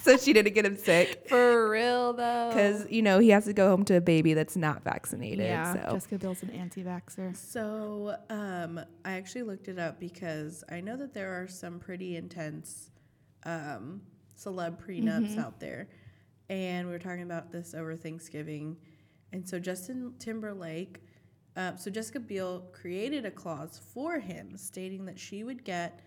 so 0.05 0.17
she 0.17 0.33
didn't 0.33 0.53
get 0.53 0.65
him 0.65 0.77
sick. 0.77 1.27
For 1.27 1.69
real 1.69 2.13
though. 2.13 2.49
Because 2.49 2.89
you 2.89 3.01
know 3.01 3.19
he 3.19 3.29
has 3.29 3.45
to 3.45 3.53
go 3.53 3.69
home 3.69 3.83
to 3.85 3.95
a 3.95 4.01
baby 4.01 4.33
that's 4.33 4.55
not 4.55 4.83
vaccinated. 4.83 5.45
yeah, 5.45 5.73
so 5.73 5.93
Jessica 5.93 6.17
Biel's 6.19 6.43
an 6.43 6.51
anti-vaxxer. 6.51 7.35
So 7.35 8.15
um, 8.29 8.79
I 9.03 9.13
actually 9.13 9.43
looked 9.43 9.67
it 9.67 9.79
up 9.79 9.99
because 9.99 10.63
I 10.69 10.79
know 10.81 10.95
that 10.97 11.13
there 11.13 11.41
are 11.41 11.47
some 11.47 11.79
pretty 11.79 12.15
intense 12.15 12.91
um, 13.43 14.01
celeb 14.37 14.83
prenups 14.85 15.37
out 15.37 15.59
there. 15.59 15.89
And 16.49 16.87
we 16.87 16.93
were 16.93 16.99
talking 16.99 17.23
about 17.23 17.51
this 17.51 17.73
over 17.73 17.95
Thanksgiving. 17.95 18.77
And 19.33 19.47
so 19.47 19.57
Justin 19.59 20.13
Timberlake, 20.19 21.01
uh, 21.57 21.75
so 21.75 21.89
Jessica 21.89 22.19
Biel 22.19 22.67
created 22.71 23.25
a 23.25 23.31
clause 23.31 23.81
for 23.93 24.19
him 24.19 24.55
stating 24.57 25.05
that 25.05 25.19
she 25.19 25.43
would 25.43 25.63
get 25.63 26.01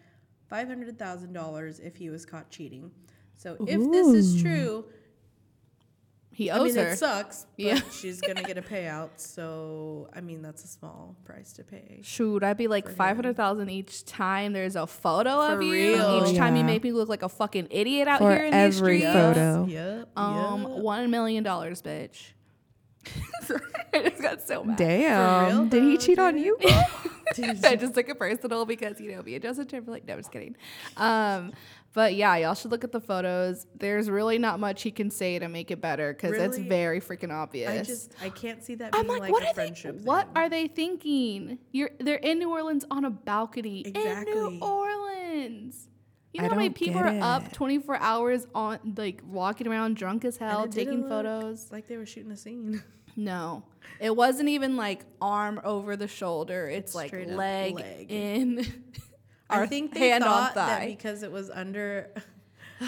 $500,000 0.50 1.80
if 1.80 1.96
he 1.96 2.10
was 2.10 2.24
caught 2.24 2.50
cheating. 2.50 2.90
So 3.38 3.56
if 3.66 3.90
this 3.90 4.06
is 4.08 4.42
true, 4.42 4.84
He 6.30 6.50
I 6.50 6.58
owes 6.58 6.74
mean, 6.76 6.84
her. 6.84 6.92
it 6.92 6.98
sucks, 6.98 7.46
but 7.56 7.64
Yeah. 7.64 7.80
she's 7.92 8.20
going 8.20 8.36
to 8.36 8.42
get 8.44 8.58
a 8.58 8.62
payout. 8.62 9.10
So, 9.16 10.08
I 10.14 10.20
mean, 10.20 10.40
that's 10.42 10.62
a 10.64 10.68
small 10.68 11.16
price 11.24 11.52
to 11.54 11.64
pay. 11.64 12.00
Shoot, 12.02 12.42
I'd 12.44 12.56
be 12.56 12.68
like 12.68 12.88
five 12.88 13.16
hundred 13.16 13.36
thousand 13.36 13.70
each 13.70 14.04
time 14.04 14.52
there's 14.52 14.76
a 14.76 14.86
photo 14.86 15.40
of 15.52 15.62
you. 15.62 15.72
real. 15.72 16.26
Each 16.28 16.36
time 16.36 16.54
you 16.56 16.62
make 16.64 16.82
me 16.84 16.92
look 16.92 17.08
like 17.08 17.22
a 17.22 17.28
fucking 17.28 17.68
idiot 17.70 18.06
out 18.08 18.18
For 18.18 18.30
here 18.34 18.44
in 18.46 18.52
these 18.52 18.78
every 18.78 18.98
streets. 18.98 19.12
photo. 19.14 19.66
Yep. 19.66 20.08
Um, 20.16 20.62
yep. 20.62 20.70
one 20.70 21.10
million 21.10 21.42
dollars, 21.44 21.80
bitch. 21.82 22.32
I 23.94 24.08
just 24.10 24.20
got 24.22 24.42
so 24.46 24.64
mad. 24.64 24.76
damn, 24.76 25.46
real, 25.56 25.64
did 25.70 25.82
he 25.82 25.96
cheat 25.96 26.18
on 26.18 26.34
dude? 26.34 26.44
you? 26.44 26.58
I 27.64 27.76
just 27.76 27.94
took 27.94 28.08
it 28.08 28.18
personal 28.18 28.64
because 28.66 29.00
you 29.00 29.12
know 29.12 29.22
me 29.22 29.34
and 29.34 29.42
Justin 29.42 29.66
Timberlake. 29.66 30.06
No, 30.06 30.14
I'm 30.14 30.18
just 30.20 30.30
kidding. 30.32 30.56
Um, 30.96 31.52
but 31.98 32.14
yeah, 32.14 32.36
y'all 32.36 32.54
should 32.54 32.70
look 32.70 32.84
at 32.84 32.92
the 32.92 33.00
photos. 33.00 33.66
There's 33.74 34.08
really 34.08 34.38
not 34.38 34.60
much 34.60 34.82
he 34.82 34.92
can 34.92 35.10
say 35.10 35.36
to 35.40 35.48
make 35.48 35.72
it 35.72 35.80
better 35.80 36.12
because 36.12 36.38
it's 36.38 36.56
very 36.56 37.00
freaking 37.00 37.32
obvious. 37.32 37.68
I 37.68 37.82
just 37.82 38.14
I 38.22 38.28
can't 38.28 38.62
see 38.62 38.76
that 38.76 38.94
I'm 38.94 39.08
being 39.08 39.18
like, 39.18 39.22
like, 39.22 39.32
what 39.32 39.42
a 39.42 39.46
are 39.46 39.48
they? 39.48 39.54
friendship. 39.54 39.96
What 40.02 40.28
are 40.36 40.48
they 40.48 40.68
thinking? 40.68 41.58
You're 41.72 41.90
they're 41.98 42.14
in 42.18 42.38
New 42.38 42.52
Orleans 42.52 42.84
on 42.88 43.04
a 43.04 43.10
balcony 43.10 43.82
exactly. 43.84 44.32
in 44.32 44.38
New 44.38 44.64
Orleans. 44.64 45.88
You 46.32 46.42
know 46.42 46.50
how 46.50 46.54
many 46.54 46.70
people 46.70 47.02
get 47.02 47.14
are 47.14 47.20
up 47.20 47.52
24 47.52 47.96
hours 47.96 48.46
on 48.54 48.78
like 48.96 49.20
walking 49.26 49.66
around 49.66 49.96
drunk 49.96 50.24
as 50.24 50.36
hell, 50.36 50.68
taking 50.68 51.08
photos? 51.08 51.72
like 51.72 51.88
they 51.88 51.96
were 51.96 52.06
shooting 52.06 52.30
a 52.30 52.36
scene. 52.36 52.80
No, 53.16 53.64
it 53.98 54.14
wasn't 54.14 54.48
even 54.50 54.76
like 54.76 55.04
arm 55.20 55.60
over 55.64 55.96
the 55.96 56.06
shoulder. 56.06 56.68
It's 56.68 56.94
like 56.94 57.08
Straight 57.08 57.30
up 57.30 57.36
leg, 57.36 57.74
leg. 57.74 58.06
in. 58.12 58.84
I 59.50 59.66
think 59.66 59.94
they 59.94 60.10
hand 60.10 60.24
on 60.24 60.30
thought 60.30 60.54
that 60.56 60.86
because 60.86 61.22
it 61.22 61.32
was 61.32 61.50
under 61.50 62.10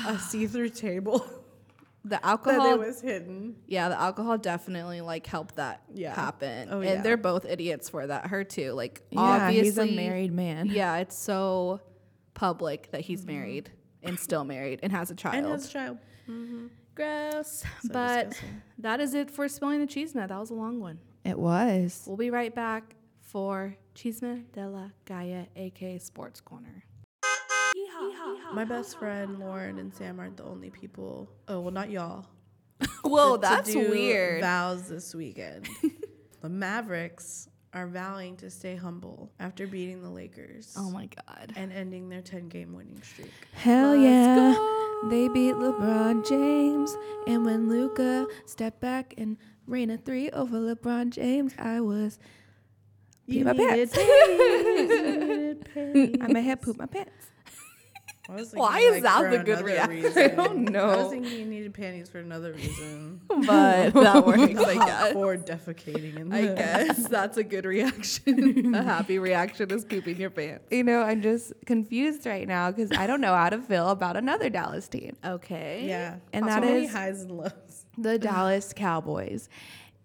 a 0.07 0.18
see-through 0.31 0.70
table 0.70 1.18
the 2.05 2.11
that 2.11 2.25
alcohol 2.25 2.73
it 2.73 2.79
was 2.79 3.01
hidden. 3.01 3.57
yeah 3.66 3.88
the 3.90 4.01
alcohol 4.01 4.38
definitely 4.38 5.01
like 5.01 5.27
helped 5.27 5.57
that 5.57 5.83
Yeah. 5.92 6.14
happen 6.14 6.68
Oh, 6.70 6.81
and 6.81 6.85
yeah. 6.88 7.03
they're 7.03 7.16
both 7.18 7.44
idiots 7.44 7.88
for 7.90 8.07
that 8.07 8.27
her 8.29 8.42
too 8.44 8.73
like 8.73 9.03
yeah, 9.11 9.20
obviously 9.20 9.64
he's 9.64 9.79
a 9.79 9.87
married 9.96 10.33
man. 10.33 10.66
yeah 10.70 10.96
it's 10.99 11.16
so 11.18 11.81
public 12.35 12.90
that 12.92 13.03
he's 13.03 13.20
mm-hmm. 13.25 13.33
married 13.38 13.70
and 14.03 14.18
still 14.18 14.44
married 14.44 14.81
and 14.83 14.92
has 14.92 15.11
a 15.11 15.14
child 15.14 15.35
And 15.37 15.46
has 15.46 15.66
a 15.66 15.68
child. 15.70 15.99
Mm-hmm. 16.29 16.66
gross 16.94 17.64
So 17.83 17.88
but 17.92 18.31
disgusting. 18.31 18.62
that 18.79 19.01
is 19.01 19.14
it 19.14 19.31
for 19.31 19.46
spilling 19.49 19.81
the 19.81 19.87
cheese 19.87 20.12
that 20.14 20.31
was 20.31 20.51
a 20.51 20.55
long 20.55 20.81
one 20.81 20.99
It 21.25 21.38
was. 21.38 22.05
we'll 22.07 22.16
be 22.16 22.31
right 22.31 22.55
back 22.55 22.94
for 23.30 23.76
Chisme 23.94 24.42
de 24.52 24.68
la 24.68 24.88
Gaia 25.04 25.46
aka 25.54 25.98
Sports 25.98 26.40
Corner 26.40 26.84
My 28.52 28.64
best 28.64 28.98
friend 28.98 29.38
Lauren 29.38 29.78
and 29.78 29.94
Sam 29.94 30.18
aren't 30.18 30.36
the 30.36 30.44
only 30.44 30.70
people. 30.70 31.30
Oh 31.46 31.60
well, 31.60 31.70
not 31.70 31.90
y'all. 31.90 32.26
whoa 33.02 33.36
to 33.36 33.40
that's 33.40 33.72
do 33.72 33.90
weird 33.90 34.40
Vows 34.40 34.88
this 34.88 35.14
weekend. 35.14 35.68
the 36.40 36.48
Mavericks 36.48 37.48
are 37.72 37.86
vowing 37.86 38.36
to 38.38 38.50
stay 38.50 38.74
humble 38.74 39.30
after 39.38 39.68
beating 39.68 40.02
the 40.02 40.10
Lakers 40.10 40.74
oh 40.76 40.90
my 40.90 41.06
god 41.06 41.52
and 41.54 41.72
ending 41.72 42.08
their 42.08 42.22
10-game 42.22 42.72
winning 42.72 43.00
streak. 43.02 43.30
Hell 43.52 43.90
Let's 43.90 44.02
yeah. 44.02 44.54
go. 44.54 45.08
They 45.08 45.28
beat 45.28 45.54
LeBron 45.54 46.28
James. 46.28 46.96
And 47.28 47.44
when 47.46 47.68
Luka 47.68 48.26
stepped 48.44 48.80
back 48.80 49.14
and 49.16 49.36
ran 49.66 49.88
a 49.90 49.96
three 49.96 50.30
over 50.30 50.58
LeBron 50.58 51.10
James, 51.10 51.54
I 51.58 51.80
was 51.80 52.18
peeing 53.28 53.44
my 53.44 53.52
needed 53.52 53.92
pants. 53.92 53.96
pace, 53.96 54.06
you 54.06 55.26
needed 55.26 56.22
I 56.22 56.26
may 56.28 56.42
have 56.42 56.61
pooped 56.61 56.78
my 56.78 56.87
pants. 56.87 57.11
Why 58.54 58.78
thinking, 58.78 58.94
is 58.98 59.02
that 59.02 59.28
the 59.33 59.38
good 59.38 59.64
reaction? 59.64 60.02
reason. 60.04 60.22
I 60.22 60.28
don't 60.28 60.64
know. 60.70 60.85
I 60.85 60.94
know. 60.94 61.02
was 61.02 61.11
thinking 61.11 61.33
you 61.37 61.46
needed 61.46 61.74
panties 61.74 62.09
for 62.09 62.18
another 62.20 62.52
reason. 62.52 63.20
but 63.28 63.90
that 63.92 64.24
works, 64.26 64.40
I 64.40 64.74
guess. 64.74 65.12
for 65.14 65.37
defecating 65.37 66.16
in 66.16 66.33
I 66.33 66.54
guess 66.54 67.09
that's 67.09 67.38
a 67.38 67.42
good 67.42 67.64
reaction. 67.64 68.72
a 68.72 68.85
happy 68.85 69.18
reaction 69.18 69.72
is 69.72 69.85
pooping 69.85 70.18
your 70.18 70.30
pants. 70.30 70.62
You 70.70 70.85
know, 70.85 71.00
I'm 71.02 71.22
just 71.22 71.52
confused 71.66 72.24
right 72.24 72.46
now 72.46 72.70
because 72.70 72.92
I 72.96 73.09
don't 73.09 73.20
know 73.20 73.35
how 73.35 73.48
to 73.50 73.59
feel 73.59 73.88
about 73.88 74.16
another 74.16 74.48
Dallas 74.48 74.87
team, 74.87 75.16
Okay. 75.24 75.87
Yeah. 75.88 76.16
And 76.33 76.44
so 76.44 76.50
that 76.50 76.61
many 76.62 76.85
is- 76.85 76.92
highs 76.92 77.22
and 77.22 77.33
lows. 77.33 77.85
the 77.98 78.16
Dallas 78.16 78.72
Cowboys. 78.72 79.48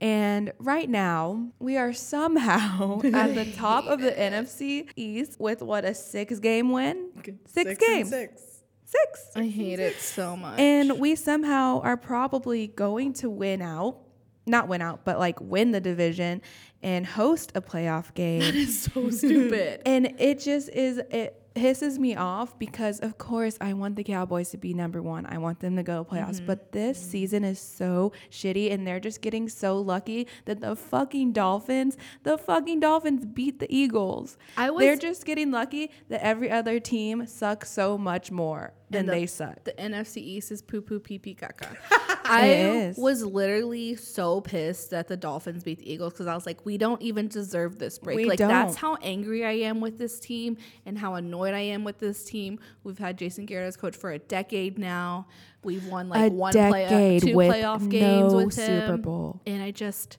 And 0.01 0.51
right 0.59 0.89
now, 0.89 1.51
we 1.59 1.77
are 1.77 1.93
somehow 1.93 3.01
at 3.13 3.35
the 3.35 3.51
top 3.55 3.85
of 3.85 4.01
the 4.01 4.11
NFC 4.17 4.89
East 4.95 5.39
with 5.39 5.61
what 5.61 5.85
a 5.85 5.93
six 5.93 6.39
game 6.39 6.71
win? 6.71 7.09
Six, 7.47 7.69
and 7.69 7.79
games. 7.79 8.09
Six. 8.09 8.41
Six. 8.85 9.31
I 9.35 9.47
hate 9.47 9.79
it 9.79 9.99
so 9.99 10.37
much. 10.37 10.59
And 10.59 10.99
we 10.99 11.15
somehow 11.15 11.81
are 11.81 11.97
probably 11.97 12.67
going 12.67 13.13
to 13.13 13.29
win 13.29 13.61
out, 13.61 13.97
not 14.45 14.67
win 14.67 14.81
out, 14.81 15.03
but 15.05 15.17
like 15.17 15.39
win 15.41 15.71
the 15.71 15.81
division 15.81 16.41
and 16.83 17.05
host 17.05 17.51
a 17.55 17.61
playoff 17.61 18.13
game. 18.13 18.41
That 18.41 18.53
is 18.55 18.83
so 18.83 19.09
stupid. 19.09 19.81
and 19.85 20.13
it 20.19 20.39
just 20.39 20.69
is, 20.69 20.99
it 21.09 21.41
hisses 21.55 21.97
me 21.97 22.15
off 22.15 22.57
because, 22.59 22.99
of 22.99 23.17
course, 23.17 23.57
I 23.61 23.73
want 23.73 23.95
the 23.95 24.03
Cowboys 24.03 24.49
to 24.51 24.57
be 24.57 24.73
number 24.73 25.01
one. 25.01 25.25
I 25.25 25.37
want 25.37 25.59
them 25.59 25.75
to 25.77 25.83
go 25.83 26.03
to 26.03 26.09
playoffs. 26.09 26.35
Mm-hmm. 26.35 26.45
But 26.45 26.71
this 26.71 26.99
mm-hmm. 26.99 27.09
season 27.09 27.43
is 27.43 27.59
so 27.59 28.11
shitty 28.29 28.71
and 28.71 28.85
they're 28.85 28.99
just 28.99 29.21
getting 29.21 29.49
so 29.49 29.79
lucky 29.79 30.27
that 30.45 30.61
the 30.61 30.75
fucking 30.75 31.31
Dolphins, 31.33 31.97
the 32.23 32.37
fucking 32.37 32.79
Dolphins 32.79 33.25
beat 33.25 33.59
the 33.59 33.73
Eagles. 33.73 34.37
I 34.57 34.69
was- 34.69 34.81
they're 34.81 34.97
just 34.97 35.25
getting 35.25 35.51
lucky 35.51 35.91
that 36.09 36.23
every 36.23 36.51
other 36.51 36.79
team 36.79 37.25
sucks 37.25 37.71
so 37.71 37.97
much 37.97 38.31
more 38.31 38.73
than 38.89 39.05
the- 39.05 39.11
they 39.13 39.25
suck. 39.25 39.63
The 39.63 39.73
NFC 39.73 40.17
East 40.17 40.51
is 40.51 40.61
poo 40.61 40.81
poo 40.81 40.99
pee 40.99 41.19
pee 41.19 41.35
caca. 41.35 41.77
It 42.25 42.31
I 42.31 42.45
is. 42.47 42.97
was 42.97 43.23
literally 43.23 43.95
so 43.95 44.41
pissed 44.41 44.89
that 44.91 45.07
the 45.07 45.15
Dolphins 45.17 45.63
beat 45.63 45.79
the 45.79 45.91
Eagles 45.91 46.13
because 46.13 46.27
I 46.27 46.35
was 46.35 46.45
like, 46.45 46.65
we 46.65 46.77
don't 46.77 47.01
even 47.01 47.27
deserve 47.27 47.79
this 47.79 47.99
break. 47.99 48.17
We 48.17 48.25
like 48.25 48.39
that's 48.39 48.73
don't. 48.73 48.81
how 48.81 48.95
angry 49.01 49.45
I 49.45 49.51
am 49.51 49.79
with 49.81 49.97
this 49.97 50.19
team 50.19 50.57
and 50.85 50.97
how 50.97 51.15
annoyed 51.15 51.53
I 51.53 51.59
am 51.59 51.83
with 51.83 51.99
this 51.99 52.23
team. 52.25 52.59
We've 52.83 52.97
had 52.99 53.17
Jason 53.17 53.45
Garrett 53.45 53.67
as 53.67 53.77
coach 53.77 53.95
for 53.95 54.11
a 54.11 54.19
decade 54.19 54.77
now. 54.77 55.27
We've 55.63 55.85
won 55.87 56.09
like 56.09 56.31
A 56.31 56.35
one 56.35 56.49
uh, 56.49 56.71
decade 56.71 56.87
play, 56.89 57.19
two 57.31 57.35
with 57.35 57.53
playoff 57.53 57.89
games 57.89 58.33
no 58.33 58.45
with 58.45 58.55
him, 58.57 58.81
Super 58.81 58.97
Bowl. 58.97 59.41
and 59.45 59.61
I 59.63 59.71
just. 59.71 60.17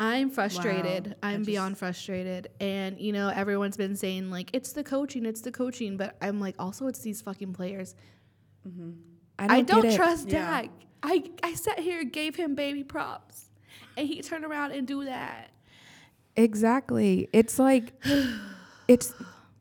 I'm 0.00 0.30
frustrated. 0.30 1.08
Wow. 1.08 1.14
I 1.22 1.32
I'm 1.32 1.40
just- 1.40 1.46
beyond 1.46 1.78
frustrated. 1.78 2.48
And 2.60 2.98
you 2.98 3.12
know, 3.12 3.28
everyone's 3.28 3.76
been 3.76 3.94
saying 3.94 4.30
like 4.30 4.50
it's 4.52 4.72
the 4.72 4.82
coaching, 4.82 5.24
it's 5.26 5.42
the 5.42 5.52
coaching, 5.52 5.96
but 5.96 6.16
I'm 6.20 6.40
like 6.40 6.56
also 6.58 6.88
it's 6.88 6.98
these 7.00 7.20
fucking 7.22 7.52
players. 7.52 7.94
Mm-hmm. 8.66 8.90
I 9.38 9.46
don't, 9.46 9.56
I 9.56 9.60
don't 9.62 9.82
get 9.82 9.92
it. 9.92 9.96
trust 9.96 10.28
Yeah. 10.28 10.66
Dak. 11.02 11.10
I, 11.42 11.48
I 11.48 11.54
sat 11.54 11.78
here 11.80 12.00
and 12.00 12.12
gave 12.12 12.36
him 12.36 12.54
baby 12.54 12.84
props, 12.84 13.46
and 13.96 14.06
he 14.08 14.22
turned 14.22 14.44
around 14.44 14.72
and 14.72 14.86
do 14.86 15.04
that. 15.04 15.50
Exactly. 16.36 17.28
It's 17.32 17.58
like, 17.58 17.92
it's, 18.88 19.12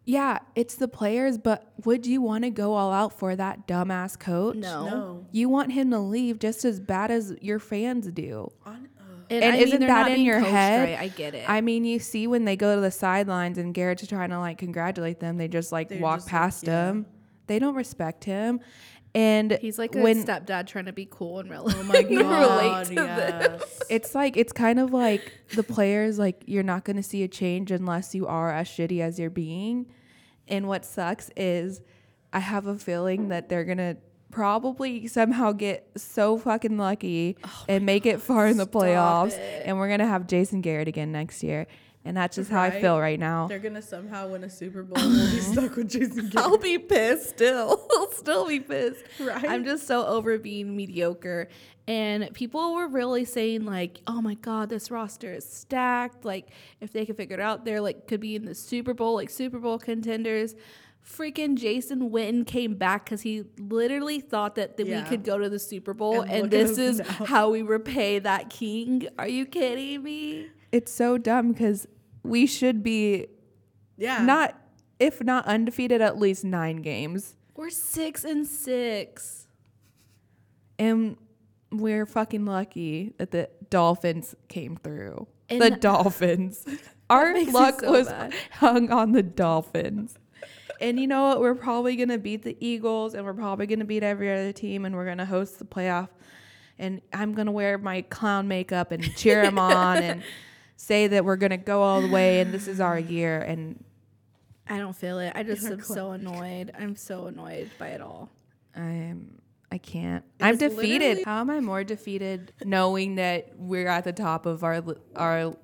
yeah, 0.06 0.40
it's 0.56 0.76
the 0.76 0.88
players, 0.88 1.38
but 1.38 1.72
would 1.86 2.06
you 2.06 2.22
want 2.22 2.44
to 2.44 2.50
go 2.50 2.74
all 2.74 2.92
out 2.92 3.18
for 3.18 3.36
that 3.36 3.68
dumbass 3.68 4.18
coach? 4.20 4.56
No. 4.56 4.86
No. 4.86 5.26
You 5.32 5.50
want 5.50 5.72
him 5.72 5.92
to 5.92 6.00
leave 6.00 6.40
just 6.40 6.64
as 6.66 6.80
bad 6.80 7.12
as 7.12 7.34
your 7.42 7.60
fans 7.60 8.08
do. 8.08 8.52
On, 8.66 8.88
uh, 9.00 9.04
And, 9.30 9.44
And 9.44 9.56
isn't 9.62 9.80
they're 9.80 9.88
that 9.90 10.12
in 10.12 10.22
your 10.22 10.40
head? 10.40 10.90
right. 10.90 11.00
I 11.00 11.08
get 11.10 11.36
it. 11.36 11.50
I 11.50 11.62
mean, 11.62 11.84
you 11.86 12.00
see 12.00 12.26
when 12.28 12.46
they 12.46 12.56
go 12.56 12.76
to 12.76 12.82
the 12.82 12.92
sidelines 12.92 13.58
and 13.58 13.74
Garrett's 13.74 14.08
trying 14.08 14.30
to 14.30 14.40
like 14.40 14.58
congratulate 14.58 15.20
them, 15.20 15.38
they 15.38 15.48
just 15.48 15.72
like 15.72 15.90
They're 15.90 16.00
walk 16.00 16.18
just 16.20 16.28
like, 16.28 16.32
past 16.32 16.68
yeah. 16.68 16.90
him. 16.90 17.06
They 17.48 17.60
don't 17.60 17.76
respect 17.76 18.24
him. 18.24 18.62
And 19.14 19.58
He's 19.60 19.78
like 19.78 19.94
a 19.96 20.02
when 20.02 20.24
stepdad 20.24 20.68
trying 20.68 20.86
to 20.86 20.94
be 20.94 21.08
cool 21.10 21.40
and 21.40 21.50
relevant. 21.50 21.78
oh 21.82 21.84
my 21.84 22.00
relate 22.00 22.22
god, 22.22 22.86
to 22.86 22.94
this. 22.96 23.00
yes. 23.00 23.82
it's 23.90 24.16
like 24.16 24.38
it's 24.38 24.54
kind 24.54 24.80
of 24.80 24.94
like 24.94 25.34
the 25.54 25.64
players 25.64 26.18
like 26.18 26.44
you're 26.46 26.64
not 26.64 26.86
going 26.86 26.96
to 26.96 27.04
see 27.04 27.24
a 27.24 27.28
change 27.28 27.72
unless 27.72 28.16
you 28.16 28.26
are 28.28 28.52
as 28.52 28.68
shitty 28.68 29.02
as 29.02 29.20
you're 29.20 29.30
being 29.30 29.86
and 30.48 30.68
what 30.68 30.86
sucks 30.86 31.30
is 31.36 31.82
i 32.32 32.40
have 32.40 32.68
a 32.68 32.78
feeling 32.78 33.28
that 33.28 33.50
they're 33.50 33.66
going 33.66 33.78
to 33.78 33.98
probably 34.32 35.08
somehow 35.08 35.52
get 35.52 35.86
so 35.98 36.38
fucking 36.38 36.78
lucky 36.78 37.36
oh 37.44 37.66
and 37.68 37.86
make 37.86 38.06
it 38.06 38.22
far 38.22 38.48
in 38.48 38.56
the 38.56 38.66
playoffs 38.68 39.34
it. 39.34 39.64
and 39.66 39.78
we're 39.78 39.88
going 39.90 40.00
to 40.00 40.08
have 40.08 40.26
jason 40.26 40.62
garrett 40.62 40.88
again 40.88 41.12
next 41.12 41.44
year 41.44 41.68
and 42.06 42.18
that's 42.18 42.36
just 42.36 42.50
how 42.50 42.62
i 42.62 42.72
feel 42.72 43.00
right 43.00 43.20
now 43.20 43.48
They're 43.48 43.60
gonna 43.60 43.82
somehow 43.82 44.28
win 44.30 44.44
a 44.44 44.50
Super 44.50 44.84
Bowl. 44.84 44.98
and 45.04 45.14
We'll 45.14 45.32
be 45.32 45.40
stuck 45.54 45.76
with 45.76 45.90
Jason 45.90 46.30
Garrett. 46.30 46.38
I'll 46.38 46.58
be 46.58 46.78
pissed 46.78 47.30
still. 47.30 47.88
I'll 47.92 48.12
still 48.12 48.48
be 48.48 48.60
pissed. 48.60 49.04
Right? 49.20 49.48
I'm 49.50 49.64
just 49.64 49.86
so 49.88 50.06
over 50.06 50.38
being 50.40 50.76
mediocre. 50.76 51.48
And 51.88 52.32
people 52.34 52.76
were 52.76 52.88
really 52.88 53.26
saying, 53.26 53.66
like, 53.66 54.02
oh 54.08 54.22
my 54.22 54.36
God, 54.36 54.70
this 54.70 54.90
roster 54.92 55.34
is 55.34 55.46
stacked. 55.52 56.24
Like, 56.26 56.48
if 56.80 56.94
they 56.94 57.06
could 57.06 57.18
figure 57.18 57.36
it 57.36 57.40
out, 57.42 57.66
they're 57.66 57.82
like, 57.82 58.08
could 58.08 58.20
be 58.22 58.36
in 58.36 58.46
the 58.46 58.56
Super 58.56 58.94
Bowl, 58.94 59.16
like 59.16 59.30
Super 59.30 59.60
Bowl 59.60 59.78
contenders. 59.80 60.56
Freaking 61.06 61.56
Jason 61.56 62.12
Witten 62.12 62.46
came 62.46 62.76
back 62.76 63.06
because 63.06 63.22
he 63.22 63.44
literally 63.58 64.20
thought 64.20 64.56
that, 64.56 64.78
that 64.78 64.86
Yeah. 64.88 65.04
we 65.04 65.10
could 65.10 65.24
go 65.24 65.38
to 65.40 65.50
the 65.50 65.58
Super 65.60 65.94
Bowl. 65.96 66.22
And 66.22 66.32
And, 66.44 66.52
this 66.52 66.78
is 66.78 67.00
now. 67.00 67.26
how 67.26 67.50
we 67.50 67.64
repay 67.64 68.20
that 68.20 68.50
king. 68.52 69.08
Are 69.18 69.28
you 69.28 69.46
kidding 69.48 70.04
me? 70.04 70.48
It's 70.72 70.92
so 70.92 71.18
dumb 71.18 71.52
because 71.52 71.88
we 72.24 72.46
should 72.46 72.84
be 72.84 73.28
yeah. 73.98 74.24
not 74.24 74.58
if 75.00 75.24
not 75.24 75.46
undefeated 75.46 76.02
at 76.02 76.18
least 76.18 76.44
nine 76.44 76.78
games 76.78 77.36
We're 77.56 77.70
six 77.70 78.24
and 78.24 78.48
six. 78.48 79.48
And 80.78 81.18
we're 81.72 82.06
fucking 82.06 82.46
lucky 82.46 83.14
that 83.18 83.32
the 83.32 83.50
Dolphins 83.70 84.36
came 84.48 84.78
through. 84.78 85.28
And 85.50 85.62
the 85.62 85.72
Dolphins. 85.72 86.66
Our 87.10 87.44
luck 87.46 87.82
so 87.82 87.92
was 87.92 88.08
bad. 88.08 88.34
hung 88.52 88.92
on 88.92 89.12
the 89.12 89.22
Dolphins. 89.22 90.18
And 90.80 91.00
you 91.00 91.08
know 91.08 91.24
what? 91.24 91.42
We're 91.42 91.56
probably 91.56 91.96
going 91.96 92.10
to 92.10 92.18
beat 92.18 92.44
the 92.44 92.58
Eagles 92.60 93.14
and 93.14 93.26
we're 93.26 93.34
probably 93.34 93.68
going 93.68 93.80
to 93.80 93.86
beat 93.86 94.02
every 94.02 94.32
other 94.34 94.52
team 94.52 94.86
and 94.86 94.96
we're 94.96 95.06
going 95.06 95.20
to 95.20 95.26
host 95.26 95.60
the 95.60 95.66
playoff. 95.66 96.10
And 96.80 97.02
I'm 97.14 97.34
going 97.34 97.46
to 97.46 97.52
wear 97.52 97.78
my 97.78 98.02
clown 98.02 98.48
makeup 98.48 98.92
and 98.92 99.16
cheer 99.16 99.44
them 99.44 99.60
on 99.60 99.98
and 99.98 100.24
say 100.82 101.08
that 101.08 101.24
we're 101.24 101.36
going 101.36 101.52
to 101.52 101.58
go 101.58 101.82
all 101.84 102.02
the 102.02 102.10
way 102.10 102.40
and 102.40 102.52
this 102.52 102.68
is 102.68 102.80
our 102.80 102.98
year. 103.16 103.40
And 103.40 103.84
I 104.68 104.78
don't 104.78 104.96
feel 104.96 105.20
it. 105.20 105.34
I 105.36 105.44
just 105.44 105.64
You're 105.64 105.74
am 105.74 105.82
so 105.82 106.12
annoyed. 106.12 106.72
I'm 106.78 106.96
so 106.96 107.28
annoyed 107.28 107.70
by 107.78 107.90
it 107.90 108.02
all. 108.02 108.30
I'm 108.76 109.38
I 109.72 109.78
can't. 109.78 110.26
I'm 110.42 110.58
defeated. 110.58 111.24
How 111.24 111.40
am 111.40 111.50
I 111.50 111.62
more 111.62 111.84
defeated 111.84 112.52
knowing 112.64 113.16
that 113.16 113.54
we're 113.58 113.88
at 113.88 114.04
the 114.04 114.12
top 114.12 114.46
of 114.46 114.64
our 114.64 114.84
our 115.16 115.56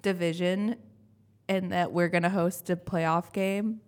division 0.00 0.76
and 1.48 1.72
that 1.72 1.92
we're 1.92 2.08
going 2.08 2.22
to 2.22 2.30
host 2.30 2.70
a 2.70 2.76
playoff 2.76 3.32
game? 3.32 3.80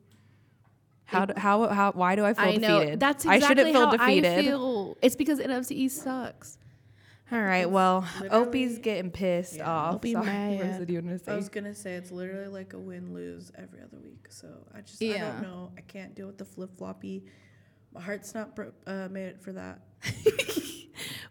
How 1.06 1.26
do, 1.26 1.34
how 1.36 1.68
how 1.68 1.92
why 1.92 2.16
do 2.16 2.24
I 2.24 2.34
feel 2.34 2.44
I 2.44 2.56
know 2.56 2.80
defeated? 2.80 3.00
that's 3.00 3.24
I 3.24 3.38
shouldn't 3.38 3.72
feel 3.72 3.86
how 3.86 3.96
defeated. 3.96 4.38
I 4.38 4.42
feel. 4.42 4.96
It's 5.00 5.16
because 5.16 5.38
NFC 5.38 5.72
East 5.72 6.02
sucks. 6.02 6.58
All 7.34 7.42
right, 7.42 7.68
well, 7.68 8.06
Opie's 8.30 8.78
getting 8.78 9.10
pissed 9.10 9.56
Yeah. 9.56 9.68
off. 9.70 9.94
Opie 9.96 10.12
Sorry, 10.12 10.24
mad. 10.26 10.58
what 10.58 10.66
was 10.68 10.80
it 10.80 10.88
you 10.90 10.96
were 10.96 11.02
gonna 11.02 11.20
I 11.26 11.34
was 11.34 11.48
gonna 11.48 11.74
say 11.74 11.94
it's 11.94 12.12
literally 12.12 12.46
like 12.46 12.72
a 12.74 12.78
win 12.78 13.12
lose 13.12 13.50
every 13.56 13.80
other 13.80 13.98
week. 13.98 14.26
So 14.30 14.46
I 14.72 14.82
just 14.82 15.02
I 15.02 15.18
don't 15.18 15.42
know. 15.42 15.72
I 15.76 15.80
can't 15.80 16.14
deal 16.14 16.28
with 16.28 16.38
the 16.38 16.44
flip 16.44 16.70
floppy. 16.78 17.24
My 17.92 18.00
heart's 18.00 18.34
not 18.34 18.54
bro- 18.54 18.72
uh, 18.86 19.08
made 19.10 19.40
for 19.40 19.52
that. 19.52 19.80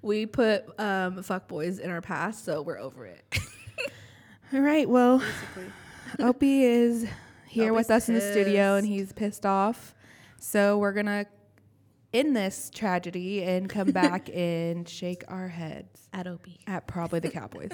We 0.01 0.25
put 0.25 0.77
um, 0.81 1.23
fuck 1.23 1.47
boys 1.47 1.79
in 1.79 1.89
our 1.89 2.01
past, 2.01 2.43
so 2.43 2.61
we're 2.61 2.77
over 2.77 3.05
it. 3.05 3.23
All 4.53 4.59
right, 4.59 4.87
well, 4.87 5.19
Basically, 5.19 5.71
Opie 6.19 6.63
is 6.65 7.07
here 7.47 7.71
with 7.73 7.85
Opie's 7.85 7.95
us 8.03 8.09
in 8.09 8.15
the 8.15 8.21
studio 8.21 8.75
and 8.75 8.85
he's 8.85 9.13
pissed 9.13 9.45
off. 9.45 9.95
So 10.39 10.77
we're 10.77 10.91
gonna 10.91 11.25
end 12.13 12.35
this 12.35 12.69
tragedy 12.73 13.43
and 13.43 13.69
come 13.69 13.91
back 13.91 14.29
and 14.33 14.87
shake 14.87 15.23
our 15.27 15.47
heads 15.47 16.07
At 16.13 16.27
Opie. 16.27 16.59
at 16.67 16.87
probably 16.87 17.19
the 17.19 17.29
Cowboys. 17.29 17.71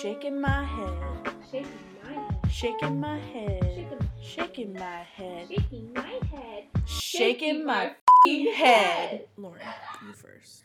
Shaking 0.00 0.40
my 0.40 0.64
head, 0.64 1.34
Shaking 1.50 1.70
my 2.04 2.10
head. 2.12 2.50
shaking 2.50 3.00
my 3.00 3.18
head, 3.18 4.08
shaking 4.20 4.72
my 4.74 5.02
head, 5.14 5.48
Shaking 5.48 5.92
my 5.94 6.20
head. 6.30 6.64
shaking 6.86 7.64
my 7.64 7.84
f***ing 7.86 8.52
head. 8.54 9.26
Lauren, 9.36 9.62
you 10.06 10.12
first. 10.12 10.62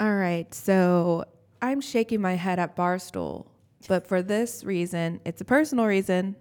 All 0.00 0.14
right, 0.14 0.52
so 0.54 1.24
I'm 1.60 1.80
shaking 1.80 2.20
my 2.20 2.34
head 2.34 2.58
at 2.58 2.76
Barstool, 2.76 3.46
but 3.88 4.06
for 4.06 4.22
this 4.22 4.64
reason, 4.64 5.20
it's 5.24 5.40
a 5.40 5.44
personal 5.44 5.86
reason. 5.86 6.36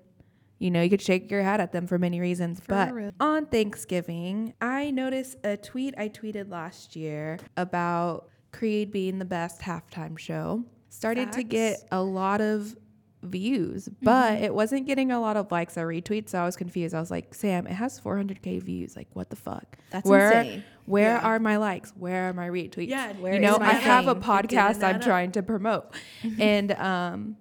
You 0.62 0.70
know, 0.70 0.84
you 0.84 0.92
could 0.92 1.02
shake 1.02 1.32
your 1.32 1.42
head 1.42 1.60
at 1.60 1.72
them 1.72 1.88
for 1.88 1.98
many 1.98 2.20
reasons, 2.20 2.62
but 2.68 2.94
real. 2.94 3.12
on 3.20 3.48
Thanksgiving, 3.48 4.54
I 4.62 4.92
noticed 4.92 5.38
a 5.44 5.58
tweet 5.58 5.96
I 5.98 6.08
tweeted 6.08 6.52
last 6.52 6.96
year 6.96 7.40
about 7.58 8.30
Creed 8.52 8.92
being 8.92 9.18
the 9.18 9.26
best 9.26 9.62
halftime 9.62 10.20
show. 10.20 10.64
Started 10.90 11.32
to 11.32 11.42
get 11.44 11.80
a 11.92 12.04
lot 12.04 12.42
of 12.42 12.76
views, 13.24 13.90
but 14.04 14.40
it 14.40 14.54
wasn't 14.54 14.86
getting 14.86 15.12
a 15.12 15.20
lot 15.20 15.36
of 15.36 15.52
likes 15.52 15.80
or 15.80 15.88
retweets. 15.88 16.30
So 16.30 16.40
I 16.40 16.46
was 16.46 16.56
confused. 16.56 16.94
I 16.94 17.00
was 17.00 17.10
like, 17.10 17.34
Sam, 17.34 17.66
it 17.66 17.74
has 17.74 18.00
400k 18.00 18.62
views. 18.62 18.96
Like, 18.96 19.08
what 19.14 19.32
the 19.32 19.36
fuck? 19.36 19.80
That's 19.90 20.08
where, 20.08 20.32
insane. 20.42 20.64
Where 20.86 21.16
Yeah. 21.16 21.26
are 21.28 21.40
my 21.40 21.58
likes? 21.58 21.92
Where 21.98 22.30
are 22.30 22.34
my 22.34 22.50
retweets? 22.50 22.88
Yeah, 22.90 23.14
Where 23.14 23.34
you 23.34 23.40
know, 23.40 23.58
I 23.60 23.74
have 23.74 24.08
a 24.08 24.14
fame? 24.14 24.22
It 24.22 24.48
didn't 24.50 24.60
podcast 24.60 24.84
I'm 24.84 25.00
trying 25.00 25.32
to 25.32 25.42
promote, 25.42 25.96
and 26.40 26.72
um, 26.74 27.38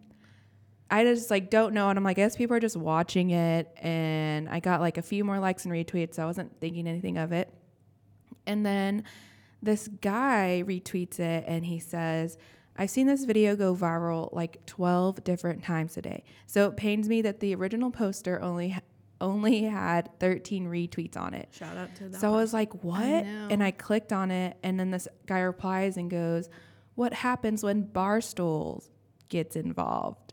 I 0.90 1.04
just 1.04 1.30
like 1.30 1.50
don't 1.50 1.72
know, 1.72 1.88
and 1.88 1.98
I'm 1.98 2.04
like, 2.04 2.18
I 2.18 2.22
guess 2.22 2.36
people 2.36 2.56
are 2.56 2.60
just 2.60 2.76
watching 2.76 3.30
it, 3.30 3.68
and 3.80 4.48
I 4.48 4.60
got 4.60 4.80
like 4.80 4.98
a 4.98 5.02
few 5.02 5.24
more 5.24 5.38
likes 5.38 5.64
and 5.64 5.72
retweets, 5.72 6.14
so 6.14 6.22
I 6.22 6.26
wasn't 6.26 6.58
thinking 6.60 6.86
anything 6.86 7.16
of 7.16 7.32
it, 7.32 7.52
and 8.46 8.64
then 8.66 9.04
this 9.62 9.88
guy 9.88 10.64
retweets 10.66 11.18
it, 11.20 11.44
and 11.46 11.64
he 11.64 11.78
says. 11.78 12.38
I've 12.76 12.88
seen 12.88 13.06
this 13.06 13.24
video 13.24 13.56
go 13.56 13.74
viral 13.74 14.32
like 14.32 14.64
12 14.64 15.22
different 15.22 15.62
times 15.62 15.92
today. 15.92 16.24
So 16.46 16.66
it 16.68 16.78
pains 16.78 17.10
me 17.10 17.20
that 17.22 17.40
the 17.40 17.54
original 17.54 17.90
poster 17.90 18.40
only 18.40 18.74
only 19.20 19.62
had 19.64 20.18
13 20.18 20.66
retweets 20.66 21.16
on 21.16 21.34
it. 21.34 21.48
Shout 21.52 21.76
out 21.76 21.94
to 21.96 22.08
that. 22.08 22.20
So 22.20 22.32
I 22.32 22.36
was 22.36 22.52
like, 22.52 22.82
what? 22.82 23.04
know. 23.04 23.48
And 23.50 23.62
I 23.62 23.70
clicked 23.70 24.12
on 24.12 24.30
it, 24.30 24.56
and 24.62 24.80
then 24.80 24.90
this 24.90 25.08
guy 25.26 25.40
replies 25.40 25.96
and 25.96 26.10
goes, 26.10 26.48
What 26.94 27.12
happens 27.12 27.62
when 27.62 27.84
Barstool 27.84 28.88
gets 29.28 29.56
involved? 29.56 30.29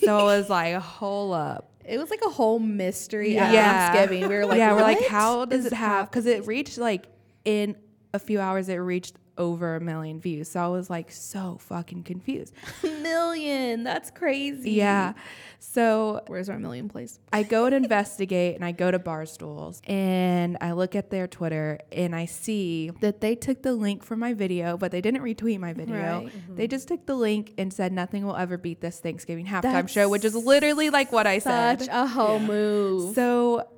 So 0.00 0.18
it 0.20 0.24
was 0.24 0.48
like, 0.50 0.74
Hold 0.76 1.34
up. 1.34 1.70
It 1.84 1.98
was 1.98 2.10
like 2.10 2.20
a 2.24 2.28
whole 2.30 2.58
mystery 2.58 3.38
at 3.38 3.52
Yeah. 3.52 3.92
Thanksgiving. 3.92 4.28
We 4.28 4.34
were 4.36 4.46
like, 4.46 4.58
yeah, 4.58 4.72
we're 4.74 4.82
like, 4.82 5.06
How 5.06 5.44
does 5.44 5.66
it 5.66 5.72
have? 5.72 6.10
Because 6.10 6.26
it 6.26 6.46
reached 6.46 6.78
like 6.78 7.06
in 7.44 7.76
a 8.12 8.18
few 8.18 8.40
hours, 8.40 8.68
it 8.68 8.76
reached 8.76 9.14
over 9.38 9.76
a 9.76 9.80
million 9.80 10.20
views. 10.20 10.50
So 10.50 10.60
I 10.60 10.68
was 10.68 10.90
like, 10.90 11.10
so 11.10 11.56
fucking 11.60 12.02
confused. 12.02 12.52
million. 12.82 13.84
That's 13.84 14.10
crazy. 14.10 14.72
Yeah. 14.72 15.14
So 15.60 16.22
Where's 16.26 16.48
our 16.48 16.58
million 16.58 16.88
place? 16.88 17.18
I 17.32 17.42
go 17.42 17.66
and 17.66 17.74
investigate 17.74 18.54
and 18.54 18.64
I 18.64 18.72
go 18.72 18.90
to 18.90 18.98
Barstools 18.98 19.80
and 19.88 20.56
I 20.60 20.72
look 20.72 20.94
at 20.94 21.10
their 21.10 21.26
Twitter 21.26 21.78
and 21.90 22.14
I 22.14 22.26
see 22.26 22.90
that 23.00 23.20
they 23.20 23.34
took 23.34 23.62
the 23.62 23.72
link 23.72 24.04
from 24.04 24.18
my 24.18 24.34
video, 24.34 24.76
but 24.76 24.92
they 24.92 25.00
didn't 25.00 25.22
retweet 25.22 25.58
my 25.58 25.72
video. 25.72 25.96
Right. 25.96 26.32
They 26.56 26.64
mm-hmm. 26.64 26.70
just 26.70 26.88
took 26.88 27.06
the 27.06 27.14
link 27.14 27.54
and 27.58 27.72
said 27.72 27.92
nothing 27.92 28.26
will 28.26 28.36
ever 28.36 28.58
beat 28.58 28.80
this 28.80 29.00
Thanksgiving 29.00 29.46
halftime 29.46 29.62
That's 29.62 29.92
show, 29.92 30.08
which 30.08 30.24
is 30.24 30.34
literally 30.34 30.90
like 30.90 31.12
what 31.12 31.26
I 31.26 31.38
Such 31.38 31.52
said. 31.52 31.80
Such 31.80 31.88
a 31.90 32.06
hoe 32.06 32.38
move. 32.38 33.14
So 33.14 33.68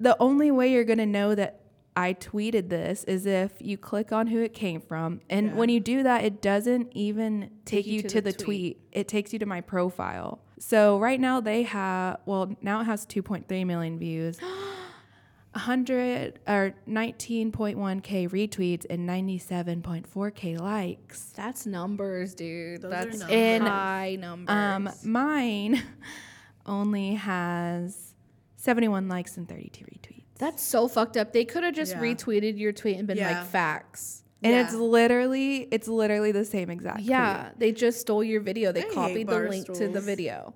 the 0.00 0.16
only 0.20 0.50
way 0.50 0.72
you're 0.72 0.84
going 0.84 0.98
to 0.98 1.06
know 1.06 1.34
that 1.34 1.60
I 1.96 2.14
tweeted 2.14 2.68
this 2.68 3.04
is 3.04 3.24
if 3.24 3.52
you 3.60 3.78
click 3.78 4.10
on 4.10 4.26
who 4.26 4.42
it 4.42 4.52
came 4.52 4.80
from. 4.80 5.20
And 5.30 5.56
when 5.56 5.68
you 5.68 5.78
do 5.78 6.02
that, 6.02 6.24
it 6.24 6.42
doesn't 6.42 6.90
even 6.92 7.50
take, 7.64 7.86
you, 7.86 8.02
to, 8.02 8.20
the, 8.20 8.32
tweet. 8.32 8.80
It 8.90 9.06
takes 9.06 9.32
you 9.32 9.38
to 9.38 9.46
my 9.46 9.60
profile. 9.60 10.40
So 10.58 10.98
right 10.98 11.20
now 11.20 11.40
they 11.40 11.62
have, 11.62 12.18
well, 12.26 12.56
now 12.62 12.80
it 12.80 12.84
has 12.84 13.06
2.3 13.06 13.66
million 13.66 13.98
views. 13.98 14.38
100 15.54 16.40
or 16.48 16.74
19.1k 16.88 18.28
retweets 18.28 18.84
and 18.90 19.08
97.4k 19.08 20.58
likes. 20.58 21.26
That's 21.36 21.64
numbers, 21.64 22.34
dude. 22.34 22.82
Those 22.82 22.92
are 22.92 23.04
That's 23.04 23.18
numbers. 23.18 23.36
And, 23.36 23.62
high 23.62 24.16
numbers. 24.18 24.52
Um, 24.52 24.90
mine 25.04 25.80
only 26.66 27.14
has 27.14 28.14
71 28.56 29.06
likes 29.06 29.36
and 29.36 29.48
32 29.48 29.84
retweets. 29.84 30.23
That's 30.38 30.62
so 30.62 30.88
fucked 30.88 31.16
up. 31.16 31.32
They 31.32 31.44
could 31.44 31.62
have 31.64 31.74
just 31.74 31.92
Yeah. 31.92 32.00
retweeted 32.00 32.58
your 32.58 32.72
tweet 32.72 32.96
and 32.98 33.06
been 33.06 33.16
Yeah. 33.18 33.40
like 33.40 33.46
facts. 33.48 34.22
And 34.42 34.52
Yeah. 34.52 34.64
it's 34.64 34.74
literally 34.74 35.68
it's 35.70 35.88
literally 35.88 36.32
the 36.32 36.44
same 36.44 36.70
exact 36.70 37.00
Yeah, 37.00 37.50
they 37.56 37.72
just 37.72 38.00
stole 38.00 38.22
your 38.24 38.40
video. 38.40 38.72
They 38.72 38.84
I 38.84 38.88
copied 38.90 39.28
the 39.28 39.38
link 39.48 39.66
to 39.72 39.88
the 39.88 40.00
video. 40.00 40.54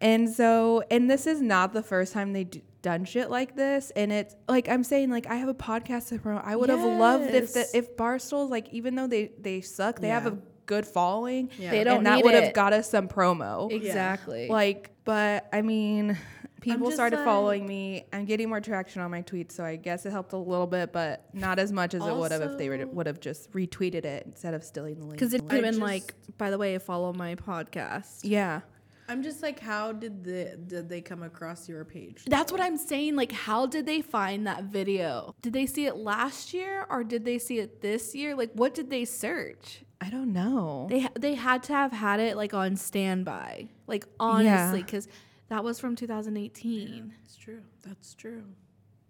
And 0.00 0.30
so, 0.30 0.82
and 0.90 1.10
this 1.10 1.26
is 1.26 1.42
not 1.42 1.72
the 1.72 1.82
first 1.82 2.12
time 2.12 2.32
they 2.32 2.44
d- 2.44 2.62
done 2.82 3.04
shit 3.04 3.28
like 3.30 3.56
this. 3.56 3.90
And 3.96 4.12
it's 4.12 4.36
like 4.48 4.68
I'm 4.68 4.84
saying, 4.84 5.10
like 5.10 5.26
I 5.26 5.34
have 5.34 5.48
a 5.48 5.54
podcast 5.54 6.08
to 6.10 6.18
promote. 6.18 6.42
I 6.44 6.54
would 6.54 6.70
have 6.70 6.78
loved 6.84 7.28
if 7.34 7.52
the 7.52 7.66
if 7.74 7.96
Barstool, 7.96 8.48
like 8.48 8.68
even 8.72 8.94
though 8.94 9.08
they 9.08 9.32
they 9.40 9.60
suck, 9.60 9.98
they 10.00 10.08
have 10.08 10.26
a 10.26 10.38
good 10.68 10.86
following. 10.86 11.50
Yeah. 11.58 11.72
They 11.72 11.82
don't 11.82 11.98
and 11.98 12.06
that 12.06 12.22
would 12.22 12.34
have 12.34 12.52
got 12.54 12.72
us 12.72 12.88
some 12.88 13.08
promo. 13.08 13.72
Exactly. 13.72 14.46
Like, 14.48 14.90
but 15.04 15.48
I 15.52 15.62
mean, 15.62 16.16
people 16.60 16.92
started 16.92 17.16
like- 17.16 17.24
following 17.24 17.66
me. 17.66 18.04
I'm 18.12 18.24
getting 18.26 18.48
more 18.48 18.60
traction 18.60 19.02
on 19.02 19.10
my 19.10 19.22
tweets, 19.22 19.52
so 19.52 19.64
I 19.64 19.74
guess 19.76 20.06
it 20.06 20.10
helped 20.10 20.32
a 20.32 20.36
little 20.36 20.66
bit, 20.68 20.92
but 20.92 21.24
not 21.32 21.58
as 21.58 21.72
much 21.72 21.94
as 21.94 22.06
it 22.06 22.14
would 22.14 22.30
have 22.30 22.42
if 22.42 22.58
they 22.58 22.68
would 22.84 23.06
have 23.06 23.18
just 23.18 23.50
retweeted 23.52 24.04
it 24.04 24.24
instead 24.26 24.54
of 24.54 24.62
stealing 24.62 24.96
the 25.00 25.06
link. 25.06 25.12
Because 25.14 25.34
it 25.34 25.40
I 25.42 25.44
could 25.46 25.52
have 25.56 25.62
been 25.64 25.72
just- 25.72 25.82
like, 25.82 26.14
by 26.36 26.50
the 26.50 26.58
way, 26.58 26.78
follow 26.78 27.12
my 27.12 27.34
podcast. 27.34 28.20
yeah. 28.22 28.60
I'm 29.08 29.22
just 29.22 29.42
like, 29.42 29.58
how 29.60 29.92
did 29.92 30.22
the 30.24 30.56
did 30.66 30.88
they 30.88 31.00
come 31.00 31.22
across 31.22 31.68
your 31.68 31.84
page? 31.84 32.24
That's 32.26 32.52
what 32.52 32.60
I'm 32.60 32.76
saying. 32.76 33.16
Like, 33.16 33.32
how 33.32 33.66
did 33.66 33.86
they 33.86 34.02
find 34.02 34.46
that 34.46 34.64
video? 34.64 35.34
Did 35.42 35.52
they 35.54 35.66
see 35.66 35.86
it 35.86 35.96
last 35.96 36.52
year 36.52 36.86
or 36.90 37.02
did 37.04 37.24
they 37.24 37.38
see 37.38 37.58
it 37.58 37.80
this 37.80 38.14
year? 38.14 38.34
Like, 38.36 38.52
what 38.52 38.74
did 38.74 38.90
they 38.90 39.04
search? 39.04 39.82
I 40.00 40.10
don't 40.10 40.32
know. 40.32 40.86
They 40.90 41.08
they 41.18 41.34
had 41.34 41.62
to 41.64 41.72
have 41.72 41.92
had 41.92 42.20
it 42.20 42.36
like 42.36 42.54
on 42.54 42.76
standby. 42.76 43.68
Like 43.86 44.04
honestly, 44.20 44.82
because 44.82 45.08
that 45.48 45.64
was 45.64 45.80
from 45.80 45.96
2018. 45.96 47.14
It's 47.24 47.36
true. 47.36 47.62
That's 47.86 48.14
true. 48.14 48.44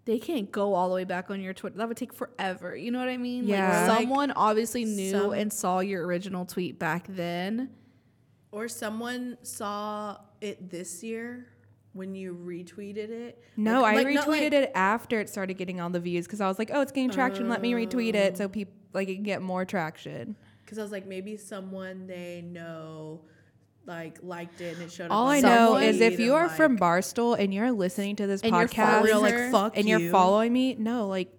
They 0.05 0.17
can't 0.17 0.51
go 0.51 0.73
all 0.73 0.89
the 0.89 0.95
way 0.95 1.03
back 1.03 1.29
on 1.29 1.41
your 1.41 1.53
Twitter. 1.53 1.77
That 1.77 1.87
would 1.87 1.97
take 1.97 2.13
forever. 2.13 2.75
You 2.75 2.89
know 2.89 2.97
what 2.99 3.09
I 3.09 3.17
mean? 3.17 3.45
Yeah. 3.47 3.81
Like 3.81 3.89
Like, 3.89 3.99
someone 3.99 4.31
obviously 4.31 4.85
knew 4.85 5.11
some- 5.11 5.33
and 5.33 5.53
saw 5.53 5.81
your 5.81 6.05
original 6.07 6.45
tweet 6.45 6.79
back 6.79 7.05
then. 7.07 7.69
Or 8.51 8.67
someone 8.67 9.37
saw 9.43 10.17
it 10.41 10.69
this 10.69 11.03
year 11.03 11.47
when 11.93 12.15
you 12.15 12.33
retweeted 12.35 13.09
it. 13.09 13.43
No, 13.57 13.81
Like- 13.81 13.97
I 13.97 14.03
like, 14.03 14.07
retweeted 14.17 14.27
like- 14.27 14.53
it 14.53 14.71
after 14.75 15.19
it 15.19 15.29
started 15.29 15.55
getting 15.55 15.79
all 15.79 15.89
the 15.89 15.99
views 15.99 16.25
because 16.25 16.41
I 16.41 16.47
was 16.47 16.57
like, 16.59 16.71
oh, 16.73 16.81
it's 16.81 16.91
getting 16.91 17.09
traction. 17.11 17.49
Let 17.49 17.61
me 17.61 17.73
retweet 17.73 18.15
it 18.15 18.37
so 18.37 18.47
people 18.47 18.73
like 18.93 19.07
it 19.07 19.15
can 19.15 19.23
get 19.23 19.41
more 19.41 19.65
traction. 19.65 20.35
Because 20.65 20.79
I 20.79 20.81
was 20.83 20.91
like, 20.91 21.05
maybe 21.05 21.37
someone 21.37 22.07
they 22.07 22.41
know, 22.41 23.21
like 23.85 24.17
liked 24.23 24.61
it 24.61 24.75
and 24.75 24.83
it 24.83 24.91
showed 24.91 25.05
up. 25.05 25.11
All 25.11 25.27
I 25.27 25.41
know 25.41 25.77
is 25.77 25.99
if 26.01 26.19
you 26.19 26.33
are 26.35 26.47
like- 26.47 26.55
from 26.57 26.77
Barstool 26.77 27.37
and 27.39 27.53
you're 27.53 27.71
listening 27.71 28.15
to 28.17 28.27
this 28.27 28.41
And 28.41 28.51
podcast 28.53 28.75
following 28.75 29.05
You're 29.07 29.17
like, 29.19 29.33
her, 29.33 29.51
fuck 29.51 29.77
and 29.77 29.87
you. 29.87 29.97
you're 29.97 30.11
following 30.11 30.53
me, 30.53 30.75
no, 30.75 31.07
like 31.07 31.31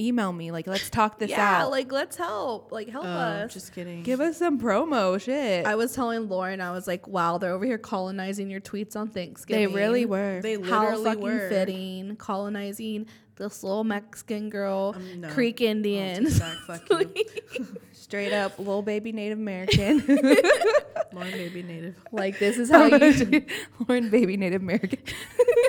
email 0.00 0.32
me. 0.32 0.50
Like, 0.50 0.66
let's 0.66 0.88
talk 0.90 1.18
this 1.18 1.30
yeah, 1.30 1.42
out. 1.42 1.58
Yeah, 1.58 1.64
like 1.66 1.90
let's 1.92 2.16
help. 2.16 2.70
Like 2.72 2.88
help 2.88 3.04
Oh, 3.04 3.08
us. 3.08 3.52
just 3.52 3.74
kidding. 3.74 4.02
Give 4.02 4.20
us 4.20 4.36
some 4.38 4.60
promo 4.60 5.20
shit. 5.20 5.66
I 5.66 5.74
was 5.74 5.92
telling 5.94 6.28
Lauren, 6.28 6.60
I 6.60 6.70
was 6.72 6.86
like, 6.86 7.06
wow, 7.08 7.38
they're 7.38 7.52
over 7.52 7.64
here 7.64 7.78
colonizing 7.78 8.50
your 8.50 8.60
tweets 8.60 8.96
on 8.96 9.08
Thanksgiving. 9.08 9.68
they 9.68 9.74
really 9.74 10.06
were. 10.06 10.40
they 10.42 10.56
literally 10.56 10.70
How 10.70 10.82
literally 10.96 11.04
fucking 11.04 11.22
were. 11.22 11.48
fitting 11.48 12.16
colonizing 12.16 13.06
this 13.36 13.62
little 13.62 13.84
Mexican 13.84 14.50
girl, 14.50 14.94
Um, 14.96 15.20
no. 15.20 15.28
Creek 15.28 15.60
Indian. 15.60 16.24
take 16.26 16.38
back, 16.40 16.56
fuck 16.88 17.16
you. 17.16 17.24
Straight 17.92 18.32
up, 18.32 18.58
little 18.58 18.82
baby 18.82 19.12
Native 19.12 19.38
American. 19.38 19.98
Lauren 21.12 21.30
baby 21.32 21.62
native. 21.62 21.96
like 22.12 22.38
this 22.38 22.58
is 22.58 22.68
how 22.70 22.86
you. 22.86 23.44
Lauren, 23.86 24.10
baby 24.10 24.36
Native 24.36 24.60
American. 24.62 24.98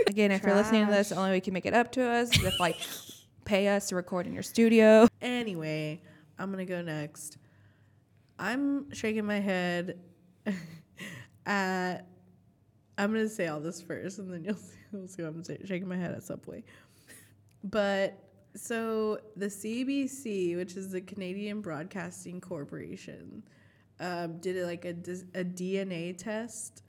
Again, 0.07 0.31
if 0.31 0.43
you're 0.43 0.55
listening 0.55 0.85
to 0.87 0.91
this, 0.91 1.09
the 1.09 1.15
only 1.15 1.29
way 1.31 1.35
you 1.35 1.41
can 1.41 1.53
make 1.53 1.65
it 1.65 1.73
up 1.73 1.91
to 1.93 2.03
us 2.03 2.35
is 2.37 2.43
if 2.43 2.59
like 2.59 2.75
pay 3.49 3.67
us 3.67 3.89
to 3.89 3.95
record 3.95 4.27
in 4.27 4.33
your 4.33 4.43
studio. 4.43 5.07
Anyway, 5.21 5.99
I'm 6.37 6.51
gonna 6.51 6.65
go 6.65 6.83
next. 6.83 7.37
I'm 8.37 8.93
shaking 8.93 9.25
my 9.25 9.39
head 9.39 9.99
at. 11.47 12.01
I'm 12.97 13.11
gonna 13.11 13.27
say 13.27 13.47
all 13.47 13.59
this 13.59 13.81
first, 13.81 14.19
and 14.19 14.31
then 14.31 14.43
you'll 14.43 14.53
see, 14.55 14.77
you'll 14.93 15.07
see 15.07 15.23
what 15.23 15.29
I'm 15.29 15.43
saying. 15.43 15.61
Shaking 15.65 15.87
my 15.87 15.97
head 15.97 16.11
at 16.11 16.21
Subway, 16.21 16.63
but 17.63 18.23
so 18.55 19.19
the 19.35 19.47
CBC, 19.47 20.55
which 20.55 20.75
is 20.75 20.91
the 20.91 21.01
Canadian 21.01 21.61
Broadcasting 21.61 22.39
Corporation, 22.39 23.41
um, 23.99 24.37
did 24.37 24.57
it 24.57 24.65
like 24.65 24.85
a, 24.85 24.89
a 24.89 25.43
DNA 25.43 26.15
test 26.15 26.83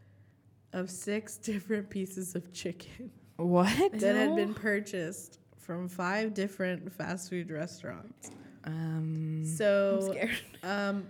of 0.75 0.90
six 0.90 1.37
different 1.50 1.88
pieces 1.88 2.35
of 2.35 2.52
chicken 2.52 3.11
What? 3.37 3.92
that 3.92 4.15
had 4.15 4.37
been 4.37 4.52
purchased 4.54 5.38
from 5.61 5.88
five 5.88 6.35
different 6.35 6.90
fast 6.92 7.31
food 7.31 7.50
restaurants. 7.50 8.31
Um, 8.65 9.44
So, 9.44 10.15
um, 10.63 11.06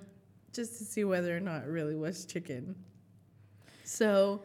just 0.52 0.78
to 0.78 0.84
see 0.84 1.04
whether 1.04 1.34
or 1.36 1.40
not 1.40 1.62
it 1.62 1.68
really 1.68 1.94
was 1.96 2.26
chicken. 2.26 2.74
So, 3.84 4.42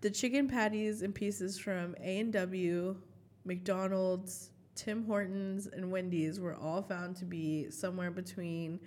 the 0.00 0.10
chicken 0.10 0.48
patties 0.48 1.02
and 1.02 1.14
pieces 1.14 1.58
from 1.58 1.94
A 2.02 2.20
and 2.20 2.32
W, 2.32 2.96
McDonald's, 3.44 4.50
Tim 4.74 5.04
Hortons, 5.04 5.66
and 5.66 5.90
Wendy's 5.90 6.40
were 6.40 6.54
all 6.54 6.82
found 6.82 7.16
to 7.16 7.24
be 7.24 7.70
somewhere 7.70 8.10
between 8.10 8.80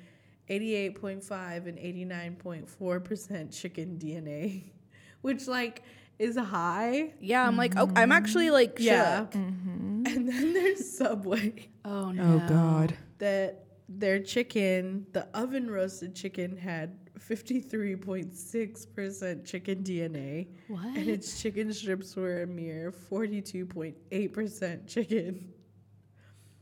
88.5 0.50 1.68
and 1.68 1.78
89.4 1.78 3.04
percent 3.04 3.52
chicken 3.52 3.98
DNA, 4.02 4.64
which 5.22 5.48
like 5.48 5.84
is 6.20 6.38
high. 6.38 7.14
Yeah, 7.20 7.48
I'm 7.48 7.58
like, 7.58 7.74
oh, 7.78 7.90
I'm 7.96 8.12
actually 8.12 8.52
like, 8.52 8.76
Yeah. 8.80 9.22
shook. 9.26 9.36
And 9.36 10.06
then 10.06 10.54
there's 10.54 10.96
Subway. 10.98 11.70
Oh 11.86 12.12
no. 12.12 12.42
Oh 12.44 12.48
God. 12.48 12.96
that 13.20 13.66
their 13.90 14.20
chicken, 14.20 15.06
the 15.14 15.28
oven 15.34 15.70
roasted 15.70 16.16
chicken, 16.16 16.56
had 16.58 16.98
53.6% 17.20 19.46
chicken 19.46 19.84
DNA. 19.84 20.48
What? 20.68 20.86
And 20.86 21.10
its 21.10 21.42
chicken 21.42 21.74
strips 21.74 22.16
were 22.16 22.44
a 22.44 22.48
mere 22.48 22.92
42.8% 23.12 24.88
chicken. 24.88 25.50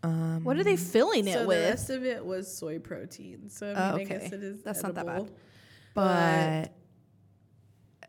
Um, 0.04 0.43
What 0.43 0.58
are 0.58 0.64
they 0.64 0.78
filling 0.78 1.28
it 1.28 1.34
so 1.34 1.41
the 1.41 1.47
rest 1.47 1.89
of 1.91 2.04
it 2.04 2.26
was 2.26 2.52
soy 2.56 2.80
protein. 2.80 3.49
So 3.49 3.68
I 3.68 3.70
mean, 3.70 3.80
Oh, 3.80 3.95
I 3.95 4.04
guess 4.06 4.24
okay. 4.28 4.36
it 4.38 4.43
is 4.43 4.62
That's 4.64 4.82
not 4.84 4.95
that 4.95 5.06
bad. 5.06 5.16
edible. 5.18 5.36
but 5.93 6.72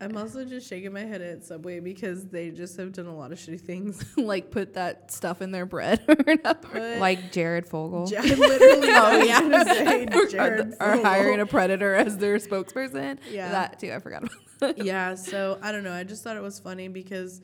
I'm 0.02 0.16
also 0.16 0.44
just 0.44 0.68
shaking 0.68 0.92
my 0.92 1.00
head 1.04 1.22
at 1.22 1.44
Subway 1.44 1.80
because 1.80 2.26
they 2.26 2.50
just 2.50 2.76
have 2.76 2.92
done 2.92 3.06
a 3.06 3.16
lot 3.16 3.32
of 3.32 3.38
shitty 3.38 3.60
things. 3.60 4.04
like 4.16 4.50
put 4.50 4.74
that 4.74 5.10
stuff 5.10 5.40
in 5.40 5.50
their 5.52 5.64
bread 5.66 6.00
or 6.08 6.16
whatever. 6.16 6.68
But 6.72 6.98
like 6.98 7.32
Jared 7.32 7.66
Fogle. 7.66 8.08
I 8.16 8.20
literally 8.22 8.88
Oh 8.90 9.22
yeah, 9.22 9.40
gonna 9.40 9.64
say 9.64 10.06
Are- 10.06 10.26
Jared 10.26 10.74
are, 10.80 10.94
Fogle. 10.96 11.04
hiring 11.04 11.40
a 11.40 11.46
predator 11.46 11.94
as 11.94 12.18
their 12.18 12.36
spokesperson. 12.38 13.18
Yeah. 13.30 13.50
that 13.52 13.78
too. 13.78 13.92
I 13.92 13.98
forgot 14.00 14.24
about. 14.24 14.32
That. 14.76 14.84
yeah, 14.84 15.14
so 15.16 15.58
I 15.62 15.72
don't 15.72 15.82
know. 15.84 15.92
I 15.92 16.04
just 16.04 16.22
thought 16.22 16.36
it 16.36 16.42
was 16.42 16.58
funny 16.60 16.88
because 16.88 17.40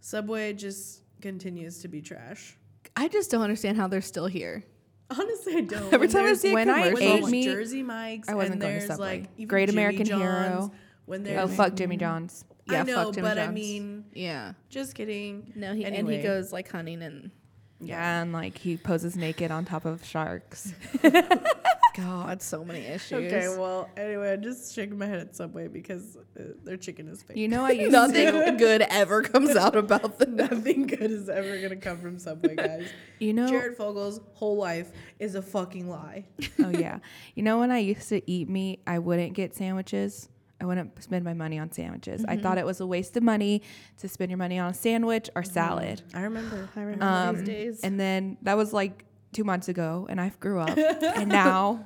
Subway 0.00 0.52
just 0.52 1.02
continues 1.20 1.80
to 1.82 1.88
be 1.88 2.00
trash. 2.00 2.56
I 2.96 3.08
just 3.08 3.30
don't 3.30 3.42
understand 3.42 3.76
how 3.76 3.86
they're 3.88 4.00
still 4.00 4.26
here. 4.26 4.64
Honestly, 5.10 5.56
I 5.56 5.60
don't. 5.62 5.92
Every 5.92 6.06
When 6.06 6.10
time 6.10 6.24
I 6.26 6.32
see 6.34 6.50
a 6.50 6.54
when 6.54 6.68
I 6.70 6.82
commercial, 6.90 7.08
ate 7.08 7.14
I'm 7.16 7.22
like, 7.22 7.30
meat- 7.32 7.44
Jersey 7.44 7.82
Mike's, 7.82 8.28
I 8.28 8.34
wasn't 8.34 8.52
and 8.54 8.60
going 8.62 8.74
to 8.74 8.78
there's 8.78 8.90
Subway. 8.90 9.18
like 9.20 9.28
even 9.36 9.48
Great 9.48 9.68
Jimmy 9.68 9.82
American 9.82 10.06
John's, 10.06 10.22
Hero. 10.22 10.72
When 11.10 11.22
Oh 11.22 11.24
there's 11.24 11.56
fuck 11.56 11.74
Jimmy 11.74 11.96
John's. 11.96 12.44
Yeah, 12.70 12.82
I 12.82 12.82
know, 12.84 13.04
fuck 13.06 13.14
Jimmy 13.14 13.26
but 13.28 13.36
I 13.36 13.48
mean, 13.48 14.04
yeah, 14.14 14.52
just 14.68 14.94
kidding. 14.94 15.52
no, 15.56 15.74
he 15.74 15.84
and 15.84 16.08
he 16.08 16.22
goes 16.22 16.52
like 16.52 16.70
hunting 16.70 17.02
and 17.02 17.32
Yeah, 17.80 18.22
and 18.22 18.32
like 18.32 18.56
he 18.56 18.76
poses 18.76 19.16
naked 19.16 19.50
on 19.50 19.64
top 19.64 19.84
of 19.86 20.04
sharks. 20.04 20.72
God, 21.96 22.40
so 22.40 22.64
many 22.64 22.86
issues. 22.86 23.32
Okay, 23.32 23.48
well, 23.48 23.90
anyway, 23.96 24.34
I'm 24.34 24.42
just 24.42 24.72
shaking 24.72 24.98
my 24.98 25.06
head 25.06 25.18
at 25.18 25.34
Subway 25.34 25.66
because 25.66 26.16
uh, 26.38 26.44
their 26.62 26.76
chicken 26.76 27.08
is 27.08 27.24
fake. 27.24 27.36
You 27.36 27.48
know 27.48 27.64
I 27.64 27.70
used 27.72 27.90
Nothing 27.90 28.32
to. 28.32 28.54
good 28.56 28.82
ever 28.82 29.22
comes 29.22 29.56
out 29.56 29.74
about 29.84 30.20
the 30.20 30.26
Nothing 30.26 30.86
good 30.86 31.10
is 31.10 31.28
ever 31.28 31.60
gonna 31.60 31.74
come 31.74 31.98
from 31.98 32.20
Subway, 32.20 32.54
guys. 32.54 32.86
You 33.18 33.32
know. 33.32 33.48
Jared 33.48 33.76
Fogle's 33.76 34.20
whole 34.34 34.56
life 34.58 34.92
is 35.18 35.34
a 35.34 35.42
fucking 35.42 35.88
lie. 35.88 36.26
oh 36.60 36.70
yeah. 36.70 37.00
You 37.34 37.42
know 37.42 37.58
when 37.58 37.72
I 37.72 37.78
used 37.78 38.08
to 38.10 38.22
eat 38.30 38.48
meat, 38.48 38.80
I 38.86 39.00
wouldn't 39.00 39.32
get 39.34 39.56
sandwiches. 39.56 40.28
I 40.60 40.66
wouldn't 40.66 41.02
spend 41.02 41.24
my 41.24 41.32
money 41.34 41.58
on 41.58 41.72
sandwiches. 41.72 42.24
I 42.28 42.36
thought 42.36 42.58
it 42.58 42.66
was 42.66 42.80
a 42.80 42.86
waste 42.86 43.16
of 43.16 43.22
money 43.22 43.62
to 43.98 44.08
spend 44.08 44.30
your 44.30 44.38
money 44.38 44.58
on 44.58 44.70
a 44.70 44.74
sandwich 44.74 45.30
or 45.34 45.42
salad. 45.42 46.02
I 46.12 46.22
remember. 46.22 46.68
I 46.76 46.80
remember 46.82 47.04
Um, 47.04 47.36
these 47.36 47.46
days. 47.46 47.80
And 47.82 47.98
then 47.98 48.36
that 48.42 48.56
was 48.56 48.72
like 48.72 49.04
two 49.32 49.44
months 49.44 49.68
ago, 49.68 50.06
and 50.10 50.20
I 50.20 50.30
grew 50.40 50.60
up. 50.60 50.76
and 50.76 51.28
now, 51.46 51.84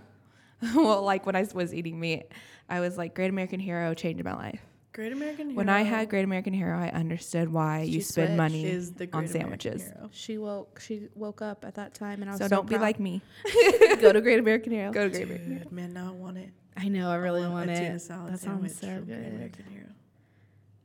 well, 0.75 1.03
like 1.03 1.25
when 1.27 1.37
I 1.37 1.47
was 1.55 1.73
eating 1.75 2.01
meat, 2.01 2.25
I 2.69 2.81
was 2.81 2.97
like, 2.99 3.15
Great 3.15 3.31
American 3.31 3.61
Hero 3.61 3.95
changed 3.95 4.25
my 4.25 4.35
life. 4.35 4.61
Great 4.93 5.13
American 5.13 5.47
Hero. 5.51 5.57
When 5.57 5.69
I 5.69 5.83
had 5.83 6.09
Great 6.09 6.25
American 6.25 6.53
Hero, 6.53 6.79
I 6.79 6.89
understood 6.89 7.53
why 7.53 7.81
you 7.83 8.01
spend 8.01 8.29
switched. 8.29 8.37
money 8.37 8.63
the 8.65 8.69
on 8.73 8.95
Great 8.95 9.11
American 9.11 9.29
sandwiches. 9.29 9.83
Hero. 9.83 10.09
she 10.13 10.39
woke. 10.39 10.81
She 10.81 11.09
woke 11.17 11.43
up 11.43 11.65
at 11.65 11.75
that 11.75 11.95
time, 11.95 12.23
and 12.23 12.31
I 12.31 12.35
was 12.35 12.39
So, 12.39 12.45
so, 12.45 12.49
don't 12.49 12.69
be 12.69 12.79
like 12.79 13.01
me. 13.01 13.21
go 14.01 14.13
to 14.13 14.21
Great 14.21 14.39
American 14.39 14.73
Hero. 14.73 14.93
Go 14.93 15.05
to 15.05 15.11
Great 15.11 15.25
American 15.25 15.51
Hero. 15.57 15.67
Man, 15.73 15.93
now 15.93 16.09
I 16.09 16.13
want 16.13 16.39
it. 16.39 16.51
I 16.77 16.89
know. 16.89 17.11
I 17.11 17.17
really 17.17 17.45
I 17.45 17.49
want 17.49 17.71
a 17.71 17.75
tuna 17.75 17.95
it. 17.95 18.01
salad 18.01 18.33
That 18.33 18.41
sounds 18.41 18.79
so 18.79 19.01
good. 19.01 19.35
American 19.35 19.65
Hero. 19.71 19.87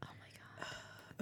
Oh 0.04 0.08
my 0.20 0.66
god. 0.66 0.68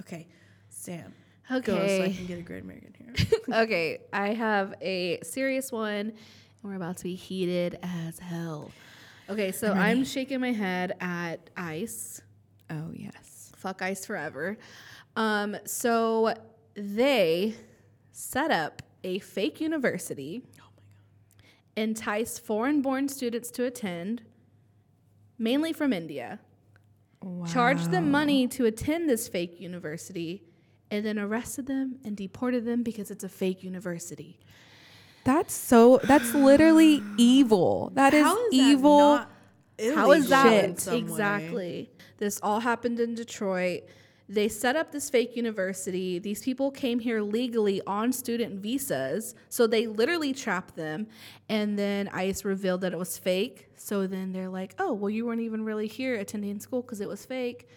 Okay, 0.00 0.26
Sam. 0.68 1.12
Okay. 1.50 1.72
Go 1.72 1.86
so 1.86 2.02
I 2.04 2.12
can 2.12 2.26
get 2.26 2.38
a 2.38 2.42
Great 2.42 2.62
American 2.62 2.94
Hero. 2.94 3.62
okay, 3.62 4.00
I 4.12 4.34
have 4.34 4.74
a 4.80 5.20
serious 5.22 5.72
one, 5.72 5.90
and 5.90 6.12
we're 6.62 6.74
about 6.74 6.98
to 6.98 7.04
be 7.04 7.14
heated 7.14 7.78
as 7.82 8.18
hell. 8.18 8.70
Okay, 9.30 9.52
so 9.52 9.72
I'm 9.72 10.04
shaking 10.04 10.40
my 10.40 10.52
head 10.52 10.94
at 11.00 11.50
ice. 11.56 12.22
Oh, 12.70 12.90
yes. 12.94 13.52
Fuck 13.56 13.82
ice 13.82 14.06
forever. 14.06 14.56
Um, 15.16 15.56
so 15.64 16.34
they 16.74 17.54
set 18.10 18.50
up 18.50 18.82
a 19.04 19.18
fake 19.18 19.60
university, 19.60 20.42
entice 21.76 22.38
foreign-born 22.38 23.08
students 23.08 23.50
to 23.52 23.64
attend, 23.64 24.22
mainly 25.38 25.72
from 25.72 25.92
India. 25.92 26.40
Charged 27.50 27.90
them 27.90 28.10
money 28.10 28.46
to 28.48 28.64
attend 28.66 29.08
this 29.08 29.26
fake 29.26 29.60
university, 29.60 30.44
and 30.90 31.04
then 31.04 31.18
arrested 31.18 31.66
them 31.66 31.98
and 32.04 32.16
deported 32.16 32.64
them 32.64 32.82
because 32.82 33.10
it's 33.10 33.24
a 33.24 33.28
fake 33.28 33.62
university. 33.62 34.38
That's 35.24 35.52
so, 35.52 36.00
that's 36.04 36.32
literally 36.32 37.02
evil. 37.18 37.90
That 37.94 38.14
is, 38.14 38.26
is 38.26 38.32
that 38.32 38.48
evil. 38.52 38.98
not 38.98 39.30
How 39.94 40.12
is 40.12 40.28
that 40.28 40.86
way? 40.86 40.96
exactly? 40.96 41.90
This 42.18 42.40
all 42.42 42.60
happened 42.60 43.00
in 43.00 43.14
Detroit. 43.14 43.82
They 44.30 44.48
set 44.48 44.76
up 44.76 44.92
this 44.92 45.08
fake 45.08 45.36
university. 45.36 46.18
These 46.18 46.42
people 46.42 46.70
came 46.70 46.98
here 47.00 47.22
legally 47.22 47.80
on 47.86 48.12
student 48.12 48.60
visas. 48.60 49.34
So 49.48 49.66
they 49.66 49.86
literally 49.86 50.34
trapped 50.34 50.76
them. 50.76 51.06
And 51.48 51.78
then 51.78 52.08
ICE 52.12 52.44
revealed 52.44 52.82
that 52.82 52.92
it 52.92 52.98
was 52.98 53.16
fake. 53.16 53.68
So 53.76 54.06
then 54.06 54.32
they're 54.32 54.50
like, 54.50 54.74
oh, 54.78 54.92
well, 54.92 55.08
you 55.08 55.24
weren't 55.24 55.40
even 55.40 55.64
really 55.64 55.86
here 55.86 56.14
attending 56.16 56.60
school 56.60 56.82
because 56.82 57.00
it 57.00 57.08
was 57.08 57.24
fake. 57.24 57.68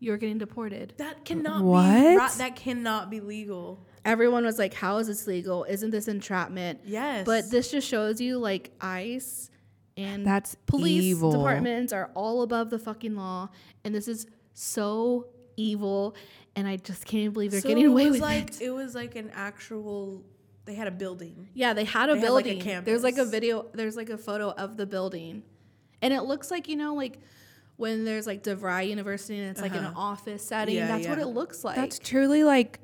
You're 0.00 0.16
getting 0.16 0.38
deported. 0.38 0.94
That 0.96 1.24
cannot 1.24 1.58
be 1.58 1.64
What? 1.64 2.16
right. 2.16 2.32
That 2.38 2.56
cannot 2.56 3.08
be 3.10 3.20
legal. 3.20 3.86
Everyone 4.04 4.44
was 4.44 4.58
like, 4.58 4.74
how 4.74 4.96
is 4.96 5.06
this 5.06 5.26
legal? 5.26 5.64
Isn't 5.64 5.90
this 5.90 6.08
entrapment? 6.08 6.80
Yes. 6.86 7.24
But 7.26 7.50
this 7.50 7.70
just 7.70 7.86
shows 7.86 8.20
you 8.20 8.38
like 8.38 8.70
ICE 8.80 9.50
and 9.98 10.26
That's 10.26 10.54
police 10.66 11.02
evil. 11.04 11.30
departments 11.32 11.92
are 11.92 12.10
all 12.14 12.40
above 12.42 12.70
the 12.70 12.78
fucking 12.78 13.14
law, 13.14 13.50
and 13.84 13.94
this 13.94 14.08
is 14.08 14.26
so 14.54 15.26
evil. 15.56 16.14
And 16.56 16.66
I 16.66 16.76
just 16.76 17.04
can't 17.06 17.32
believe 17.32 17.52
they're 17.52 17.60
So 17.60 17.68
getting 17.68 17.86
away 17.86 18.04
was 18.06 18.12
with 18.14 18.20
like 18.22 18.50
it. 18.50 18.62
it 18.62 18.70
was 18.70 18.94
like 18.94 19.14
an 19.16 19.30
actual. 19.34 20.22
They 20.66 20.74
had 20.74 20.86
a 20.86 20.90
building. 20.92 21.48
Yeah, 21.54 21.72
they 21.72 21.84
had 21.84 22.10
a 22.10 22.14
they 22.14 22.20
had, 22.20 22.30
like, 22.30 22.46
a 22.46 22.54
building. 22.56 22.84
there's 22.84 23.02
like 23.02 23.18
a 23.18 23.24
video. 23.24 23.66
There's 23.72 23.96
like 23.96 24.10
a 24.10 24.18
photo 24.18 24.50
of 24.50 24.76
the 24.76 24.86
building, 24.86 25.42
and 26.02 26.12
it 26.12 26.22
looks 26.22 26.50
like 26.50 26.68
you 26.68 26.76
know 26.76 26.94
like 26.94 27.18
when 27.76 28.04
there's 28.04 28.26
like 28.26 28.42
DeVry 28.42 28.88
University 28.88 29.38
and 29.38 29.48
it's 29.50 29.62
like 29.62 29.74
an 29.74 29.86
office 29.96 30.46
setting. 30.46 30.76
Uh-huh. 30.78 30.86
Yeah, 30.88 30.96
that's 30.98 31.08
what 31.08 31.18
it 31.18 31.26
looks 31.28 31.64
like. 31.64 31.76
That's 31.76 31.98
truly 31.98 32.44
like 32.44 32.78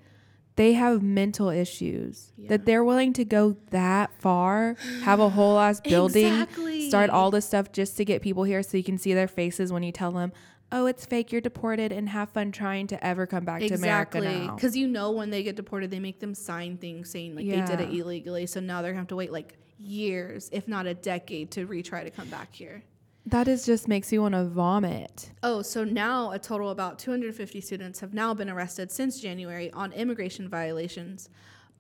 they 0.55 0.73
have 0.73 1.03
mental 1.03 1.51
issues 1.51 2.33
that 2.49 2.64
they're 2.64 2.83
willing 2.83 3.12
to 3.12 3.25
go 3.27 3.57
that 3.73 4.11
far, 4.23 4.77
have 5.03 5.21
a 5.21 5.29
whole 5.29 5.59
ass 5.59 5.81
building, 5.85 6.25
Exactly. 6.33 6.89
start 6.89 7.11
all 7.11 7.31
this 7.31 7.45
stuff 7.47 7.73
just 7.73 7.97
to 7.99 8.07
get 8.07 8.23
people 8.23 8.45
here 8.45 8.62
so 8.62 8.79
you 8.79 8.83
can 8.85 8.97
see 8.97 9.12
their 9.12 9.29
faces 9.29 9.71
when 9.71 9.83
you 9.83 9.93
tell 9.93 10.12
them, 10.12 10.33
"Oh, 10.73 10.87
it's 10.87 11.07
fake. 11.07 11.33
You're 11.33 11.41
deported," 11.41 11.93
and 11.93 12.09
have 12.09 12.31
fun 12.31 12.53
trying 12.53 12.87
to 12.89 13.07
ever 13.07 13.27
come 13.27 13.45
back 13.45 13.61
to 13.61 13.75
America 13.75 14.19
Exactly. 14.19 14.47
now. 14.47 14.55
Because 14.55 14.77
you 14.77 14.87
know 14.89 15.11
when 15.12 15.31
they 15.31 15.43
get 15.43 15.57
deported, 15.57 15.91
they 15.91 16.01
make 16.01 16.21
them 16.21 16.35
sign 16.35 16.77
things 16.77 17.11
saying 17.11 17.35
like 17.35 17.47
they 17.47 17.62
did 17.62 17.81
it 17.81 17.93
illegally. 17.93 18.47
So 18.47 18.61
now 18.61 18.83
they're 18.83 18.93
gonna 18.93 19.01
have 19.01 19.09
to 19.09 19.17
wait 19.17 19.33
like 19.33 19.59
years, 19.79 20.49
if 20.53 20.67
not 20.69 20.87
a 20.87 20.95
decade, 20.95 21.51
to 21.53 21.67
retry 21.67 22.05
to 22.05 22.11
come 22.11 22.29
back 22.29 22.55
here. 22.55 22.83
That 23.27 23.49
is 23.49 23.67
just 23.67 23.89
makes 23.89 24.12
you 24.12 24.23
want 24.23 24.35
to 24.35 24.45
vomit. 24.45 25.33
Oh, 25.43 25.61
so 25.61 25.83
now 25.83 26.31
a 26.31 26.39
total 26.39 26.71
about 26.71 26.99
250 27.01 27.61
students 27.61 27.99
have 27.99 28.14
now 28.14 28.35
been 28.35 28.49
arrested 28.49 28.93
since 28.93 29.21
January 29.21 29.71
on 29.73 29.93
immigration 29.93 30.49
violations 30.49 31.29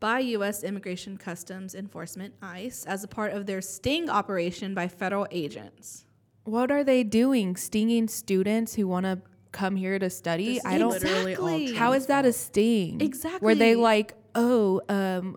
by 0.00 0.18
U.S. 0.18 0.64
Immigration 0.64 1.16
Customs 1.16 1.74
Enforcement 1.74 2.34
(ICE) 2.42 2.84
as 2.86 3.04
a 3.04 3.08
part 3.08 3.32
of 3.32 3.46
their 3.46 3.62
sting 3.62 4.10
operation 4.10 4.74
by 4.74 4.88
federal 4.88 5.28
agents. 5.30 6.05
What 6.46 6.70
are 6.70 6.84
they 6.84 7.02
doing? 7.02 7.56
Stinging 7.56 8.08
students 8.08 8.74
who 8.74 8.86
want 8.88 9.04
to 9.04 9.20
come 9.52 9.76
here 9.76 9.98
to 9.98 10.08
study? 10.08 10.54
This 10.54 10.64
I 10.64 10.78
don't. 10.78 10.90
literally 10.90 11.36
all 11.36 11.46
Exactly. 11.48 11.74
How 11.76 11.92
is 11.92 12.06
that 12.06 12.24
a 12.24 12.32
sting? 12.32 13.00
Exactly. 13.00 13.44
Were 13.44 13.54
they 13.54 13.74
like, 13.74 14.14
oh, 14.34 14.80
um, 14.88 15.36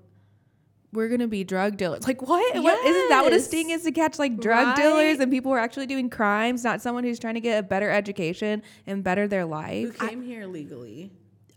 we're 0.94 1.08
gonna 1.10 1.28
be 1.28 1.44
drug 1.44 1.78
dealers? 1.78 2.06
Like 2.08 2.22
what? 2.22 2.56
What 2.64 2.86
isn't 2.86 3.10
that 3.10 3.24
what 3.24 3.34
a 3.34 3.40
sting 3.40 3.70
is 3.72 3.84
to 3.84 3.92
catch 3.92 4.18
like 4.20 4.40
drug 4.40 4.76
dealers 4.76 5.20
and 5.20 5.32
people 5.32 5.52
who 5.52 5.56
are 5.56 5.60
actually 5.60 5.86
doing 5.88 6.10
crimes, 6.10 6.64
not 6.64 6.82
someone 6.82 7.04
who's 7.04 7.20
trying 7.20 7.36
to 7.36 7.40
get 7.42 7.60
a 7.60 7.64
better 7.64 7.90
education 7.90 8.62
and 8.88 9.04
better 9.04 9.28
their 9.28 9.42
Who 9.44 9.48
life. 9.52 9.98
came 10.00 10.22
here 10.22 10.46
legally? 10.48 11.12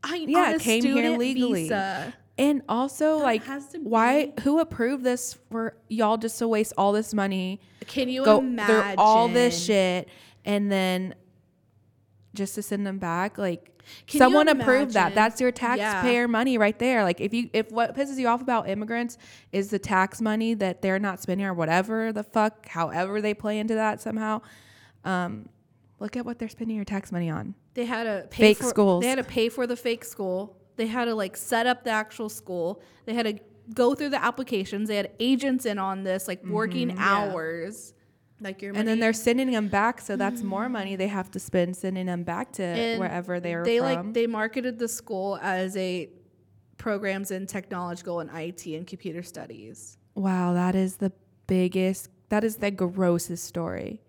I, 0.05 0.16
Yeah, 0.16 0.38
on 0.48 0.55
a 0.55 0.59
came 0.59 0.82
here 0.82 0.92
student 0.94 1.18
legally. 1.18 1.62
visa. 1.64 2.14
And 2.38 2.62
also, 2.68 3.18
like, 3.18 3.44
has 3.44 3.68
to 3.68 3.78
why? 3.78 4.32
Who 4.42 4.58
approved 4.58 5.04
this 5.04 5.34
for 5.50 5.76
y'all 5.88 6.16
just 6.16 6.38
to 6.38 6.48
waste 6.48 6.72
all 6.78 6.92
this 6.92 7.12
money, 7.12 7.60
Can 7.86 8.08
you 8.08 8.24
go 8.24 8.38
imagine 8.38 8.96
through 8.96 9.04
all 9.04 9.28
this 9.28 9.64
shit, 9.64 10.08
and 10.44 10.72
then 10.72 11.14
just 12.34 12.54
to 12.54 12.62
send 12.62 12.86
them 12.86 12.98
back? 12.98 13.36
Like, 13.36 13.82
Can 14.06 14.18
someone 14.18 14.48
approved 14.48 14.94
that. 14.94 15.14
That's 15.14 15.40
your 15.42 15.50
Yeah. 15.50 15.76
taxpayer 15.76 16.26
money 16.26 16.56
right 16.56 16.78
there. 16.78 17.02
Like, 17.02 17.20
if 17.20 17.34
you 17.34 17.50
if 17.52 17.70
what 17.70 17.94
pisses 17.94 18.16
you 18.18 18.28
off 18.28 18.40
about 18.40 18.66
immigrants 18.68 19.18
is 19.52 19.68
the 19.68 19.78
tax 19.78 20.20
money 20.22 20.54
that 20.54 20.80
they're 20.80 20.98
not 20.98 21.20
spending 21.20 21.46
or 21.46 21.52
whatever 21.52 22.12
the 22.12 22.22
fuck, 22.22 22.66
however 22.68 23.20
they 23.20 23.34
play 23.34 23.58
into 23.58 23.74
that 23.74 24.00
somehow. 24.00 24.40
Um, 25.04 25.50
look 25.98 26.16
at 26.16 26.24
what 26.24 26.38
they're 26.38 26.48
spending 26.48 26.76
your 26.76 26.84
tax 26.86 27.12
money 27.12 27.28
on. 27.28 27.54
They 27.74 27.84
had 27.84 28.04
to 28.04 28.26
pay 28.30 28.54
Fake 28.54 28.58
for, 28.58 28.64
schools. 28.64 29.02
They 29.02 29.08
had 29.08 29.16
to 29.16 29.24
pay 29.24 29.48
for 29.50 29.66
the 29.66 29.76
fake 29.76 30.04
school. 30.04 30.56
They 30.76 30.86
had 30.86 31.04
to 31.06 31.14
like 31.14 31.36
set 31.36 31.66
up 31.66 31.84
the 31.84 31.90
actual 31.90 32.28
school. 32.28 32.82
They 33.04 33.14
had 33.14 33.26
to 33.26 33.38
go 33.74 33.94
through 33.94 34.10
the 34.10 34.22
applications. 34.22 34.88
They 34.88 34.96
had 34.96 35.10
agents 35.20 35.66
in 35.66 35.78
on 35.78 36.02
this, 36.02 36.26
like 36.28 36.44
working 36.44 36.88
Mm-hmm. 36.88 36.98
hours. 36.98 37.94
Like 38.40 38.60
your 38.60 38.74
and 38.74 38.88
then 38.88 38.98
they're 38.98 39.12
sending 39.12 39.52
them 39.52 39.68
back, 39.68 40.00
so 40.00 40.16
that's 40.16 40.42
more 40.42 40.68
money 40.68 40.96
they 40.96 41.06
have 41.06 41.30
to 41.30 41.38
spend 41.38 41.76
sending 41.76 42.06
them 42.06 42.24
back 42.24 42.50
to 42.54 42.64
And 42.64 42.98
wherever 42.98 43.38
they 43.38 43.54
were 43.54 43.62
they 43.64 43.78
from. 43.78 43.86
like 43.86 44.12
they 44.14 44.26
marketed 44.26 44.80
the 44.80 44.88
school 44.88 45.38
as 45.40 45.76
a 45.76 46.10
programs 46.76 47.30
in 47.30 47.46
technological 47.46 48.18
and 48.18 48.28
IT 48.34 48.66
and 48.66 48.84
computer 48.84 49.22
studies. 49.22 49.96
wow, 50.16 50.52
that 50.54 50.74
is 50.74 50.96
the 50.96 51.12
biggest. 51.46 52.08
That 52.30 52.42
is 52.42 52.56
the 52.56 52.72
grossest 52.72 53.44
story. 53.44 54.00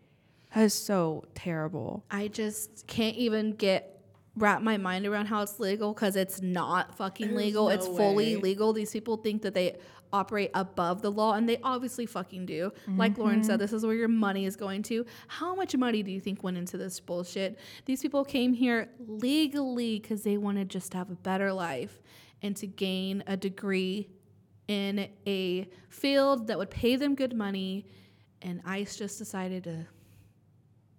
That 0.55 0.63
is 0.63 0.73
so 0.73 1.25
terrible. 1.35 2.03
I 2.09 2.27
just 2.27 2.87
can't 2.87 3.15
even 3.17 3.51
get 3.53 3.92
wrap 4.35 4.61
my 4.61 4.77
mind 4.77 5.05
around 5.05 5.27
how 5.27 5.41
it's 5.41 5.59
legal 5.59 5.93
because 5.93 6.15
it's 6.15 6.41
not 6.41 6.95
fucking 6.95 7.27
There's 7.27 7.37
legal. 7.37 7.69
it's 7.69 7.87
no 7.87 7.95
fully 7.95 8.35
way. 8.35 8.41
legal. 8.41 8.73
These 8.73 8.91
people 8.91 9.17
think 9.17 9.43
that 9.43 9.53
they 9.53 9.77
operate 10.11 10.51
above 10.53 11.01
the 11.01 11.11
law 11.11 11.33
and 11.33 11.49
they 11.49 11.59
obviously 11.63 12.05
fucking 12.05 12.45
do. 12.45 12.71
Like 12.87 13.17
Lauren 13.17 13.43
said, 13.43 13.53
mm-hmm. 13.53 13.61
this 13.61 13.73
is 13.73 13.85
where 13.85 13.95
your 13.95 14.07
money 14.07 14.45
is 14.45 14.55
going 14.55 14.83
to. 14.83 15.05
How 15.27 15.55
much 15.55 15.75
money 15.75 16.03
do 16.03 16.11
you 16.11 16.19
think 16.19 16.43
went 16.43 16.57
into 16.57 16.77
this 16.77 16.99
bullshit? 16.99 17.59
These 17.85 18.01
people 18.01 18.23
came 18.23 18.53
here 18.53 18.89
legally 18.99 19.99
because 19.99 20.23
they 20.23 20.37
wanted 20.37 20.69
just 20.69 20.91
to 20.91 20.97
have 20.97 21.09
a 21.09 21.15
better 21.15 21.51
life 21.51 22.01
and 22.41 22.55
to 22.57 22.67
gain 22.67 23.23
a 23.27 23.35
degree 23.35 24.09
in 24.67 25.09
a 25.27 25.67
field 25.89 26.47
that 26.47 26.57
would 26.57 26.69
pay 26.69 26.95
them 26.95 27.15
good 27.15 27.35
money. 27.35 27.85
And 28.41 28.61
ICE 28.65 28.95
just 28.95 29.17
decided 29.17 29.63
to 29.65 29.87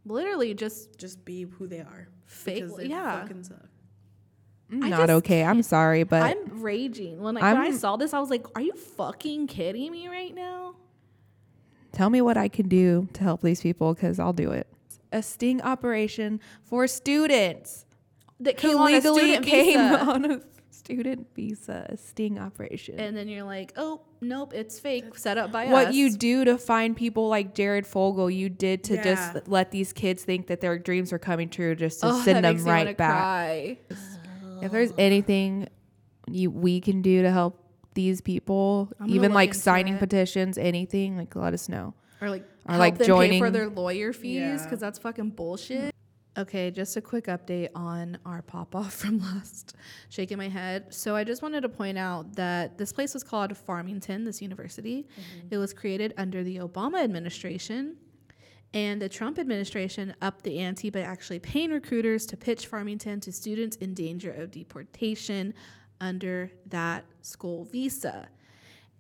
literally 0.05 0.55
just 0.55 0.99
just 0.99 1.25
be 1.25 1.43
who 1.43 1.67
they 1.67 1.81
are. 1.81 2.09
Fake- 2.27 2.63
because 2.65 2.77
they 2.77 2.87
yeah. 2.87 3.21
fucking 3.21 3.45
suck. 3.45 3.59
Mm. 4.73 4.85
I'm 4.85 4.91
not 4.91 4.99
just 5.01 5.11
okay. 5.11 5.45
I'm 5.45 5.63
sorry, 5.63 6.05
but 6.05 6.23
I'm 6.23 6.63
raging. 6.63 7.21
When, 7.21 7.35
like, 7.35 7.43
when 7.45 7.57
I 7.59 7.71
saw 7.73 7.97
this, 7.97 8.15
I 8.15 8.19
was 8.19 8.31
like, 8.31 8.47
are 8.57 8.63
you 8.63 8.73
fucking 8.73 9.47
kidding 9.47 9.93
me 9.93 10.09
right 10.09 10.35
now? 10.35 10.77
tell 11.93 12.11
me 12.11 12.21
what 12.21 12.37
I 12.37 12.49
can 12.49 12.69
do 12.69 13.09
to 13.13 13.23
help 13.23 13.41
these 13.41 13.61
people 13.61 13.95
because 13.95 14.19
I'll 14.19 14.33
do 14.33 14.51
it. 14.51 14.67
A 15.13 15.23
sting 15.23 15.63
operation 15.63 16.41
for 16.65 16.89
students 16.89 17.87
That 18.41 18.61
who 18.61 18.69
came 18.69 18.79
on 18.79 18.91
a 18.91 18.95
legally 18.95 19.21
student 19.23 19.47
came 19.47 19.79
visa. 19.79 20.01
on 20.01 20.25
a 20.25 20.41
student 20.89 21.27
visa, 21.35 21.97
sting 21.97 22.39
operation. 22.39 23.01
And 23.01 23.17
then 23.17 23.27
you're 23.27 23.45
like, 23.45 23.73
oh, 23.77 24.03
nope, 24.21 24.53
it's 24.55 24.79
fake, 24.79 25.17
set 25.17 25.39
up 25.39 25.51
by 25.51 25.67
us. 25.67 25.73
what 25.73 25.95
you 25.95 26.11
do 26.11 26.45
to 26.45 26.59
find 26.59 26.95
people 26.97 27.29
like 27.29 27.55
Jared 27.55 27.87
Fogle, 27.87 28.31
you 28.31 28.51
did 28.51 28.85
to 28.85 28.95
Yeah. 28.97 29.03
just 29.03 29.49
let 29.49 29.71
these 29.71 29.93
kids 29.95 30.25
think 30.25 30.49
that 30.49 30.61
their 30.61 30.79
dreams 30.79 31.11
were 31.11 31.19
coming 31.19 31.49
true, 31.49 31.75
just 31.75 32.01
to 32.01 32.09
Oh, 32.09 32.21
send 32.23 32.45
them 32.45 32.55
makes 32.55 32.65
me 32.65 32.71
wanna 32.71 32.85
right 32.85 32.97
back. 32.97 33.79
If 34.63 34.73
there's 34.73 34.93
anything 34.99 35.69
you 36.31 36.51
we 36.51 36.81
can 36.81 37.01
do 37.03 37.23
to 37.23 37.31
help 37.31 37.61
these 37.95 38.21
people, 38.21 38.91
I'm 39.01 39.09
even 39.11 39.33
like 39.33 39.55
signing 39.55 39.95
it. 39.95 40.01
petitions, 40.01 40.59
anything, 40.59 41.17
like 41.17 41.35
let 41.35 41.55
us 41.55 41.69
know. 41.69 41.95
Or 42.21 42.29
like, 42.29 42.43
Or, 42.67 42.73
help 42.73 42.79
like, 42.81 42.95
them 42.99 43.05
pay 43.05 43.07
joining- 43.07 43.39
for 43.41 43.51
their 43.51 43.69
lawyer 43.69 44.13
fees 44.13 44.35
Yeah. 44.37 44.63
because 44.63 44.81
that's 44.81 44.99
fucking 44.99 45.31
bullshit. 45.31 45.95
Okay, 46.37 46.73
just 46.73 46.97
a 46.97 47.01
quick 47.01 47.27
update 47.27 47.69
on 47.77 48.19
our 48.27 48.43
pop 48.43 48.75
off 48.75 48.93
from 49.03 49.21
last 49.21 49.77
shaking 50.09 50.39
my 50.39 50.49
head. 50.49 50.93
So 50.93 51.15
I 51.15 51.23
just 51.23 51.43
wanted 51.43 51.61
to 51.61 51.69
point 51.69 51.97
out 51.97 52.35
that 52.35 52.77
this 52.77 52.93
place 52.93 53.15
was 53.15 53.23
called 53.23 53.57
Farmington, 53.57 54.25
this 54.25 54.43
university. 54.43 55.03
Mm-hmm. 55.03 55.49
It 55.53 55.59
was 55.59 55.73
created 55.73 56.13
under 56.17 56.43
the 56.43 56.57
Obama 56.57 57.03
administration. 57.03 57.97
And 58.73 59.01
the 59.01 59.09
Trump 59.09 59.39
administration 59.39 60.17
upped 60.21 60.43
the 60.43 60.59
ante 60.59 60.91
by 60.91 61.01
actually 61.01 61.39
paying 61.39 61.71
recruiters 61.71 62.27
to 62.27 62.37
pitch 62.37 62.67
Farmington 62.67 63.21
to 63.21 63.31
students 63.31 63.77
in 63.77 63.95
danger 63.95 64.33
of 64.33 64.51
deportation 64.51 65.55
under 66.01 66.51
that 66.67 67.05
school 67.23 67.65
visa. 67.65 68.29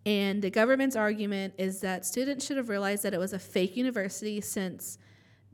And 0.07 0.41
the 0.41 0.51
government's 0.51 0.95
argument 0.95 1.55
is 1.59 1.80
that 1.80 2.07
students 2.07 2.47
should 2.47 2.57
have 2.57 2.68
realized 2.68 3.03
that 3.03 3.14
it 3.14 3.18
was 3.18 3.32
a 3.32 3.39
fake 3.39 3.76
university 3.76 4.41
since 4.41 4.99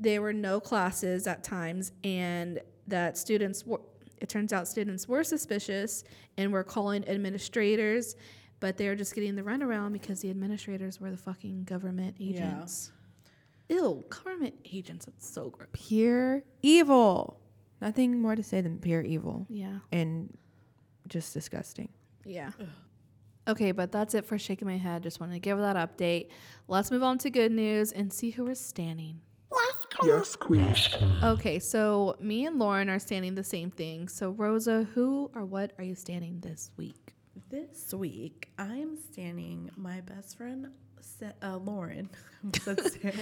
there 0.00 0.22
were 0.22 0.32
no 0.32 0.58
classes 0.58 1.26
at 1.26 1.44
times 1.44 1.92
and 2.02 2.60
that 2.88 3.16
students 3.16 3.64
were 3.64 3.80
it 4.18 4.28
turns 4.28 4.52
out 4.52 4.66
students 4.66 5.08
were 5.08 5.22
suspicious 5.22 6.04
and 6.36 6.52
were 6.52 6.64
calling 6.64 7.06
administrators 7.08 8.16
but 8.58 8.76
they 8.76 8.88
were 8.88 8.96
just 8.96 9.14
getting 9.14 9.36
the 9.36 9.42
runaround 9.42 9.92
because 9.92 10.20
the 10.20 10.28
administrators 10.30 11.00
were 11.00 11.10
the 11.10 11.16
fucking 11.16 11.64
government 11.64 12.16
agents. 12.20 12.92
Yeah. 13.68 13.76
agents 13.78 13.82
ew 13.84 14.04
government 14.08 14.54
agents 14.72 15.06
that's 15.06 15.28
so 15.28 15.50
gross 15.50 15.68
Pure 15.72 16.42
evil. 16.62 17.40
Nothing 17.80 18.20
more 18.20 18.36
to 18.36 18.42
say 18.42 18.60
than 18.60 18.78
pure 18.78 19.02
evil 19.02 19.46
yeah 19.48 19.78
and 19.92 20.36
just 21.08 21.34
disgusting. 21.34 21.88
Yeah. 22.24 22.50
Okay, 23.48 23.72
but 23.72 23.90
that's 23.90 24.14
it 24.14 24.24
for 24.26 24.38
shaking 24.38 24.68
my 24.68 24.76
head. 24.76 25.02
Just 25.02 25.18
wanted 25.18 25.32
to 25.32 25.40
give 25.40 25.58
that 25.58 25.76
update. 25.76 26.28
Let's 26.68 26.90
move 26.90 27.02
on 27.02 27.18
to 27.18 27.30
good 27.30 27.50
news 27.50 27.90
and 27.90 28.12
see 28.12 28.30
who 28.30 28.44
we're 28.44 28.54
standing. 28.54 29.20
Yes, 30.02 30.36
queen. 30.36 30.74
Okay, 31.22 31.58
so 31.58 32.16
me 32.20 32.46
and 32.46 32.58
Lauren 32.58 32.88
are 32.88 32.98
standing 32.98 33.34
the 33.34 33.44
same 33.44 33.70
thing. 33.70 34.08
So 34.08 34.30
Rosa, 34.30 34.86
who 34.94 35.30
or 35.34 35.44
what 35.44 35.72
are 35.78 35.84
you 35.84 35.94
standing 35.94 36.40
this 36.40 36.70
week? 36.76 37.14
This 37.50 37.92
week, 37.92 38.48
I'm 38.58 38.96
standing 39.12 39.70
my 39.76 40.00
best 40.00 40.36
friend, 40.36 40.68
uh, 41.42 41.56
Lauren. 41.56 42.08
I 42.54 42.58
said 42.58 42.80
Sam. 42.80 43.12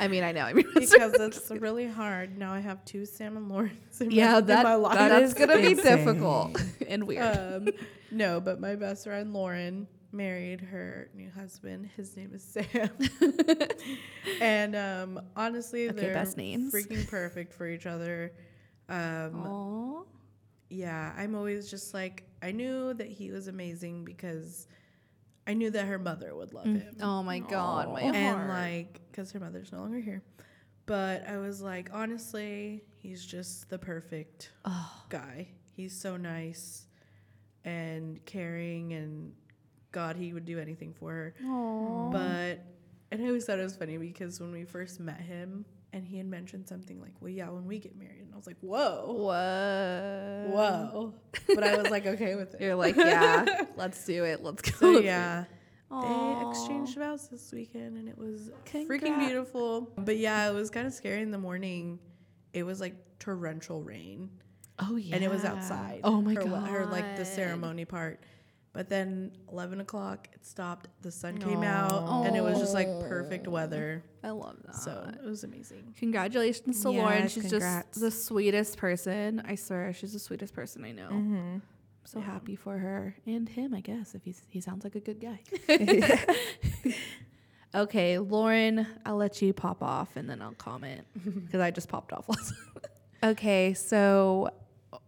I 0.00 0.08
mean, 0.08 0.24
I 0.24 0.32
know. 0.32 0.42
I 0.42 0.52
mean, 0.52 0.66
because 0.74 1.14
it's 1.14 1.50
really 1.50 1.86
hard. 1.86 2.36
Now 2.36 2.52
I 2.52 2.60
have 2.60 2.84
two 2.84 3.06
Sam 3.06 3.36
and 3.36 3.48
Laurens 3.48 4.00
in, 4.00 4.10
yeah, 4.10 4.32
my, 4.32 4.38
in 4.38 4.46
that, 4.46 4.64
my 4.64 4.74
life. 4.74 4.98
that's 4.98 5.34
gonna 5.34 5.56
be 5.56 5.74
difficult 5.82 6.60
and 6.88 7.06
weird. 7.06 7.36
um, 7.36 7.68
no, 8.10 8.40
but 8.40 8.60
my 8.60 8.74
best 8.74 9.04
friend 9.04 9.32
Lauren 9.32 9.86
married 10.16 10.60
her 10.60 11.08
new 11.14 11.30
husband. 11.30 11.90
His 11.96 12.16
name 12.16 12.32
is 12.34 12.42
Sam. 12.42 12.90
and 14.40 14.74
um, 14.76 15.20
honestly, 15.36 15.88
Okay, 15.88 15.96
they're 16.00 16.14
best 16.14 16.36
names. 16.36 16.72
freaking 16.74 17.06
perfect 17.08 17.52
for 17.52 17.66
each 17.68 17.86
other. 17.86 18.32
Um, 18.88 19.46
Aw. 19.46 20.02
yeah, 20.70 21.12
I'm 21.16 21.34
always 21.34 21.70
just 21.70 21.94
like 21.94 22.24
I 22.42 22.52
knew 22.52 22.94
that 22.94 23.08
he 23.08 23.30
was 23.30 23.48
amazing 23.48 24.04
because 24.04 24.66
I 25.46 25.54
knew 25.54 25.70
that 25.70 25.86
her 25.86 25.98
mother 25.98 26.34
would 26.34 26.52
love 26.54 26.66
him. 26.66 26.96
Oh 27.00 27.22
my 27.22 27.38
god, 27.38 27.92
my 27.92 28.00
and 28.00 28.36
heart. 28.38 28.48
like 28.48 29.00
because 29.10 29.30
her 29.32 29.40
mother's 29.40 29.72
no 29.72 29.78
longer 29.78 29.98
here 30.00 30.22
but 30.84 31.26
i 31.28 31.36
was 31.36 31.60
like 31.60 31.90
honestly 31.92 32.80
he's 32.96 33.24
just 33.26 33.68
the 33.70 33.78
perfect 33.78 34.52
guy 35.08 35.48
he's 35.74 35.98
so 35.98 36.16
nice 36.16 36.86
and 37.64 38.24
caring 38.24 38.92
and 38.92 39.32
god 39.92 40.16
he 40.16 40.32
would 40.32 40.44
do 40.44 40.58
anything 40.58 40.92
for 40.94 41.10
her 41.12 41.34
but 42.12 42.64
and 43.10 43.22
i 43.22 43.26
always 43.26 43.44
thought 43.44 43.58
it 43.58 43.62
was 43.64 43.76
funny 43.76 43.96
because 43.96 44.40
when 44.40 44.52
we 44.52 44.64
first 44.64 45.00
met 45.00 45.20
him 45.20 45.64
and 45.92 46.04
he 46.06 46.18
had 46.18 46.26
mentioned 46.26 46.66
something 46.68 47.00
like 47.00 47.12
well 47.20 47.30
yeah 47.30 47.48
when 47.48 47.64
we 47.66 47.78
get 47.78 47.96
married 47.96 48.20
and 48.20 48.28
i 48.34 48.36
was 48.36 48.46
like 48.46 48.56
whoa 48.60 49.06
Whoa. 49.06 50.50
whoa 50.52 51.14
but 51.54 51.64
i 51.64 51.76
was 51.76 51.88
like 51.90 52.06
okay 52.06 52.34
with 52.34 52.54
it 52.54 52.60
You're 52.60 52.74
like, 52.74 52.96
yeah, 52.96 53.64
let's 53.76 54.04
do 54.04 54.24
it. 54.24 54.42
Let's 54.42 54.62
go. 54.62 54.76
so 54.78 54.96
it. 54.98 55.04
yeah 55.04 55.44
they 55.88 56.48
exchanged 56.50 56.98
vows 56.98 57.28
this 57.28 57.52
weekend 57.52 57.96
and 57.96 58.08
it 58.08 58.18
was 58.18 58.50
freaking 58.74 59.18
beautiful. 59.20 59.92
But 59.96 60.16
yeah, 60.18 60.50
it 60.50 60.52
was 60.52 60.68
kind 60.68 60.84
of 60.84 60.92
scary 60.92 61.22
in 61.22 61.30
the 61.30 61.38
morning. 61.38 62.00
It 62.52 62.64
was 62.64 62.80
like 62.80 62.96
torrential 63.20 63.82
rain 63.84 64.28
Oh 64.80 64.96
yeah. 64.96 65.14
and 65.14 65.24
it 65.24 65.30
was 65.30 65.44
outside. 65.44 66.00
Oh 66.02 66.20
my 66.20 66.34
her, 66.34 66.42
god. 66.42 66.68
Her 66.68 66.86
like 66.86 67.16
the 67.16 67.24
ceremony 67.24 67.84
part. 67.84 68.20
But 68.76 68.90
then 68.90 69.32
11 69.50 69.80
o'clock, 69.80 70.28
it 70.34 70.44
stopped. 70.44 70.88
The 71.00 71.10
sun 71.10 71.38
came 71.38 71.62
out 71.62 72.26
and 72.26 72.36
it 72.36 72.42
was 72.42 72.58
just 72.58 72.74
like 72.74 72.86
perfect 73.08 73.48
weather. 73.48 74.04
I 74.22 74.30
love 74.32 74.58
that. 74.66 74.74
So 74.74 75.10
it 75.14 75.24
was 75.24 75.44
amazing. 75.44 75.94
Congratulations 75.98 76.82
to 76.82 76.90
Lauren. 76.90 77.26
She's 77.28 77.48
congrats. 77.48 77.88
just 77.88 78.00
the 78.02 78.10
sweetest 78.10 78.76
person. 78.76 79.42
I 79.48 79.54
swear, 79.54 79.94
she's 79.94 80.12
the 80.12 80.18
sweetest 80.18 80.52
person 80.52 80.84
I 80.84 80.92
know. 80.92 81.08
Mm-hmm. 81.08 81.54
I'm 81.54 81.62
so 82.04 82.20
happy 82.20 82.54
for 82.54 82.76
her 82.76 83.16
and 83.24 83.48
him, 83.48 83.72
I 83.72 83.80
guess, 83.80 84.14
if 84.14 84.22
he's 84.24 84.42
he 84.50 84.60
sounds 84.60 84.84
like 84.84 84.94
a 84.94 85.00
good 85.00 85.22
guy. 85.22 85.40
okay, 87.74 88.18
Lauren, 88.18 88.86
I'll 89.06 89.16
let 89.16 89.40
you 89.40 89.54
pop 89.54 89.82
off 89.82 90.16
and 90.16 90.28
then 90.28 90.42
I'll 90.42 90.52
comment 90.52 91.06
because 91.24 91.62
I 91.62 91.70
just 91.70 91.88
popped 91.88 92.12
off 92.12 92.28
last. 92.28 92.52
Okay, 93.22 93.72
so 93.72 94.50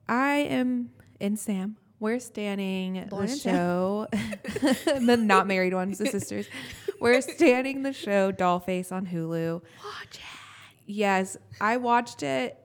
I 0.08 0.36
am 0.36 0.88
in 1.20 1.36
Sam. 1.36 1.76
We're 2.00 2.20
standing 2.20 3.08
Lauren 3.10 3.26
the 3.28 3.36
show, 3.36 4.06
the 4.12 5.16
not 5.16 5.46
married 5.46 5.74
ones, 5.74 5.98
the 5.98 6.06
sisters. 6.06 6.46
We're 7.00 7.20
standing 7.20 7.82
the 7.82 7.92
show 7.92 8.30
Dollface 8.32 8.92
on 8.92 9.06
Hulu. 9.06 9.54
Watch 9.84 10.14
it. 10.14 10.20
Yes, 10.86 11.36
I 11.60 11.76
watched 11.76 12.22
it 12.22 12.56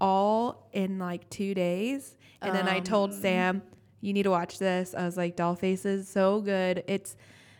all 0.00 0.68
in 0.72 0.98
like 0.98 1.28
two 1.30 1.52
days, 1.54 2.16
and 2.40 2.54
then 2.54 2.68
I 2.68 2.80
told 2.80 3.10
um. 3.10 3.20
Sam, 3.20 3.62
"You 4.00 4.12
need 4.12 4.22
to 4.22 4.30
watch 4.30 4.58
this." 4.58 4.94
I 4.96 5.04
was 5.04 5.16
like, 5.16 5.36
"Dollface 5.36 5.84
is 5.84 6.08
so 6.08 6.40
good. 6.40 6.84
It's, 6.86 7.16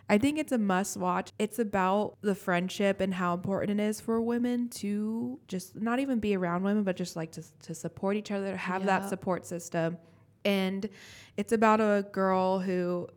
I 0.08 0.18
think 0.18 0.38
it's 0.38 0.52
a 0.52 0.58
must 0.58 0.96
watch. 0.96 1.32
It's 1.40 1.58
about 1.58 2.16
the 2.22 2.36
friendship 2.36 3.00
and 3.00 3.14
how 3.14 3.34
important 3.34 3.80
it 3.80 3.82
is 3.82 4.00
for 4.00 4.20
women 4.20 4.68
to 4.70 5.40
just 5.48 5.74
not 5.74 5.98
even 5.98 6.20
be 6.20 6.36
around 6.36 6.62
women, 6.62 6.84
but 6.84 6.96
just 6.96 7.16
like 7.16 7.32
to 7.32 7.42
to 7.64 7.74
support 7.74 8.16
each 8.16 8.30
other, 8.30 8.56
have 8.56 8.82
Yeah. 8.82 9.00
that 9.00 9.08
support 9.08 9.44
system." 9.44 9.98
And 10.44 10.88
it's 11.36 11.52
about 11.52 11.80
a 11.80 12.06
girl 12.12 12.60
who 12.60 13.08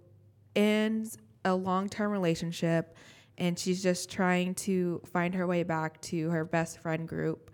ends 0.55 1.17
a 1.45 1.53
long 1.53 1.89
term 1.89 2.11
relationship 2.11 2.95
and 3.39 3.57
she's 3.57 3.81
just 3.81 4.11
trying 4.11 4.53
to 4.53 5.01
find 5.11 5.33
her 5.33 5.47
way 5.47 5.63
back 5.63 5.99
to 6.01 6.29
her 6.29 6.43
best 6.43 6.79
friend 6.79 7.07
group. 7.07 7.51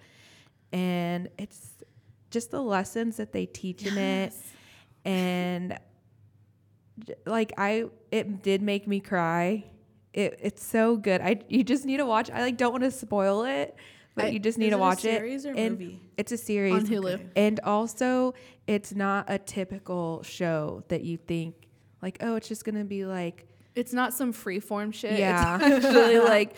And 0.74 1.30
it's 1.38 1.76
just 2.32 2.52
the 2.52 2.62
lessons 2.62 3.18
that 3.18 3.32
they 3.32 3.46
teach 3.46 3.86
in 3.86 3.98
it. 3.98 4.34
And 5.06 5.78
like 7.26 7.54
I 7.58 7.86
it 8.12 8.42
did 8.42 8.62
make 8.64 8.88
me 8.88 9.00
cry. 9.00 9.66
It 10.14 10.40
it's 10.42 10.66
so 10.66 10.98
good. 10.98 11.22
I 11.22 11.42
you 11.48 11.64
just 11.64 11.86
need 11.86 11.98
to 11.98 12.06
watch. 12.06 12.32
I 12.32 12.42
like 12.42 12.58
don't 12.58 12.72
want 12.72 12.84
to 12.84 12.92
spoil 12.92 13.44
it, 13.44 13.76
but 14.16 14.26
I- 14.26 14.28
you 14.30 14.40
just 14.40 14.58
need 14.58 14.70
to 14.70 14.76
it 14.76 14.80
a 14.80 14.80
watch 14.80 15.02
series 15.02 15.46
it. 15.46 15.50
or 15.50 15.54
and 15.58 15.72
movie? 15.80 16.02
It's 16.18 16.32
a 16.32 16.38
series 16.38 16.74
On 16.74 16.86
Hulu. 16.88 17.30
And 17.36 17.60
also, 17.64 18.34
it's 18.68 18.96
not 18.96 19.26
a 19.30 19.38
typical 19.38 20.24
show 20.24 20.84
that 20.88 21.04
you 21.04 21.18
think 21.18 21.56
like, 22.02 22.18
oh, 22.22 22.36
it's 22.36 22.48
just 22.48 22.66
gonna 22.66 22.86
be 22.86 23.06
like, 23.06 23.48
It's 23.76 23.94
not 23.94 24.14
some 24.14 24.32
freeform 24.34 24.94
shit. 24.94 25.20
Yeah. 25.20 25.60
It's 25.62 25.86
actually 25.86 26.20
like 26.36 26.56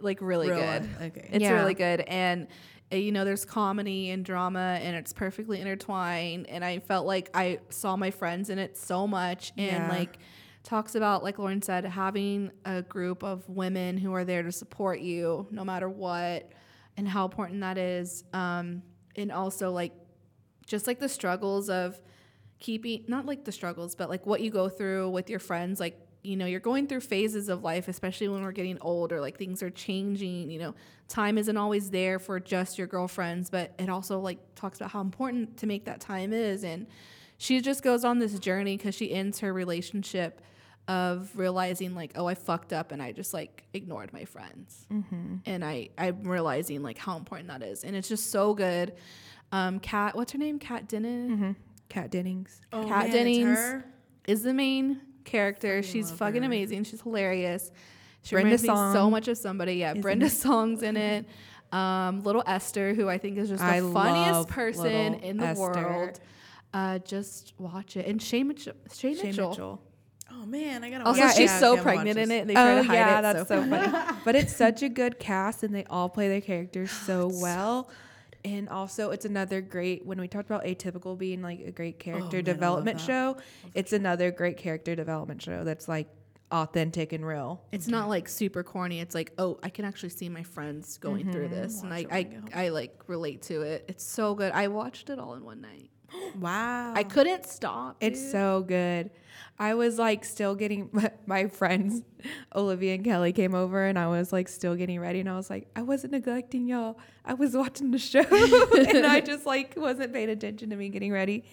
like 0.00 0.18
really 0.20 0.48
Real 0.50 0.58
good. 0.60 0.82
life, 0.82 1.02
okay. 1.02 1.28
It's 1.32 1.42
Yeah. 1.42 1.52
really 1.52 1.74
good. 1.74 2.00
And 2.02 2.48
uh, 2.92 2.96
you 2.96 3.10
know, 3.12 3.24
there's 3.24 3.44
comedy 3.44 4.10
and 4.10 4.24
drama 4.24 4.78
and 4.82 4.94
it's 4.94 5.12
perfectly 5.12 5.60
intertwined. 5.60 6.46
And 6.48 6.64
I 6.64 6.78
felt 6.80 7.06
like 7.06 7.30
I 7.34 7.58
saw 7.70 7.96
my 7.96 8.10
friends 8.10 8.50
in 8.50 8.58
it 8.58 8.76
so 8.76 9.06
much 9.06 9.52
and 9.56 9.66
Yeah. 9.84 9.88
like 9.88 10.18
talks 10.62 10.94
about 10.94 11.22
like 11.22 11.38
Lauren 11.38 11.62
said, 11.62 11.84
having 11.86 12.50
a 12.64 12.82
group 12.82 13.22
of 13.22 13.48
women 13.48 13.96
who 13.96 14.12
are 14.14 14.24
there 14.24 14.42
to 14.42 14.52
support 14.52 15.00
you 15.00 15.46
no 15.50 15.64
matter 15.64 15.88
what 15.88 16.50
and 16.96 17.08
how 17.08 17.24
important 17.24 17.60
that 17.60 17.78
is. 17.78 18.24
Um 18.32 18.82
and 19.16 19.30
also 19.30 19.70
like 19.70 19.92
just 20.66 20.86
like 20.86 20.98
the 20.98 21.08
struggles 21.08 21.68
of 21.68 22.00
keeping 22.58 23.04
not 23.08 23.26
like 23.26 23.44
the 23.44 23.52
struggles 23.52 23.94
but 23.94 24.08
like 24.08 24.24
what 24.26 24.40
you 24.40 24.50
go 24.50 24.68
through 24.68 25.10
with 25.10 25.28
your 25.28 25.38
friends 25.38 25.80
like 25.80 26.00
you 26.22 26.36
know 26.36 26.46
you're 26.46 26.60
going 26.60 26.86
through 26.86 27.00
phases 27.00 27.48
of 27.48 27.62
life 27.62 27.88
especially 27.88 28.28
when 28.28 28.42
we're 28.42 28.52
getting 28.52 28.78
older 28.80 29.20
like 29.20 29.36
things 29.36 29.62
are 29.62 29.70
changing 29.70 30.50
you 30.50 30.58
know 30.58 30.74
time 31.08 31.36
isn't 31.36 31.56
always 31.56 31.90
there 31.90 32.18
for 32.18 32.40
just 32.40 32.78
your 32.78 32.86
girlfriends 32.86 33.50
but 33.50 33.74
it 33.78 33.90
also 33.90 34.18
like 34.18 34.38
talks 34.54 34.78
about 34.78 34.90
how 34.90 35.00
important 35.00 35.56
to 35.56 35.66
make 35.66 35.84
that 35.84 36.00
time 36.00 36.32
is 36.32 36.64
and 36.64 36.86
she 37.36 37.60
just 37.60 37.82
goes 37.82 38.04
on 38.04 38.18
this 38.20 38.38
journey 38.38 38.76
because 38.76 38.94
she 38.94 39.12
ends 39.12 39.40
her 39.40 39.52
relationship 39.52 40.40
of 40.86 41.30
realizing 41.34 41.94
like 41.94 42.12
oh 42.16 42.26
i 42.26 42.34
fucked 42.34 42.72
up 42.72 42.92
and 42.92 43.02
i 43.02 43.10
just 43.10 43.32
like 43.32 43.64
ignored 43.72 44.12
my 44.12 44.24
friends 44.26 44.86
and 45.46 45.64
i 45.64 45.88
i'm 45.96 46.22
realizing 46.24 46.82
like 46.82 46.98
how 46.98 47.16
important 47.16 47.48
that 47.48 47.62
is 47.62 47.84
and 47.84 47.96
it's 47.96 48.08
just 48.08 48.30
so 48.30 48.52
good 48.54 48.92
um 49.52 49.78
kat 49.80 50.14
what's 50.14 50.32
her 50.32 50.38
name 50.38 50.58
kat 50.58 50.86
denon 50.88 51.56
Kat 51.90 52.10
Dennings. 52.10 52.60
Oh, 52.72 52.82
Kat 52.88 52.88
man, 52.88 53.06
it's 53.06 53.14
Dennings 53.14 53.84
is 54.26 54.42
the 54.42 54.54
main 54.54 55.00
character. 55.24 55.80
She's 55.82 56.10
fucking 56.10 56.42
her. 56.42 56.46
amazing. 56.46 56.84
She's 56.84 57.00
hilarious. 57.02 57.70
She 58.22 58.34
Brenda 58.34 58.56
reminds 58.56 58.62
me 58.62 58.68
so 58.98 59.10
much 59.10 59.28
of 59.28 59.36
somebody. 59.38 59.74
Yeah, 59.74 59.94
Brenda 59.94 60.26
it. 60.26 60.30
Song's 60.30 60.82
in 60.82 60.96
it. 60.96 61.26
Um, 61.72 62.22
little 62.24 62.42
Esther, 62.46 62.94
who 62.94 63.08
I 63.08 63.18
think 63.18 63.36
is 63.38 63.48
just 63.50 63.62
the 63.62 63.68
I 63.68 63.80
funniest 63.80 64.48
person 64.48 65.14
in 65.14 65.36
the 65.36 65.48
Esther. 65.48 65.60
world. 65.62 66.20
Uh, 66.72 66.98
just 67.00 67.52
watch 67.58 67.96
it. 67.96 68.06
And 68.06 68.20
Shay 68.20 68.42
Mitchell. 68.42 68.72
Shay 68.92 69.14
Shay 69.14 69.24
Mitchell. 69.28 69.50
Mitchell. 69.50 69.82
Oh 70.34 70.46
man, 70.46 70.84
I 70.84 70.90
gotta. 70.90 71.04
Also, 71.04 71.20
Yeah, 71.20 71.28
she's 71.30 71.50
it's- 71.50 71.60
so 71.60 71.76
pregnant 71.76 72.16
watched 72.16 72.18
in 72.18 72.30
it. 72.30 72.40
And 72.40 72.50
they 72.50 72.54
try 72.54 72.72
Oh 72.72 72.82
to 72.82 72.88
hide 72.88 72.94
yeah, 72.94 73.18
it. 73.18 73.22
that's 73.22 73.48
so 73.48 73.62
so 73.62 73.68
funny. 73.68 74.18
but 74.24 74.34
it's 74.34 74.54
such 74.54 74.82
a 74.82 74.88
good 74.88 75.18
cast, 75.18 75.62
and 75.62 75.74
they 75.74 75.84
all 75.84 76.08
play 76.08 76.28
their 76.28 76.40
characters 76.40 76.90
oh, 76.92 77.06
so 77.06 77.30
well. 77.40 77.90
And 78.44 78.68
also, 78.68 79.10
it's 79.10 79.24
another 79.24 79.62
great 79.62 80.04
when 80.04 80.20
we 80.20 80.28
talked 80.28 80.50
about 80.50 80.64
atypical 80.64 81.16
being 81.16 81.40
like 81.40 81.60
a 81.60 81.70
great 81.70 81.96
oh, 82.00 82.02
character 82.02 82.36
man, 82.36 82.46
I 82.46 82.50
love 82.50 82.56
development 82.56 82.98
that. 82.98 83.04
show. 83.04 83.36
It's 83.74 83.92
another 83.92 84.30
great 84.30 84.58
character 84.58 84.94
development 84.94 85.40
show 85.40 85.64
that's 85.64 85.88
like 85.88 86.08
authentic 86.52 87.12
and 87.12 87.26
real. 87.26 87.62
It's 87.72 87.88
not 87.88 88.08
like 88.08 88.28
super 88.28 88.62
corny. 88.62 89.00
It's 89.00 89.14
like, 89.14 89.32
oh, 89.38 89.58
I 89.62 89.70
can 89.70 89.84
actually 89.84 90.10
see 90.10 90.28
my 90.28 90.42
friends 90.42 90.98
going 90.98 91.30
through 91.32 91.46
mm-hmm. 91.46 91.54
this, 91.54 91.82
and 91.82 91.92
I, 91.92 92.06
I, 92.10 92.28
I 92.54 92.68
like 92.68 93.02
relate 93.06 93.42
to 93.42 93.62
it. 93.62 93.86
It's 93.88 94.04
so 94.04 94.34
good. 94.34 94.52
I 94.52 94.68
watched 94.68 95.10
it 95.10 95.18
all 95.18 95.34
in 95.34 95.44
one 95.44 95.60
night. 95.60 95.90
Wow. 96.38 96.94
I 96.94 97.02
couldn't 97.02 97.44
stop. 97.46 97.96
It's 98.00 98.20
dude. 98.20 98.30
so 98.30 98.64
good. 98.66 99.10
I 99.58 99.74
was 99.74 99.98
like 99.98 100.24
still 100.24 100.54
getting 100.54 100.90
my 101.26 101.46
friends, 101.46 102.02
Olivia 102.54 102.94
and 102.94 103.04
Kelly 103.04 103.32
came 103.32 103.54
over, 103.54 103.84
and 103.86 103.98
I 103.98 104.08
was 104.08 104.32
like 104.32 104.48
still 104.48 104.74
getting 104.74 104.98
ready, 105.00 105.20
and 105.20 105.28
I 105.28 105.36
was 105.36 105.48
like, 105.50 105.68
I 105.76 105.82
wasn't 105.82 106.12
neglecting 106.12 106.66
y'all. 106.66 106.98
I 107.24 107.34
was 107.34 107.54
watching 107.54 107.90
the 107.92 107.98
show, 107.98 108.20
and 108.88 109.06
I 109.06 109.20
just 109.20 109.46
like 109.46 109.74
wasn't 109.76 110.12
paying 110.12 110.30
attention 110.30 110.70
to 110.70 110.76
me 110.76 110.88
getting 110.88 111.12
ready. 111.12 111.44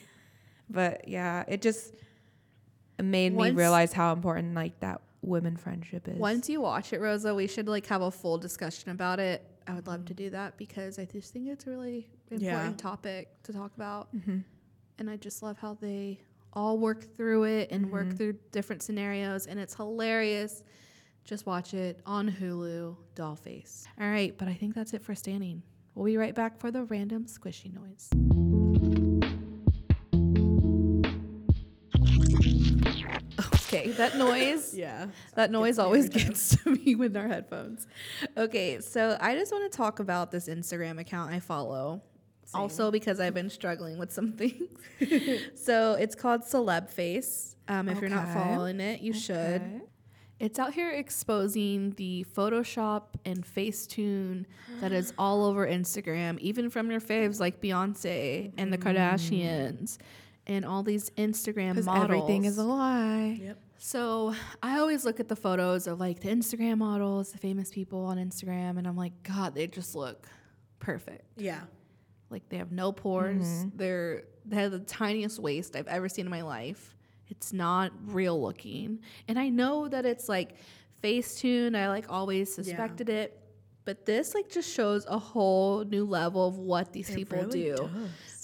But 0.69 1.07
yeah, 1.07 1.43
it 1.47 1.61
just 1.61 1.93
made 3.01 3.33
Once- 3.33 3.51
me 3.51 3.57
realize 3.57 3.93
how 3.93 4.13
important 4.13 4.55
like 4.55 4.79
that 4.79 5.01
women 5.21 5.55
friendship 5.57 6.07
is. 6.07 6.17
Once 6.17 6.49
you 6.49 6.61
watch 6.61 6.93
it, 6.93 6.99
Rosa, 7.01 7.35
we 7.35 7.47
should 7.47 7.67
like 7.67 7.85
have 7.87 8.01
a 8.01 8.09
full 8.11 8.37
discussion 8.37 8.89
about 8.91 9.19
it. 9.19 9.45
I 9.67 9.73
would 9.75 9.85
love 9.85 10.05
to 10.05 10.13
do 10.15 10.31
that 10.31 10.57
because 10.57 10.97
I 10.97 11.05
just 11.05 11.31
think 11.33 11.47
it's 11.47 11.67
a 11.67 11.69
really 11.69 12.07
important 12.31 12.67
Yeah. 12.67 12.73
topic 12.77 13.29
to 13.43 13.53
talk 13.53 13.71
about. 13.75 14.13
Mm-hmm. 14.15 14.39
And 14.97 15.09
I 15.09 15.17
just 15.17 15.43
love 15.43 15.57
how 15.59 15.77
they 15.79 16.19
all 16.53 16.77
work 16.77 17.15
through 17.15 17.43
it 17.43 17.71
and 17.71 17.91
work 17.91 18.07
mm-hmm. 18.07 18.17
through 18.17 18.33
different 18.51 18.81
scenarios, 18.81 19.47
and 19.47 19.59
it's 19.59 19.75
hilarious. 19.75 20.63
Just 21.23 21.45
watch 21.45 21.73
it 21.73 21.99
on 22.05 22.29
Hulu, 22.29 22.95
Dollface. 23.15 23.85
All 23.99 24.09
right, 24.09 24.37
but 24.37 24.47
I 24.47 24.53
think 24.53 24.75
that's 24.75 24.93
it 24.93 25.03
for 25.03 25.15
standing. 25.15 25.61
We'll 25.95 26.05
be 26.05 26.17
right 26.17 26.33
back 26.33 26.59
for 26.59 26.71
the 26.71 26.83
random 26.83 27.25
squishy 27.25 27.73
noise. 27.73 28.09
Okay, 33.73 33.91
that 33.91 34.17
noise. 34.17 34.73
Yeah. 34.81 35.07
That 35.35 35.51
noise 35.51 35.77
always 35.79 36.09
gets 36.09 36.55
to 36.63 36.71
me 36.71 36.95
with 36.95 37.15
our 37.15 37.27
headphones. 37.27 37.87
Okay, 38.35 38.79
so 38.81 39.17
I 39.19 39.35
just 39.35 39.51
want 39.51 39.71
to 39.71 39.77
talk 39.77 39.99
about 39.99 40.31
this 40.31 40.47
Instagram 40.47 40.99
account 40.99 41.31
I 41.31 41.39
follow. 41.39 42.01
Also, 42.53 42.91
because 42.91 43.19
I've 43.19 43.33
been 43.33 43.49
struggling 43.49 43.97
with 43.97 44.11
some 44.11 44.33
things. 44.33 44.69
so 45.55 45.93
it's 45.93 46.15
called 46.15 46.41
Celeb 46.41 46.89
Face. 46.89 47.55
Um, 47.67 47.87
if 47.87 48.01
you're 48.01 48.09
not 48.09 48.27
following 48.33 48.79
it, 48.79 49.01
you 49.01 49.13
should. 49.13 49.81
It's 50.39 50.57
out 50.57 50.73
here 50.73 50.89
exposing 50.89 51.91
the 51.97 52.25
Photoshop 52.35 53.03
and 53.25 53.45
Facetune 53.45 54.45
that 54.79 54.91
is 54.91 55.13
all 55.17 55.45
over 55.49 55.67
Instagram, 55.67 56.39
even 56.39 56.69
from 56.71 56.89
your 56.89 56.99
faves 56.99 57.39
like 57.39 57.61
Beyonce 57.61 58.51
and 58.57 58.73
the 58.73 58.77
Kardashians 58.79 59.97
and 60.47 60.65
all 60.65 60.81
these 60.81 61.11
Instagram 61.11 61.73
Because 61.73 61.85
models. 61.85 62.03
everything 62.05 62.45
is 62.45 62.57
a 62.57 62.63
lie. 62.63 63.39
Yep. 63.39 63.57
So 63.77 64.33
I 64.61 64.79
always 64.79 65.05
look 65.05 65.19
at 65.19 65.27
the 65.27 65.35
photos 65.35 65.87
of 65.87 65.99
like 65.99 66.19
the 66.21 66.29
Instagram 66.29 66.79
models, 66.79 67.31
the 67.31 67.37
famous 67.37 67.71
people 67.71 68.05
on 68.05 68.17
Instagram, 68.17 68.77
and 68.77 68.87
I'm 68.87 68.97
like, 68.97 69.13
God, 69.23 69.55
they 69.55 69.67
just 69.67 69.95
look 69.95 70.27
perfect. 70.79 71.25
Yeah. 71.37 71.61
Like 72.31 72.47
they 72.49 72.57
have 72.57 72.71
no 72.71 72.91
pores. 72.91 73.45
Mm-hmm. 73.45 73.77
They're 73.77 74.23
they 74.45 74.55
have 74.57 74.71
the 74.71 74.79
tiniest 74.79 75.39
waist 75.39 75.75
I've 75.75 75.87
ever 75.87 76.09
seen 76.09 76.25
in 76.25 76.31
my 76.31 76.41
life. 76.41 76.95
It's 77.27 77.53
not 77.53 77.91
real 78.05 78.41
looking, 78.41 78.99
and 79.27 79.39
I 79.39 79.49
know 79.49 79.87
that 79.87 80.05
it's 80.05 80.27
like 80.27 80.55
Facetune. 81.03 81.75
I 81.75 81.87
like 81.89 82.05
always 82.09 82.53
suspected 82.53 83.09
it, 83.09 83.39
but 83.85 84.05
this 84.05 84.33
like 84.35 84.49
just 84.49 84.73
shows 84.73 85.05
a 85.07 85.17
whole 85.17 85.83
new 85.85 86.05
level 86.05 86.47
of 86.47 86.57
what 86.57 86.91
these 86.91 87.09
people 87.13 87.39
really 87.39 87.63
do. 87.63 87.75
does. 87.75 87.89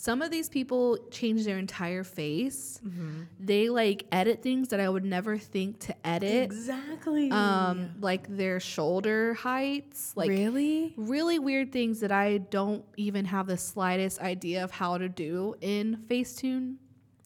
Some 0.08 0.22
of 0.22 0.32
these 0.32 0.47
people 0.47 0.97
change 1.12 1.43
their 1.43 1.58
entire 1.58 2.05
face. 2.05 2.80
Mm-hmm. 2.82 3.24
They 3.41 3.68
like 3.68 4.05
edit 4.10 4.41
things 4.41 4.70
that 4.70 4.80
I 4.80 4.88
would 4.88 5.03
never 5.03 5.38
think 5.38 5.80
to 5.80 6.08
edit. 6.08 6.45
Exactly. 6.45 7.30
Um, 7.30 7.89
like 7.99 8.26
their 8.30 8.62
shoulder 8.62 9.34
heights, 9.34 10.14
like 10.16 10.30
really? 10.30 10.93
really 10.95 11.39
weird 11.39 11.74
things 11.74 11.99
that 11.99 12.14
I 12.14 12.38
don't 12.38 12.86
even 12.95 13.26
have 13.26 13.47
the 13.47 13.58
slightest 13.58 14.22
idea 14.22 14.64
of 14.64 14.72
how 14.72 14.97
to 14.97 15.10
do 15.10 15.55
in 15.60 15.97
Facetune 16.10 16.78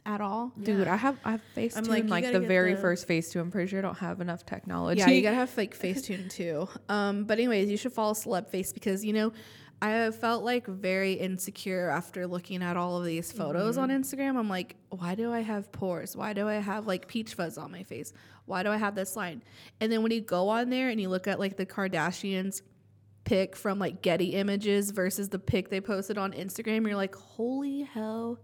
at 0.03 0.19
all. 0.19 0.51
Dude, 0.59 0.87
I 0.87 0.95
have 0.95 1.19
I 1.23 1.33
have 1.33 1.41
Facetune 1.55 1.77
I'm 1.77 2.07
like, 2.07 2.09
like, 2.09 2.31
the 2.31 2.39
very 2.39 2.73
the- 2.73 2.81
first 2.81 3.07
Facetune. 3.07 3.41
I'm 3.41 3.51
pretty 3.51 3.69
sure 3.69 3.77
I 3.77 3.83
don't 3.83 3.99
have 3.99 4.21
enough 4.21 4.43
technology. 4.43 5.01
Yeah, 5.01 5.09
you 5.09 5.21
gotta 5.21 5.35
have 5.35 5.55
like 5.55 5.77
Facetune 5.79 6.31
too. 6.31 6.67
Um, 6.89 7.25
but 7.25 7.37
anyways, 7.37 7.69
you 7.69 7.77
should 7.77 7.93
follow 7.93 8.13
Celeb 8.13 8.47
Face 8.47 8.73
because 8.73 9.05
you 9.05 9.13
know 9.13 9.33
I 9.81 10.11
felt 10.11 10.43
like 10.43 10.67
very 10.67 11.13
insecure 11.13 11.89
after 11.89 12.27
looking 12.27 12.61
at 12.61 12.77
all 12.77 12.99
of 12.99 13.05
these 13.05 13.31
photos 13.31 13.77
on 13.79 13.89
mm-hmm. 13.89 14.01
Instagram. 14.01 14.37
I'm 14.37 14.47
like, 14.47 14.75
why 14.89 15.15
do 15.15 15.33
I 15.33 15.39
have 15.39 15.71
pores? 15.71 16.15
Why 16.15 16.33
do 16.33 16.47
I 16.47 16.55
have 16.55 16.85
like 16.85 17.07
peach 17.07 17.33
fuzz 17.33 17.57
on 17.57 17.71
my 17.71 17.81
face? 17.81 18.13
Why 18.45 18.61
do 18.61 18.69
I 18.69 18.77
have 18.77 18.93
this 18.93 19.15
line? 19.15 19.41
And 19.79 19.91
then 19.91 20.03
when 20.03 20.11
you 20.11 20.21
go 20.21 20.49
on 20.49 20.69
there 20.69 20.89
and 20.89 21.01
you 21.01 21.09
look 21.09 21.27
at 21.27 21.39
like 21.39 21.57
the 21.57 21.65
Kardashians 21.65 22.61
pic 23.23 23.55
from 23.55 23.79
like 23.79 24.03
Getty 24.03 24.33
Images 24.35 24.91
versus 24.91 25.29
the 25.29 25.39
pic 25.39 25.69
they 25.69 25.81
posted 25.81 26.17
on 26.17 26.33
Instagram, 26.33 26.85
you're 26.85 26.95
like, 26.95 27.15
holy 27.15 27.81
hell, 27.81 28.39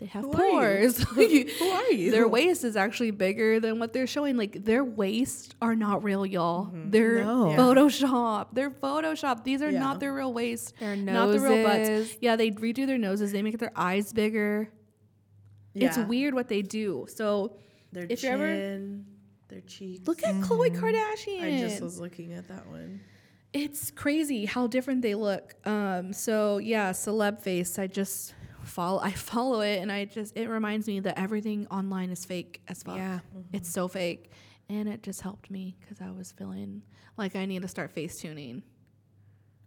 they 0.00 0.06
have 0.06 0.24
Who 0.24 0.32
are 0.32 0.44
you? 0.46 0.50
pores. 0.52 1.02
Who 1.08 1.20
are 1.70 1.90
you? 1.92 2.10
Their 2.10 2.26
waist 2.26 2.64
is 2.64 2.74
actually 2.76 3.10
bigger 3.12 3.60
than 3.60 3.78
what 3.78 3.92
they're 3.92 4.06
showing. 4.06 4.36
Like 4.36 4.64
their 4.64 4.82
waists 4.82 5.54
are 5.62 5.76
not 5.76 6.02
real, 6.02 6.24
y'all. 6.26 6.70
They're 6.72 7.22
No. 7.24 7.50
Yeah. 7.50 7.56
Photoshop. 7.58 8.48
They're 8.54 8.70
Photoshop. 8.70 9.44
These 9.44 9.60
are 9.62 9.70
Yeah. 9.70 9.78
not 9.80 10.00
their 10.00 10.12
real 10.14 10.32
waists. 10.32 10.72
Their 10.80 10.96
Not 10.96 11.26
the 11.32 11.38
real 11.38 11.62
butts. 11.62 11.88
noses. 11.88 12.16
Yeah, 12.20 12.36
they 12.36 12.50
redo 12.50 12.86
their 12.86 12.98
noses. 12.98 13.30
They 13.32 13.42
make 13.42 13.58
their 13.58 13.72
eyes 13.76 14.12
bigger. 14.12 14.70
It's 15.74 15.98
weird 15.98 16.34
what 16.34 16.48
they 16.48 16.62
do. 16.62 17.06
So 17.08 17.56
Their 17.92 18.06
if 18.08 18.22
you're 18.22 18.32
ever- 18.32 18.46
chin. 18.46 19.06
Their 19.48 19.60
cheeks. 19.62 20.06
Look 20.06 20.22
at 20.24 20.34
Khloe 20.36 20.70
Kardashian. 20.76 21.42
I 21.42 21.58
just 21.60 21.80
was 21.82 21.98
looking 22.00 22.32
at 22.32 22.48
that 22.48 22.66
one. 22.68 23.00
it's 23.52 23.90
crazy 23.90 24.44
how 24.46 24.66
different 24.68 25.02
they 25.02 25.16
look. 25.16 25.54
Um, 25.66 26.12
so 26.12 26.58
yeah, 26.58 26.92
celeb 26.92 27.40
face. 27.40 27.76
I 27.78 27.88
just 27.88 28.32
follow. 28.64 29.00
I 29.00 29.10
follow 29.12 29.60
it, 29.60 29.80
and 29.80 29.90
I 29.90 30.04
just 30.04 30.36
it 30.36 30.48
reminds 30.48 30.86
me 30.86 31.00
that 31.00 31.18
everything 31.18 31.66
online 31.70 32.10
is 32.10 32.24
fake 32.24 32.62
as 32.68 32.82
fuck. 32.82 32.96
Yeah. 32.96 33.20
it's 33.52 33.68
so 33.70 33.88
fake, 33.88 34.30
and 34.68 34.88
it 34.88 35.02
just 35.02 35.20
helped 35.22 35.50
me 35.50 35.76
because 35.80 36.00
I 36.00 36.10
was 36.10 36.32
feeling 36.32 36.82
like 37.16 37.36
I 37.36 37.46
need 37.46 37.62
to 37.62 37.68
start 37.68 37.90
face 37.92 38.18
tuning 38.18 38.62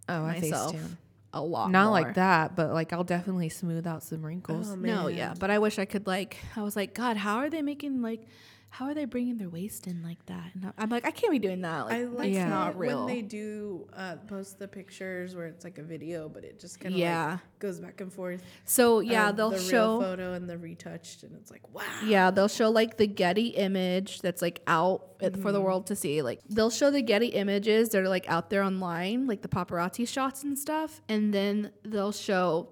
Oh, 0.09 0.23
I 0.23 0.39
myself 0.39 0.75
Facetune. 0.75 0.97
a 1.33 1.41
lot. 1.41 1.71
Not 1.71 1.85
more. 1.85 1.91
like 1.93 2.15
that, 2.15 2.55
but 2.55 2.73
like 2.73 2.91
I'll 2.93 3.03
definitely 3.03 3.49
smooth 3.49 3.87
out 3.87 4.03
some 4.03 4.21
wrinkles. 4.25 4.71
Oh, 4.71 4.75
No, 4.75 5.07
yeah, 5.07 5.33
but 5.39 5.49
I 5.49 5.59
wish 5.59 5.79
I 5.79 5.85
could 5.85 6.07
like. 6.07 6.37
I 6.55 6.61
was 6.61 6.75
like, 6.75 6.93
God, 6.93 7.17
how 7.17 7.37
are 7.37 7.49
they 7.49 7.61
making 7.61 8.01
like? 8.01 8.27
How 8.73 8.85
are 8.85 8.95
they 8.95 9.05
bringing 9.05 9.37
their 9.37 9.51
waist 9.51 9.85
in 9.85 10.01
like 10.01 10.25
that? 10.25 10.49
And 10.55 10.73
I'm 10.79 10.89
like, 10.89 11.05
I 11.05 11.11
can't 11.11 11.31
be 11.31 11.37
doing 11.37 11.61
that. 11.61 11.81
Like, 11.85 11.93
I 11.93 12.05
like 12.05 12.33
Yeah. 12.33 12.49
not 12.49 12.75
real. 12.75 13.05
when 13.05 13.15
they 13.15 13.21
do 13.21 13.87
uh, 13.93 14.15
post 14.27 14.57
the 14.57 14.67
pictures 14.67 15.35
where 15.35 15.45
it's 15.45 15.63
like 15.63 15.77
a 15.77 15.83
video, 15.83 16.27
but 16.27 16.43
it 16.43 16.59
just 16.59 16.79
kind 16.79 16.95
of 16.95 16.99
Yeah. 16.99 17.33
like 17.33 17.59
goes 17.59 17.79
back 17.79 18.01
and 18.01 18.11
forth. 18.11 18.41
so 18.65 18.99
yeah, 18.99 19.29
of 19.29 19.37
they'll 19.37 19.51
the 19.51 19.59
show. 19.59 20.01
photo 20.01 20.33
and 20.33 20.49
the 20.49 20.57
retouched, 20.57 21.21
and 21.21 21.35
it's 21.35 21.51
like 21.51 21.61
wow. 21.71 21.83
Yeah, 22.03 22.31
they'll 22.31 22.47
show 22.47 22.71
like 22.71 22.97
the 22.97 23.05
Getty 23.05 23.49
image 23.49 24.21
that's 24.21 24.41
like 24.41 24.63
out 24.65 25.05
it- 25.21 25.37
for 25.37 25.51
the 25.51 25.61
world 25.61 25.85
to 25.87 25.95
see. 25.95 26.23
Like 26.23 26.39
they'll 26.49 26.71
show 26.71 26.89
the 26.89 27.03
Getty 27.03 27.27
images 27.27 27.89
that 27.89 28.01
are 28.01 28.09
like 28.09 28.27
out 28.27 28.49
there 28.49 28.63
online, 28.63 29.27
like 29.27 29.43
the 29.43 29.49
paparazzi 29.49 30.07
shots 30.07 30.41
and 30.43 30.57
stuff, 30.57 30.99
and 31.07 31.31
then 31.31 31.71
they'll 31.83 32.11
show 32.11 32.69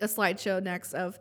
a 0.00 0.06
slideshow 0.06 0.62
next 0.62 0.94
of 0.94 1.18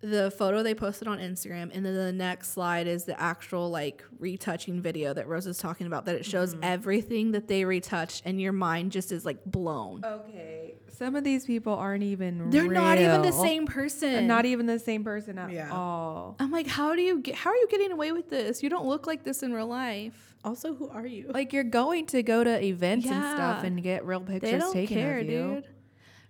the 0.00 0.30
photo 0.30 0.62
they 0.62 0.74
posted 0.74 1.08
on 1.08 1.18
Instagram, 1.18 1.70
and 1.74 1.84
then 1.84 1.94
the 1.94 2.12
next 2.12 2.52
slide 2.52 2.86
is 2.86 3.04
the 3.04 3.20
actual 3.20 3.68
like 3.70 4.02
retouching 4.18 4.80
video 4.80 5.12
that 5.12 5.28
Rose 5.28 5.46
is 5.46 5.58
talking 5.58 5.86
about. 5.86 6.06
That 6.06 6.16
it 6.16 6.24
shows 6.24 6.54
mm-hmm. 6.54 6.64
everything 6.64 7.32
that 7.32 7.48
they 7.48 7.64
retouched, 7.64 8.22
and 8.24 8.40
your 8.40 8.52
mind 8.52 8.92
just 8.92 9.12
is 9.12 9.24
like 9.24 9.44
blown. 9.44 10.02
Okay. 10.04 10.74
Some 10.88 11.16
of 11.16 11.24
these 11.24 11.46
people 11.46 11.74
aren't 11.74 12.02
even 12.02 12.50
They're 12.50 12.68
not 12.68 12.98
even 12.98 13.22
the 13.22 13.32
same 13.32 13.66
person. 13.66 14.10
And 14.10 14.28
not 14.28 14.44
even 14.44 14.66
the 14.66 14.78
same 14.78 15.02
person 15.02 15.38
at 15.38 15.50
Yeah. 15.50 15.70
all. 15.72 16.36
I'm 16.38 16.50
like, 16.50 16.66
how 16.66 16.94
do 16.94 17.02
you 17.02 17.20
get? 17.20 17.34
How 17.34 17.50
are 17.50 17.56
you 17.56 17.68
getting 17.70 17.92
away 17.92 18.12
with 18.12 18.28
this? 18.28 18.62
You 18.62 18.68
don't 18.68 18.86
look 18.86 19.06
like 19.06 19.24
this 19.24 19.42
in 19.42 19.52
real 19.52 19.66
life. 19.66 20.34
Also, 20.44 20.74
who 20.74 20.88
are 20.88 21.06
you? 21.06 21.30
Like 21.32 21.52
you're 21.52 21.64
going 21.64 22.06
to 22.06 22.22
go 22.22 22.42
to 22.42 22.62
events 22.64 23.06
and 23.06 23.22
stuff 23.34 23.64
and 23.64 23.82
get 23.82 24.04
real 24.06 24.20
They 24.20 24.40
pictures 24.40 24.60
don't 24.62 24.72
taken 24.72 24.96
care, 24.96 25.18
of 25.18 25.26
you. 25.26 25.54
dude. 25.54 25.64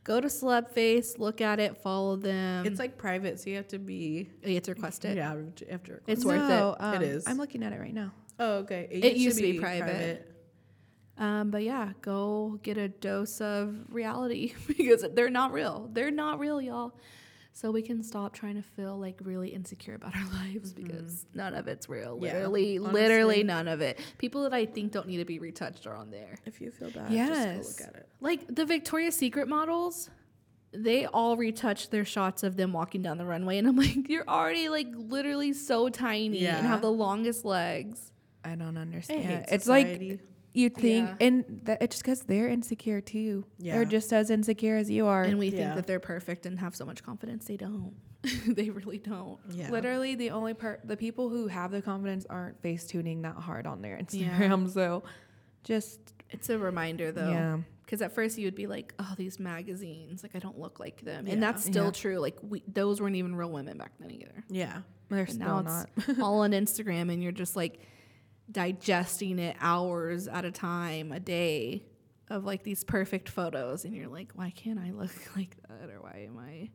Go 0.03 0.20
to 0.20 0.28
Celeb 0.28 0.70
Face, 0.70 1.18
look 1.18 1.40
at 1.40 1.61
it, 1.61 1.76
follow 1.76 2.16
them. 2.16 2.64
it's 2.66 2.78
like 2.78 2.96
private, 2.96 3.38
so 3.38 3.51
you 3.51 3.57
have 3.57 3.68
to 3.68 3.78
be. 3.78 4.30
you 4.44 4.55
have 4.55 4.62
to 4.64 4.72
request 4.72 5.05
it. 5.05 5.16
Yeah, 5.18 5.36
after 5.70 6.03
It's 6.07 6.24
worth 6.24 6.51
it. 6.51 6.80
um, 6.82 6.94
It 6.94 7.03
is. 7.03 7.26
I'm 7.26 7.36
looking 7.36 7.62
at 7.62 7.72
it 7.72 7.80
right 7.80 7.92
now. 7.94 8.12
Oh, 8.38 8.55
okay. 8.59 8.88
It 8.90 9.16
used 9.16 9.36
to 9.36 9.42
be 9.42 9.59
private. 9.61 10.26
Um, 11.18 11.51
but 11.51 11.62
yeah, 11.62 11.92
go 12.01 12.59
get 12.62 12.78
a 12.78 12.88
dose 12.88 13.42
of 13.42 13.76
reality 13.90 14.55
because 14.66 15.05
they're 15.12 15.28
not 15.28 15.53
real. 15.53 15.90
They're 15.92 16.11
not 16.11 16.38
real, 16.38 16.62
y'all. 16.62 16.94
So 17.53 17.70
we 17.70 17.82
can 17.82 18.03
stop 18.03 18.32
trying 18.32 18.55
to 18.55 18.62
feel 18.62 18.96
like 18.98 19.18
really 19.22 19.48
insecure 19.48 19.94
about 19.94 20.14
our 20.16 20.24
lives 20.32 20.72
mm-hmm. 20.72 20.84
because 20.84 21.26
none 21.34 21.55
of 21.55 21.68
it's 21.68 21.88
real. 21.88 22.18
Yeah, 22.20 22.32
Literally, 22.34 22.78
honestly. 22.78 23.01
literally 23.01 23.42
none 23.42 23.68
of 23.68 23.80
it. 23.80 23.98
People 24.18 24.42
that 24.44 24.55
I 24.55 24.66
think 24.66 24.92
don't 24.92 25.09
need 25.09 25.18
to 25.18 25.24
be 25.24 25.38
retouched 25.38 25.86
are 25.86 25.94
on 25.94 26.11
there. 26.11 26.38
If 26.46 26.61
you 26.61 26.70
feel 26.70 26.90
bad, 26.90 27.12
Yes. 27.12 27.66
just 27.66 27.78
go 27.78 27.84
look 27.84 27.94
at 27.94 28.01
it. 28.01 28.09
Like 28.20 28.55
the 28.55 28.64
Victoria's 28.64 29.16
Secret 29.16 29.48
models, 29.48 30.11
they 30.72 31.07
all 31.07 31.36
retouched 31.36 31.90
their 31.90 32.05
shots 32.05 32.42
of 32.42 32.57
them 32.57 32.72
walking 32.72 33.03
down 33.03 33.18
the 33.18 33.26
runway, 33.26 33.59
and 33.59 33.66
I'm 33.66 33.76
like, 33.76 34.09
you're 34.09 34.28
already 34.28 34.68
like 34.68 34.88
literally 34.94 35.53
so 35.53 35.88
tiny 35.88 36.46
and 36.46 36.66
have 36.66 36.80
the 36.80 36.92
longest 36.92 37.44
legs. 37.44 38.12
I 38.44 38.55
don't 38.55 38.76
I 38.78 38.82
understand. 38.82 39.24
hate 39.24 39.44
it's 39.48 39.66
like. 39.66 40.20
You 40.53 40.68
think, 40.68 41.09
Yeah. 41.09 41.26
and 41.26 41.61
that, 41.64 41.80
it's 41.82 41.96
just 41.96 42.03
because 42.05 42.20
they're 42.22 42.48
insecure 42.48 43.01
too. 43.01 43.44
Yeah. 43.59 43.74
They're 43.76 43.84
just 43.84 44.12
as 44.12 44.30
insecure 44.30 44.76
as 44.76 44.90
you 44.90 45.07
are. 45.07 45.22
And 45.22 45.38
we 45.38 45.51
think 45.51 45.62
Yeah. 45.62 45.74
that 45.76 45.86
they're 45.86 46.01
perfect 46.01 46.44
and 46.46 46.59
have 46.59 46.74
so 46.74 46.84
much 46.84 47.03
confidence. 47.05 47.44
They 47.46 47.57
don't. 47.57 47.94
they 48.46 48.68
really 48.70 48.98
don't. 48.98 49.38
yeah. 49.51 49.70
Literally, 49.70 50.14
the 50.14 50.30
only 50.30 50.55
part, 50.55 50.80
the 50.84 50.96
people 50.96 51.28
who 51.30 51.46
have 51.46 51.70
the 51.70 51.80
confidence 51.82 52.26
aren't 52.28 52.61
face 52.62 52.84
tuning 52.86 53.22
that 53.22 53.36
hard 53.36 53.66
on 53.66 53.80
their 53.82 53.96
Yeah. 54.11 54.28
Instagram. 54.38 54.68
So, 54.72 55.03
just 55.64 56.01
It's 56.30 56.48
a 56.51 56.59
reminder 56.59 57.12
though. 57.12 57.30
yeah, 57.30 57.59
Because 57.84 58.03
at 58.03 58.12
first 58.12 58.38
you 58.38 58.46
would 58.46 58.55
be 58.55 58.66
like, 58.66 58.94
oh, 58.98 59.14
these 59.16 59.38
magazines, 59.40 60.22
like 60.22 60.34
I 60.36 60.38
don't 60.38 60.59
look 60.59 60.78
like 60.80 61.03
them. 61.03 61.26
Yeah. 61.26 61.34
And 61.34 61.42
that's 61.42 61.64
still 61.64 61.86
Yeah. 61.86 61.90
true. 61.92 62.18
Like 62.18 62.36
we, 62.42 62.62
those 62.66 63.01
weren't 63.01 63.16
even 63.16 63.34
real 63.36 63.51
women 63.51 63.78
back 63.78 63.92
then 64.01 64.11
either. 64.11 64.44
Yeah. 64.48 64.82
they're 65.09 65.24
And 65.24 65.38
now 65.38 65.62
still 65.62 66.03
it's 66.07 66.09
not. 66.09 66.18
all 66.24 66.40
on 66.40 66.53
Instagram 66.53 67.12
and 67.12 67.22
you're 67.22 67.32
just 67.32 67.57
like 67.57 67.80
digesting 68.51 69.38
it 69.38 69.57
hours 69.61 70.28
at 70.28 70.44
a 70.44 70.51
time, 70.51 71.12
a 71.12 71.20
day 71.20 71.84
of 72.28 72.44
like 72.44 72.62
these 72.62 72.84
perfect 72.84 73.28
photos. 73.28 73.84
And 73.84 73.94
you're 73.94 74.09
like, 74.09 74.32
why 74.34 74.51
can't 74.51 74.78
I 74.78 74.90
look 74.92 75.11
like 75.36 75.57
that? 75.68 75.90
Or 75.90 76.01
why 76.01 76.26
am 76.28 76.38
I 76.38 76.70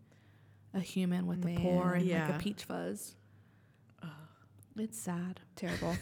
a 0.78 0.82
human 0.82 1.28
with 1.28 1.46
a 1.46 1.56
pore 1.56 1.92
Man, 1.92 2.02
and 2.02 2.30
like 2.30 2.36
a 2.36 2.44
peach 2.44 2.64
fuzz? 2.64 3.16
It's 4.78 5.00
sad. 5.00 5.40
Terrible. 5.56 5.96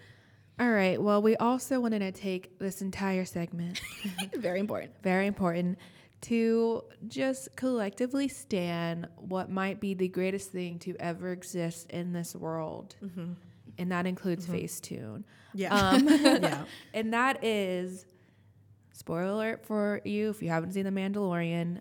All 0.58 0.70
right. 0.70 1.00
Well, 1.00 1.20
we 1.20 1.36
also 1.36 1.80
wanted 1.80 1.98
to 1.98 2.12
take 2.12 2.58
this 2.58 2.80
entire 2.80 3.24
segment, 3.24 3.80
Very 4.34 4.60
important. 4.60 4.92
very 5.02 5.26
important, 5.26 5.78
to 6.22 6.84
just 7.06 7.54
collectively 7.56 8.28
stand 8.28 9.08
what 9.16 9.50
might 9.50 9.78
be 9.80 9.92
the 9.94 10.08
greatest 10.08 10.52
thing 10.52 10.78
to 10.80 10.96
ever 11.00 11.32
exist 11.32 11.90
in 11.90 12.12
this 12.14 12.34
world. 12.34 12.94
Mm-hmm. 13.04 13.32
And 13.78 13.90
that 13.92 14.06
includes 14.06 14.46
Facetune. 14.46 15.24
Yeah. 15.52 15.74
Um, 15.74 16.08
yeah. 16.08 16.64
and 16.94 17.12
that 17.12 17.42
is, 17.44 18.06
spoiler 18.92 19.24
alert 19.24 19.66
for 19.66 20.00
you 20.04 20.30
if 20.30 20.42
you 20.42 20.48
haven't 20.48 20.72
seen 20.72 20.84
The 20.84 20.90
Mandalorian, 20.90 21.80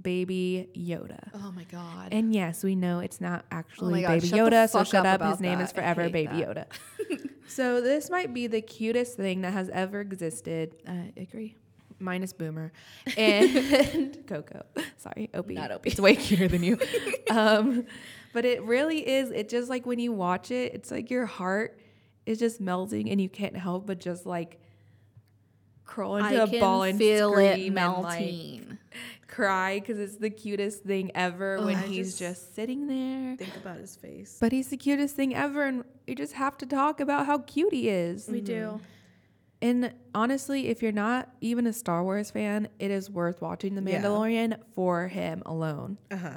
Baby 0.00 0.68
Yoda. 0.76 1.30
Oh 1.34 1.52
my 1.52 1.64
God. 1.64 2.08
And 2.12 2.34
yes, 2.34 2.62
we 2.62 2.74
know 2.74 3.00
it's 3.00 3.20
not 3.20 3.44
actually 3.50 4.02
God, 4.02 4.20
Baby 4.20 4.28
Yoda, 4.28 4.68
so 4.68 4.84
shut 4.84 5.06
up 5.06 5.20
up. 5.20 5.30
His 5.30 5.40
name 5.40 5.58
that. 5.58 5.64
is 5.64 5.72
forever 5.72 6.08
Baby 6.08 6.40
that. 6.40 6.68
Yoda. 7.08 7.30
so 7.48 7.80
this 7.80 8.10
might 8.10 8.34
be 8.34 8.46
the 8.46 8.60
cutest 8.60 9.16
thing 9.16 9.42
that 9.42 9.52
has 9.52 9.68
ever 9.70 10.00
existed, 10.00 10.76
I 10.86 11.12
agree. 11.16 11.56
minus 11.98 12.32
Boomer 12.32 12.72
and 13.16 14.26
Coco. 14.26 14.64
Sorry, 14.98 15.30
Opie. 15.32 15.54
Not 15.54 15.70
Opie. 15.72 15.90
It's 15.90 16.00
way 16.00 16.16
cuter 16.16 16.48
than 16.48 16.62
you. 16.62 16.78
um, 17.30 17.86
but 18.36 18.44
it 18.44 18.62
really 18.64 18.98
is. 19.08 19.30
It 19.30 19.48
just 19.48 19.70
like 19.70 19.86
when 19.86 19.98
you 19.98 20.12
watch 20.12 20.50
it, 20.50 20.74
it's 20.74 20.90
like 20.90 21.08
your 21.10 21.24
heart 21.24 21.80
is 22.26 22.38
just 22.38 22.60
melting, 22.60 23.08
and 23.08 23.18
you 23.18 23.30
can't 23.30 23.56
help 23.56 23.86
but 23.86 23.98
just 23.98 24.26
like 24.26 24.60
crawl 25.86 26.16
into 26.16 26.28
I 26.38 26.44
a 26.44 26.46
can 26.46 26.60
ball 26.60 26.82
and 26.82 26.98
feel 26.98 27.30
scream 27.32 27.78
it 27.78 27.80
and 27.80 28.02
like 28.02 28.62
cry 29.26 29.80
because 29.80 29.98
it's 29.98 30.16
the 30.16 30.28
cutest 30.28 30.82
thing 30.82 31.12
ever 31.14 31.64
when 31.64 31.76
I 31.76 31.86
he's 31.86 32.08
just- 32.08 32.18
just 32.18 32.54
sitting 32.54 32.88
there. 32.88 33.36
Think 33.36 33.56
about 33.56 33.78
his 33.78 33.96
face. 33.96 34.36
But 34.38 34.52
he's 34.52 34.68
the 34.68 34.76
cutest 34.76 35.16
thing 35.16 35.34
ever, 35.34 35.62
and 35.62 35.82
you 36.06 36.14
just 36.14 36.34
have 36.34 36.58
to 36.58 36.66
talk 36.66 37.00
about 37.00 37.24
how 37.24 37.38
cute 37.38 37.72
he 37.72 37.88
is. 37.88 38.28
we 38.28 38.42
do. 38.42 38.80
And 39.62 39.94
honestly, 40.14 40.68
if 40.68 40.82
you're 40.82 40.92
not 40.92 41.30
even 41.40 41.66
a 41.66 41.72
Star 41.72 42.04
Wars 42.04 42.30
fan, 42.30 42.68
it 42.78 42.90
is 42.90 43.08
worth 43.08 43.40
watching 43.40 43.74
The 43.76 43.90
Yeah. 43.90 44.02
Mandalorian 44.02 44.58
for 44.74 45.08
him 45.08 45.42
alone. 45.46 45.96
Uh 46.10 46.16
huh. 46.18 46.30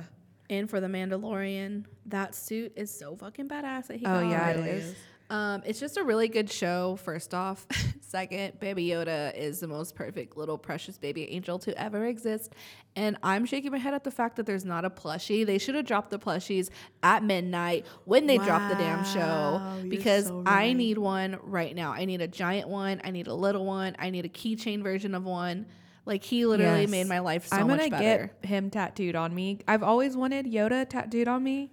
And 0.49 0.69
for 0.69 0.79
the 0.79 0.87
Mandalorian, 0.87 1.85
that 2.07 2.33
suit 2.33 2.73
is 2.75 2.89
so 2.89 3.15
fucking 3.15 3.47
badass 3.47 3.87
that 3.87 3.97
he 3.97 4.05
Oh, 4.05 4.21
got. 4.21 4.29
yeah, 4.29 4.49
it 4.49 4.57
Really 4.57 4.69
is. 4.69 4.85
is. 4.85 4.95
Um, 5.31 5.61
it's 5.63 5.79
just 5.79 5.95
a 5.97 6.03
really 6.03 6.27
good 6.27 6.49
show. 6.49 6.95
First 7.03 7.35
off, 7.35 7.67
second, 8.01 8.59
Baby 8.59 8.87
Yoda 8.87 9.31
is 9.37 9.59
the 9.59 9.67
most 9.67 9.93
perfect 9.93 10.35
little 10.35 10.57
precious 10.57 10.97
baby 10.97 11.29
angel 11.29 11.59
to 11.59 11.79
ever 11.79 12.05
exist, 12.05 12.53
and 12.95 13.15
I'm 13.21 13.45
shaking 13.45 13.71
my 13.71 13.77
head 13.77 13.93
at 13.93 14.03
the 14.03 14.09
fact 14.09 14.37
that 14.37 14.47
there's 14.47 14.65
not 14.65 14.85
a 14.85 14.89
plushie. 14.89 15.45
They 15.45 15.59
should 15.59 15.75
have 15.75 15.85
dropped 15.85 16.09
the 16.09 16.17
plushies 16.17 16.71
at 17.03 17.23
midnight 17.23 17.85
when 18.05 18.25
they 18.25 18.39
dropped 18.39 18.69
the 18.69 18.75
damn 18.83 19.05
show 19.05 19.61
you're 19.81 19.89
because 19.91 20.25
so 20.25 20.41
I 20.47 20.73
need 20.73 20.97
one 20.97 21.37
right 21.43 21.75
now. 21.75 21.91
I 21.91 22.05
need 22.05 22.21
a 22.21 22.27
giant 22.27 22.67
one. 22.67 22.99
I 23.03 23.11
need 23.11 23.27
a 23.27 23.33
little 23.35 23.67
one. 23.67 23.95
I 23.99 24.09
need 24.09 24.25
a 24.25 24.29
keychain 24.29 24.81
version 24.81 25.13
of 25.13 25.25
one. 25.25 25.67
Like 26.09 26.23
he 26.23 26.45
literally 26.45 26.81
Yes. 26.81 26.89
made 26.89 27.07
my 27.07 27.19
life 27.19 27.45
so 27.47 27.55
much 27.65 27.67
better. 27.67 27.71
I'm 27.83 27.89
gonna 27.89 28.03
better. 28.03 28.31
get 28.41 28.49
him 28.49 28.69
tattooed 28.71 29.15
on 29.15 29.33
me. 29.33 29.59
I've 29.67 29.83
always 29.83 30.17
wanted 30.17 30.47
Yoda 30.47 30.89
tattooed 30.89 31.27
on 31.27 31.43
me. 31.43 31.71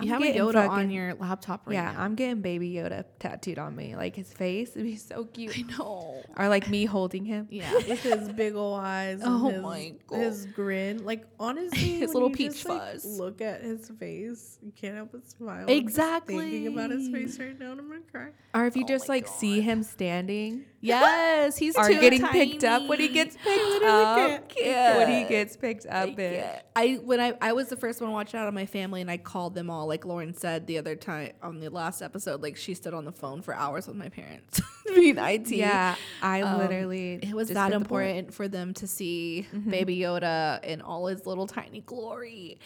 you 0.00 0.14
I'm 0.14 0.22
have 0.22 0.34
a 0.34 0.38
Yoda 0.38 0.68
on 0.68 0.90
your 0.92 1.14
laptop 1.14 1.66
right 1.66 1.74
yeah, 1.74 1.92
now. 1.92 2.02
I'm 2.02 2.14
getting 2.14 2.40
baby 2.40 2.70
Yoda 2.72 3.04
tattooed 3.18 3.58
on 3.58 3.74
me. 3.74 3.96
Like 3.96 4.14
his 4.14 4.32
face 4.32 4.74
would 4.76 4.84
be 4.84 4.94
so 4.96 5.24
cute. 5.24 5.56
I 5.58 5.62
know. 5.76 6.22
Or 6.36 6.48
like 6.48 6.68
me 6.68 6.84
holding 6.84 7.24
him. 7.24 7.48
Yeah. 7.50 7.72
With 7.74 8.02
his 8.02 8.28
big 8.30 8.54
old 8.54 8.78
eyes. 8.80 9.20
And 9.20 9.28
Oh 9.32 9.48
his, 9.48 9.62
my 9.62 9.92
God. 10.06 10.18
His 10.20 10.46
grin. 10.46 11.04
Like, 11.04 11.24
honestly, 11.40 11.78
His 11.98 12.14
little 12.14 12.28
you 12.30 12.36
peach 12.36 12.52
just, 12.52 12.68
like, 12.68 12.80
fuzz. 12.92 13.04
look 13.04 13.40
at 13.40 13.62
his 13.62 13.88
face. 13.98 14.58
You 14.62 14.70
can't 14.72 14.94
help 14.96 15.10
but 15.12 15.28
smile. 15.28 15.66
Exactly. 15.68 16.36
Thinking 16.38 16.66
about 16.68 16.90
his 16.90 17.08
face 17.08 17.38
right 17.40 17.58
now, 17.58 17.72
and 17.72 17.80
I'm 17.80 17.90
to 17.90 17.98
cry. 18.12 18.28
Or 18.54 18.66
if 18.66 18.76
you 18.76 18.84
Oh 18.84 18.88
just 18.88 19.08
like 19.08 19.26
see 19.26 19.60
him 19.60 19.82
standing 19.82 20.64
Yes, 20.80 21.56
he's 21.56 21.74
are 21.76 21.88
getting 21.88 22.24
picked 22.28 22.62
up 22.64 22.86
when 22.88 23.00
he 23.00 23.08
gets 23.08 23.36
picked 23.36 23.84
up. 23.84 24.52
When 24.54 25.08
he 25.08 25.24
gets 25.28 25.56
picked 25.56 25.86
up, 25.86 26.10
I. 26.18 26.60
I 26.76 26.94
when 27.02 27.20
I 27.20 27.34
I 27.40 27.52
was 27.52 27.68
the 27.68 27.76
first 27.76 28.00
one 28.00 28.12
watching 28.12 28.38
out 28.38 28.46
of 28.46 28.54
my 28.54 28.66
family, 28.66 29.00
and 29.00 29.10
I 29.10 29.16
called 29.16 29.54
them 29.54 29.70
all. 29.70 29.86
Like 29.88 30.04
Lauren 30.04 30.34
said 30.34 30.66
the 30.66 30.78
other 30.78 30.94
time 30.94 31.32
on 31.42 31.58
the 31.60 31.68
last 31.68 32.00
episode, 32.02 32.42
like 32.42 32.56
she 32.56 32.74
stood 32.74 32.94
on 32.94 33.04
the 33.04 33.12
phone 33.12 33.42
for 33.42 33.54
hours 33.54 33.88
with 33.88 33.96
my 33.96 34.08
parents, 34.08 34.60
being 34.86 35.18
IT. 35.18 35.50
Yeah, 35.50 35.96
I 36.22 36.42
Um, 36.42 36.58
literally. 36.58 37.18
It 37.22 37.34
was 37.34 37.48
that 37.48 37.70
the 37.70 37.76
important 37.76 38.32
for 38.32 38.46
them 38.46 38.74
to 38.74 38.86
see 38.86 39.46
Baby 39.68 39.98
Yoda 39.98 40.62
in 40.64 40.80
all 40.80 41.06
his 41.08 41.26
little 41.26 41.46
tiny 41.46 41.80
glory. 41.80 42.58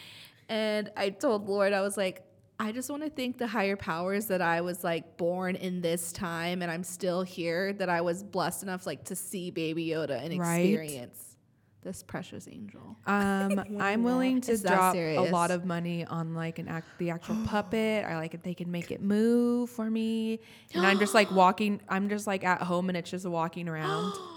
And 0.49 0.91
I 0.97 1.09
told 1.11 1.49
Lord, 1.49 1.73
I 1.73 1.81
was 1.81 1.97
like, 1.97 2.25
I 2.59 2.71
just 2.73 2.89
want 2.91 3.03
to 3.03 3.11
thank 3.11 3.39
the 3.39 3.47
higher 3.49 3.77
powers 3.77 4.27
that 4.27 4.41
I 4.41 4.61
was 4.61 4.85
like 4.85 5.17
born 5.17 5.57
in 5.57 5.81
this 5.81 6.13
time 6.13 6.63
and 6.63 6.71
I'm 6.71 6.85
still 6.85 7.23
here, 7.23 7.73
that 7.75 7.89
I 7.89 8.01
was 8.03 8.23
blessed 8.23 8.63
enough 8.63 8.87
like 8.87 9.05
to 9.05 9.17
see 9.17 9.51
Baby 9.51 9.87
Yoda 9.89 10.23
and 10.25 10.39
Right. 10.39 10.59
experience 10.61 11.37
this 11.83 12.05
precious 12.05 12.47
angel. 12.47 12.97
Um, 13.07 13.61
I'm 13.81 14.05
willing 14.05 14.41
to 14.43 14.53
It's 14.53 14.63
drop 14.63 14.95
a 14.95 15.19
lot 15.19 15.51
of 15.51 15.65
money 15.65 16.05
on 16.05 16.33
like 16.35 16.61
an 16.61 16.69
act, 16.69 16.87
the 16.99 17.11
actual 17.11 17.35
puppet. 17.45 18.05
I 18.05 18.17
like 18.17 18.35
if 18.35 18.43
they 18.45 18.55
can 18.55 18.71
make 18.71 18.93
it 18.93 19.03
move 19.03 19.69
for 19.69 19.91
me, 19.91 20.39
and 20.75 20.87
I'm 20.87 21.01
just 21.01 21.13
like 21.13 21.29
walking. 21.35 21.81
I'm 21.89 22.09
just 22.09 22.29
like 22.29 22.45
at 22.45 22.63
home, 22.63 22.89
and 22.89 22.97
it's 22.97 23.11
just 23.11 23.27
walking 23.27 23.69
around. 23.69 24.13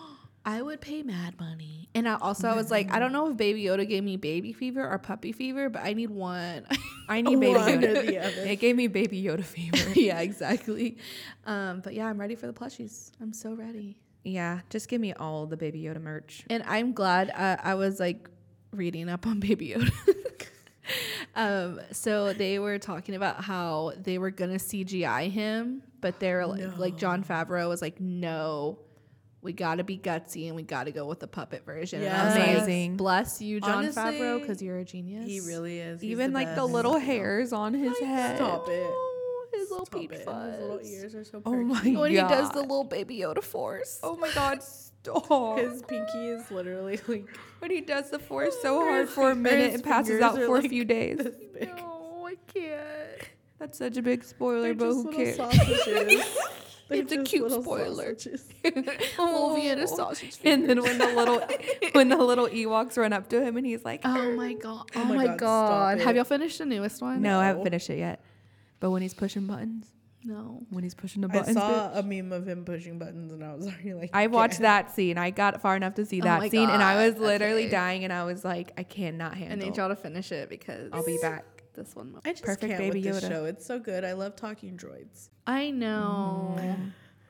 I 0.47 0.61
would 0.61 0.79
pay 0.79 1.01
mad 1.01 1.39
money. 1.39 1.89
And 1.95 2.07
I 2.07 2.15
also 2.15 2.47
I 2.47 2.55
was 2.55 2.69
like, 2.69 2.91
I 2.93 2.99
don't 2.99 3.11
know 3.11 3.29
if 3.31 3.37
Baby 3.37 3.63
Yoda 3.63 3.87
gave 3.87 4.03
me 4.03 4.15
baby 4.15 4.53
fever 4.53 4.87
or 4.87 4.97
puppy 4.99 5.31
fever, 5.31 5.69
but 5.69 5.81
I 5.83 5.93
need 5.93 6.11
one. 6.11 6.65
I 7.09 7.21
need 7.21 7.39
baby 7.39 7.57
One 7.57 7.83
or 7.83 7.87
Yoda. 7.87 8.05
the 8.05 8.19
other. 8.25 8.41
It 8.45 8.59
gave 8.59 8.75
me 8.75 8.87
baby 8.87 9.23
Yoda 9.23 9.43
fever. 9.43 9.91
yeah, 9.99 10.19
exactly. 10.21 10.97
Um, 11.45 11.79
but 11.81 11.93
yeah, 11.93 12.05
I'm 12.07 12.19
ready 12.19 12.35
for 12.35 12.47
the 12.47 12.53
plushies. 12.53 13.11
I'm 13.21 13.33
so 13.33 13.53
ready. 13.53 13.97
yeah, 14.23 14.59
just 14.69 14.87
give 14.87 15.01
me 15.01 15.13
all 15.13 15.45
the 15.47 15.57
baby 15.57 15.81
Yoda 15.83 16.01
merch. 16.01 16.43
And 16.49 16.63
I'm 16.67 16.93
glad 16.93 17.31
uh, 17.31 17.57
I 17.63 17.73
was 17.75 17.99
like 17.99 18.29
reading 18.71 19.09
up 19.09 19.25
on 19.25 19.39
Baby 19.39 19.69
Yoda. 19.75 19.91
um, 21.35 21.79
so 21.91 22.33
they 22.33 22.59
were 22.59 22.77
talking 22.77 23.15
about 23.15 23.43
how 23.43 23.93
they 23.97 24.17
were 24.17 24.31
gonna 24.31 24.55
CGI 24.55 25.31
him, 25.31 25.81
but 26.01 26.19
they're 26.19 26.45
like, 26.45 26.77
like 26.77 26.97
Jon 26.97 27.23
Favreau 27.23 27.67
was 27.69 27.81
like, 27.81 27.99
no. 27.99 28.79
We 29.45 29.53
got 29.53 29.75
to 29.75 29.83
be 29.85 29.97
gutsy 29.97 30.47
and 30.47 30.55
we 30.55 30.63
got 30.63 30.85
to 30.85 30.91
go 30.91 31.05
with 31.05 31.19
the 31.21 31.27
puppet 31.27 31.65
version. 31.65 32.01
And 32.03 32.13
I 32.15 32.25
was 32.25 32.35
like, 32.35 32.49
Amazing. 32.57 32.97
Bless 32.97 33.41
you, 33.41 33.61
Jon 33.61 33.71
Honestly, 33.75 34.01
Favreau, 34.03 34.41
because 34.41 34.61
you're 34.61 34.79
a 34.79 34.83
genius. 34.83 35.25
He 35.27 35.39
really 35.39 35.79
is. 35.79 36.01
He's 36.01 36.11
Even 36.11 36.33
like 36.33 36.55
the 36.55 36.65
little 36.65 36.97
hairs 36.97 37.53
on 37.53 37.73
his 37.73 37.97
head. 37.99 38.35
Stop 38.37 38.67
it. 38.67 38.83
Oh, 38.85 39.47
his 39.53 39.69
little 39.71 39.85
Stop 39.85 40.01
peach 40.01 40.11
it. 40.11 40.25
fuzz. 40.25 40.51
His 40.53 40.61
little 40.61 40.79
ears 40.83 41.15
are 41.15 41.23
so 41.23 41.41
Oh 41.45 41.51
perky. 41.51 41.63
my 41.91 41.99
When 42.01 42.11
he 42.11 42.17
does 42.17 42.49
the 42.51 42.59
little 42.61 42.83
Baby 42.83 43.19
Yoda 43.19 43.41
force. 43.43 43.99
Oh 44.03 44.17
my 44.17 44.29
god, 44.33 44.61
stop. 45.03 45.59
His 45.59 45.81
pinky 45.83 46.27
is 46.29 46.49
literally 46.51 46.99
like 47.07 47.27
When 47.59 47.71
he 47.71 47.79
does 47.81 48.09
the 48.09 48.19
force 48.19 48.55
oh 48.57 48.61
so 48.63 48.79
hard 48.83 49.07
for 49.07 49.29
a 49.31 49.35
minute 49.35 49.67
his 49.71 49.75
and 49.75 49.83
passes 49.83 50.19
out 50.21 50.37
are, 50.37 50.45
for 50.47 50.57
a 50.57 50.63
few 50.63 50.83
days. 50.83 51.19
this. 51.19 51.35
No, 51.77 52.25
I 52.27 52.35
can't. 52.51 53.29
That's 53.59 53.77
such 53.77 53.95
a 53.97 54.01
big 54.01 54.23
spoiler, 54.23 54.63
They're 54.63 54.73
but 54.73 54.87
just 54.91 55.05
who 55.05 55.11
cares? 55.13 55.37
sausages. 56.87 56.89
They're 56.89 57.01
It's 57.01 57.11
a 57.11 57.15
just 57.17 57.31
cute 57.31 57.43
little 57.43 57.63
spoiler. 57.63 58.13
sausages. 58.17 58.45
Little 59.17 59.55
Vienna 59.55 59.83
oh. 59.83 59.85
sausage. 59.85 60.37
And 60.43 60.69
then 60.69 60.81
when 60.81 60.97
the 60.97 61.07
little 61.07 61.41
when 61.93 62.09
the 62.09 62.17
little 62.17 62.47
Ewoks 62.47 62.97
run 62.97 63.13
up 63.13 63.29
to 63.29 63.41
him 63.41 63.57
and 63.57 63.65
he's 63.65 63.83
like, 63.83 64.01
Oh, 64.03 64.15
oh 64.15 64.35
my 64.35 64.53
god! 64.53 64.89
Oh, 64.95 65.01
oh, 65.01 65.05
my 65.05 65.15
my 65.15 65.27
God, 65.27 65.37
god! 65.37 66.01
Have 66.01 66.15
y'all 66.15 66.25
finished 66.25 66.57
the 66.59 66.65
newest 66.65 67.01
one? 67.01 67.21
"No, 67.21 67.39
I 67.39 67.47
haven't 67.47 67.63
finished 67.63 67.89
it 67.89 67.99
yet." 67.99 68.21
But 68.79 68.91
when 68.91 69.01
he's 69.01 69.13
pushing 69.13 69.47
buttons, 69.47 69.87
no. 70.23 70.63
when 70.69 70.83
he's 70.83 70.93
pushing 70.93 71.21
the 71.21 71.27
buttons. 71.27 71.55
I 71.57 71.59
buttons, 71.61 71.93
saw 71.93 72.01
bitch. 72.01 72.03
a 72.03 72.23
meme 72.23 72.31
of 72.33 72.47
him 72.47 72.65
pushing 72.65 72.99
buttons, 72.99 73.31
and 73.31 73.43
I 73.43 73.55
was 73.55 73.65
already 73.67 73.93
like, 73.93 74.09
I 74.13 74.27
watched 74.27 74.55
"Okay." 74.55 74.63
that 74.63 74.93
scene. 74.93 75.17
I 75.17 75.29
got 75.31 75.61
far 75.61 75.75
enough 75.75 75.95
to 75.95 76.05
see 76.05 76.21
Oh 76.21 76.25
that 76.25 76.39
my 76.39 76.49
scene, 76.49 76.69
and 76.69 76.83
I 76.83 77.07
was 77.07 77.17
literally 77.17 77.63
okay. 77.63 77.71
dying. 77.71 78.03
And 78.03 78.11
I 78.13 78.25
was 78.25 78.43
like, 78.43 78.71
I 78.77 78.83
cannot 78.83 79.35
handle. 79.35 79.59
I 79.59 79.69
need 79.69 79.77
y'all 79.77 79.89
to 79.89 79.95
finish 79.95 80.31
it 80.31 80.49
because 80.49 80.89
I'll 80.93 81.05
be 81.05 81.17
back. 81.21 81.45
This 81.75 81.95
one. 81.95 82.15
I 82.25 82.31
just 82.31 82.43
Perfect 82.43 82.71
can't 82.71 82.79
baby 82.79 83.01
with 83.03 83.21
this 83.21 83.29
show. 83.29 83.45
It's 83.45 83.65
so 83.65 83.79
good. 83.79 84.03
I 84.03 84.13
love 84.13 84.35
talking 84.35 84.77
droids. 84.77 85.29
I 85.45 85.71
know. 85.71 86.57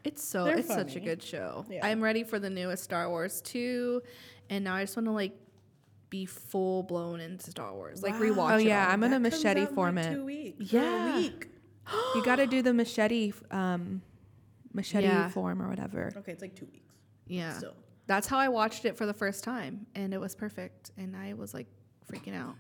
It's 0.04 0.24
so. 0.24 0.46
They're 0.46 0.60
it's 0.60 0.68
such 0.68 0.91
a 0.91 0.93
funny. 0.93 1.06
good 1.06 1.24
show. 1.24 1.66
Yeah. 1.70 1.86
I'm 1.86 2.02
ready 2.04 2.24
for 2.24 2.38
the 2.39 2.50
newest 2.50 2.84
Star 2.84 3.10
Wars 3.10 3.41
too, 3.41 4.02
and 4.50 4.64
now 4.64 4.76
I 4.76 4.84
just 4.84 4.96
want 4.96 5.08
to 5.08 5.12
like 5.12 5.34
be 6.12 6.26
full 6.26 6.84
blown 6.84 7.20
into 7.20 7.50
Star 7.50 7.74
Wars, 7.74 8.04
like 8.04 8.14
rewatch. 8.16 8.52
Oh 8.54 8.58
it 8.58 8.66
yeah, 8.68 8.86
all. 8.86 8.93
I'm 8.93 9.02
gonna 9.02 9.20
That 9.20 9.32
comes 9.32 9.43
machete 9.43 9.50
out 9.50 9.58
in, 9.58 9.64
like, 9.66 9.74
format. 9.74 10.14
two 10.14 10.26
weeks. 10.26 10.72
Yeah. 10.72 10.82
Yeah, 10.84 11.14
a 11.14 11.22
week. 11.22 11.48
you 12.16 12.24
got 12.24 12.36
to 12.38 12.48
do 12.48 12.62
the 12.62 12.74
machete, 12.74 13.34
um, 13.52 14.02
machete 14.74 15.08
Yeah. 15.08 15.30
form 15.30 15.62
or 15.62 15.70
whatever. 15.70 16.12
Okay, 16.18 16.32
it's 16.32 16.41
like 16.41 16.56
two 16.56 16.66
weeks. 16.72 16.93
Yeah. 17.28 17.54
Still. 17.58 17.74
That's 18.08 18.28
how 18.28 18.38
I 18.38 18.50
watched 18.50 18.86
it 18.86 18.96
for 18.98 19.08
the 19.08 19.14
first 19.14 19.43
time, 19.43 19.88
and 19.96 20.14
it 20.14 20.20
was 20.20 20.36
perfect, 20.36 20.91
and 20.98 21.16
I 21.16 21.34
was 21.34 21.54
like 21.56 21.66
freaking 22.12 22.36
out. 22.36 22.56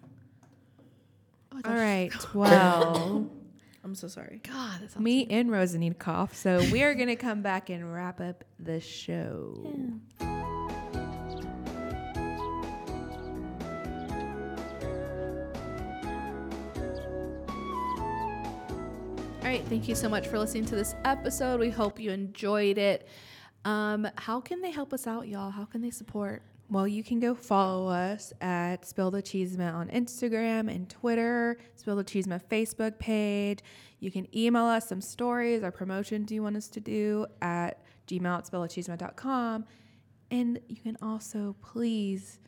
Oh, 1.55 1.59
I 1.59 1.61
thought 1.61 1.71
All 1.71 1.77
she- 1.77 1.81
right, 1.83 2.33
well. 2.35 3.29
I'm 3.83 3.93
so 3.95 4.07
sorry. 4.07 4.41
God, 4.43 4.81
that 4.81 4.91
sounds 4.91 5.03
Me 5.03 5.27
and 5.29 5.51
Rosa 5.51 5.77
need 5.77 5.99
cough, 5.99 6.35
so 6.35 6.57
we 6.71 6.81
are 6.83 6.95
gonna 6.95 7.15
come 7.15 7.41
back 7.43 7.69
and 7.69 7.93
wrap 7.93 8.19
up 8.19 8.43
the 8.59 8.79
show. 8.81 9.63
All 19.41 19.51
right, 19.51 19.63
thank 19.67 19.87
you 19.87 19.93
so 19.95 20.09
much 20.09 20.27
for 20.27 20.39
listening 20.39 20.65
to 20.65 20.75
this 20.75 20.95
episode. 21.05 21.59
We 21.59 21.69
hope 21.69 21.99
you 21.99 22.09
enjoyed 22.11 22.77
it. 22.79 23.07
Um, 23.63 24.07
how 24.15 24.41
can 24.41 24.61
they 24.61 24.71
help 24.71 24.91
us 24.91 25.05
out, 25.05 25.27
y'all? 25.27 25.51
How 25.51 25.65
can 25.65 25.81
they 25.81 25.91
support? 25.91 26.41
Well, 26.69 26.87
you 26.87 27.03
can 27.03 27.19
go 27.19 27.35
follow 27.35 27.87
us 27.87 28.33
at 28.41 28.85
Spill 28.85 29.11
the 29.11 29.21
Cheesemate 29.21 29.73
on 29.73 29.87
Instagram 29.89 30.73
and 30.73 30.89
Twitter, 30.89 31.57
Spill 31.75 31.95
the 31.95 32.03
Cheesemate 32.03 32.49
Facebook 32.49 32.97
page. 32.97 33.59
You 33.99 34.09
can 34.11 34.27
email 34.35 34.63
us 34.65 34.89
some 34.89 34.99
stories 35.01 35.61
or 35.63 35.69
promotions 35.71 36.31
you 36.31 36.41
want 36.41 36.57
us 36.57 36.67
to 36.69 36.79
do 36.79 37.27
at 37.41 37.83
gmail 38.07 38.37
at 38.37 38.45
spillthecheesemate.com. 38.45 39.65
And 40.31 40.59
you 40.67 40.77
can 40.77 40.97
also 41.03 41.55
please 41.61 42.39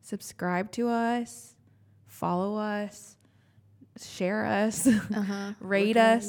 subscribe 0.00 0.72
to 0.72 0.88
us, 0.88 1.54
follow 2.06 2.56
us, 2.58 3.16
share 4.04 4.44
us, 4.44 4.88
Uh-huh. 4.88 5.52
rate 5.60 5.96
us, 5.96 6.26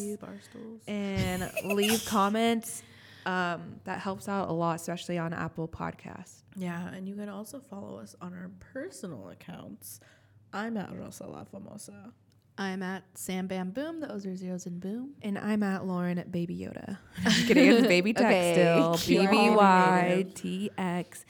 and 0.88 1.52
leave 1.66 2.06
comments. 2.06 2.84
Um, 3.26 3.80
that 3.86 4.00
helps 4.00 4.28
out 4.28 4.50
a 4.50 4.54
lot, 4.54 4.76
especially 4.76 5.18
on 5.18 5.34
Apple 5.34 5.68
Podcasts. 5.68 6.42
Yeah, 6.56 6.90
and 6.90 7.08
you 7.08 7.16
can 7.16 7.30
also 7.30 7.60
follow 7.60 7.98
us 8.00 8.16
on 8.22 8.34
our 8.34 8.50
personal 8.74 9.30
accounts. 9.30 10.00
I'm 10.52 10.78
at 10.78 10.96
Rosa 10.98 11.26
La 11.26 11.44
Famosa. 11.46 12.12
I'm 12.58 12.84
at 12.84 13.04
Sam 13.16 13.48
Bam 13.48 13.72
Boom. 13.72 14.00
Those 14.02 14.26
are 14.28 14.36
zeros 14.36 14.68
and 14.68 14.80
boom. 14.80 15.14
And 15.24 15.40
I'm 15.40 15.64
at 15.64 15.86
Lauren 15.88 16.20
at 16.20 16.32
Baby 16.32 16.56
Yoda. 16.58 16.98
Just 17.24 17.48
kidding. 17.48 17.72
It's 17.72 17.88
Baby 17.88 18.14
Tech 18.14 18.26
Okay, 18.28 18.54
still. 18.54 18.98
cute. 18.98 19.32
B 19.32 19.38
B 19.38 19.50
Y 19.50 20.26
T 20.36 20.70
X. 20.78 21.26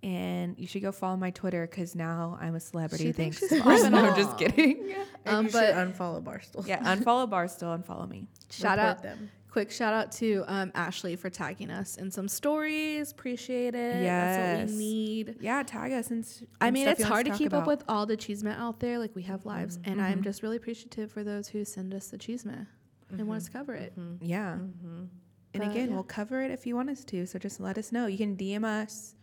And 0.00 0.56
you 0.56 0.68
should 0.68 0.82
go 0.82 0.92
follow 0.92 1.16
my 1.16 1.30
Twitter 1.30 1.66
because 1.66 1.96
now 1.96 2.38
I'm 2.40 2.54
a 2.54 2.60
celebrity. 2.60 3.06
She 3.06 3.12
thanks. 3.12 3.40
she's 3.40 3.48
to- 3.48 3.56
no, 3.90 3.98
I'm 4.10 4.14
just 4.14 4.38
kidding. 4.38 4.94
And 5.24 5.34
Um, 5.34 5.46
you 5.46 5.50
but- 5.50 5.66
should 5.66 5.74
unfollow 5.74 6.22
Barstool. 6.22 6.64
Yeah, 6.68 6.78
unfollow 6.94 7.28
Barstool, 7.28 7.82
unfollow 7.82 8.08
me. 8.08 8.28
Shout 8.48 8.78
Report 8.78 8.96
out, 8.98 9.02
them. 9.02 9.30
Quick 9.50 9.70
shout 9.70 9.94
out 9.94 10.12
to 10.12 10.44
um, 10.46 10.70
Ashley 10.74 11.16
for 11.16 11.30
tagging 11.30 11.70
us 11.70 11.96
in 11.96 12.10
some 12.10 12.28
stories. 12.28 13.12
Appreciate 13.12 13.74
it. 13.74 13.94
That's 14.02 14.38
what 14.38 14.60
Yes. 14.60 14.70
we 14.70 14.76
need. 14.76 15.36
Yeah, 15.40 15.62
tag 15.62 15.92
us. 15.92 16.10
And 16.10 16.24
s- 16.24 16.42
I 16.60 16.68
and 16.68 16.74
mean, 16.74 16.88
it's 16.88 16.98
you 16.98 17.04
want 17.04 17.10
us 17.10 17.14
hard 17.14 17.26
to 17.26 17.30
talk 17.30 17.38
keep 17.38 17.46
up 17.48 17.52
about. 17.52 17.60
Mm-hmm. 17.62 17.70
with 17.70 17.84
all 17.88 18.06
the 18.06 18.16
cheesemen 18.16 18.58
out 18.58 18.80
there. 18.80 18.98
Like 18.98 19.14
we 19.14 19.22
have 19.22 19.46
lives, 19.46 19.78
mm-hmm. 19.78 19.90
and 19.92 20.02
I'm 20.02 20.14
mm-hmm. 20.14 20.22
just 20.22 20.42
really 20.42 20.56
appreciative 20.56 21.10
for 21.10 21.24
those 21.24 21.48
who 21.48 21.64
send 21.64 21.94
us 21.94 22.08
the 22.08 22.18
cheesemen 22.18 22.66
and 23.10 23.26
want 23.26 23.38
us 23.38 23.44
to 23.44 23.50
mm-hmm. 23.50 23.58
cover 23.58 23.74
it. 23.74 23.92
Yeah. 24.20 24.52
And 24.54 25.10
But, 25.52 25.62
again, 25.62 25.88
yeah. 25.88 25.94
we'll 25.94 26.04
cover 26.04 26.42
it 26.42 26.50
if 26.50 26.66
you 26.66 26.76
want 26.76 26.90
us 26.90 27.04
to. 27.04 27.26
So 27.26 27.38
just 27.38 27.58
let 27.58 27.78
us 27.78 27.90
know. 27.90 28.06
You 28.06 28.18
can 28.18 28.36
DM 28.36 28.64
us, 28.64 29.14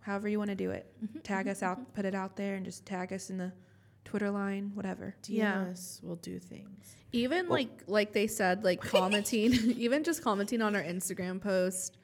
however 0.00 0.28
you 0.28 0.38
want 0.38 0.50
to 0.50 0.56
do 0.56 0.70
it. 0.70 0.92
Tag 1.24 1.48
us 1.48 1.62
out, 1.62 1.94
put 1.94 2.04
it 2.04 2.14
out 2.14 2.36
there, 2.36 2.56
and 2.56 2.64
just 2.64 2.84
tag 2.84 3.12
us 3.12 3.30
in 3.30 3.38
the 3.38 3.52
Twitter 4.06 4.30
line, 4.30 4.70
whatever. 4.74 5.14
Yeah. 5.28 5.64
DMs 5.66 6.02
will 6.02 6.16
do 6.16 6.38
things. 6.38 6.96
Even 7.12 7.48
like 7.48 7.68
like 7.86 8.12
they 8.12 8.26
said, 8.26 8.64
like 8.64 8.80
commenting, 8.80 9.52
even 9.76 10.02
just 10.04 10.22
commenting 10.22 10.62
on 10.62 10.74
our 10.74 10.82
Instagram 10.82 11.40
post 11.40 11.98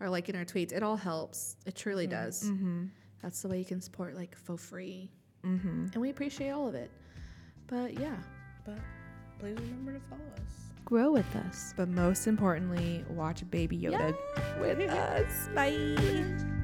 or 0.00 0.08
like 0.08 0.28
in 0.28 0.36
our 0.36 0.44
tweets, 0.44 0.72
it 0.72 0.82
all 0.82 0.96
helps. 0.96 1.56
It 1.66 1.74
truly 1.74 2.06
does. 2.06 2.44
Mm-hmm. 2.44 2.86
That's 3.22 3.42
the 3.42 3.48
way 3.48 3.58
you 3.58 3.64
can 3.64 3.80
support 3.80 4.14
like 4.14 4.34
for 4.36 4.56
free, 4.56 5.10
Mm-hmm. 5.44 5.86
and 5.92 5.96
we 5.96 6.10
appreciate 6.10 6.50
all 6.50 6.66
of 6.68 6.74
it. 6.74 6.90
But 7.68 7.98
yeah, 7.98 8.16
But 8.64 8.78
please 9.38 9.56
remember 9.58 9.92
to 9.92 10.00
follow 10.08 10.20
us. 10.34 10.52
grow 10.84 11.12
with 11.12 11.36
us. 11.36 11.74
But 11.76 11.88
most 11.88 12.26
importantly, 12.26 13.04
watch 13.10 13.48
Baby 13.50 13.78
Yoda 13.78 14.16
with 14.60 14.80
us. 14.90 15.48
Bye. 15.54 16.54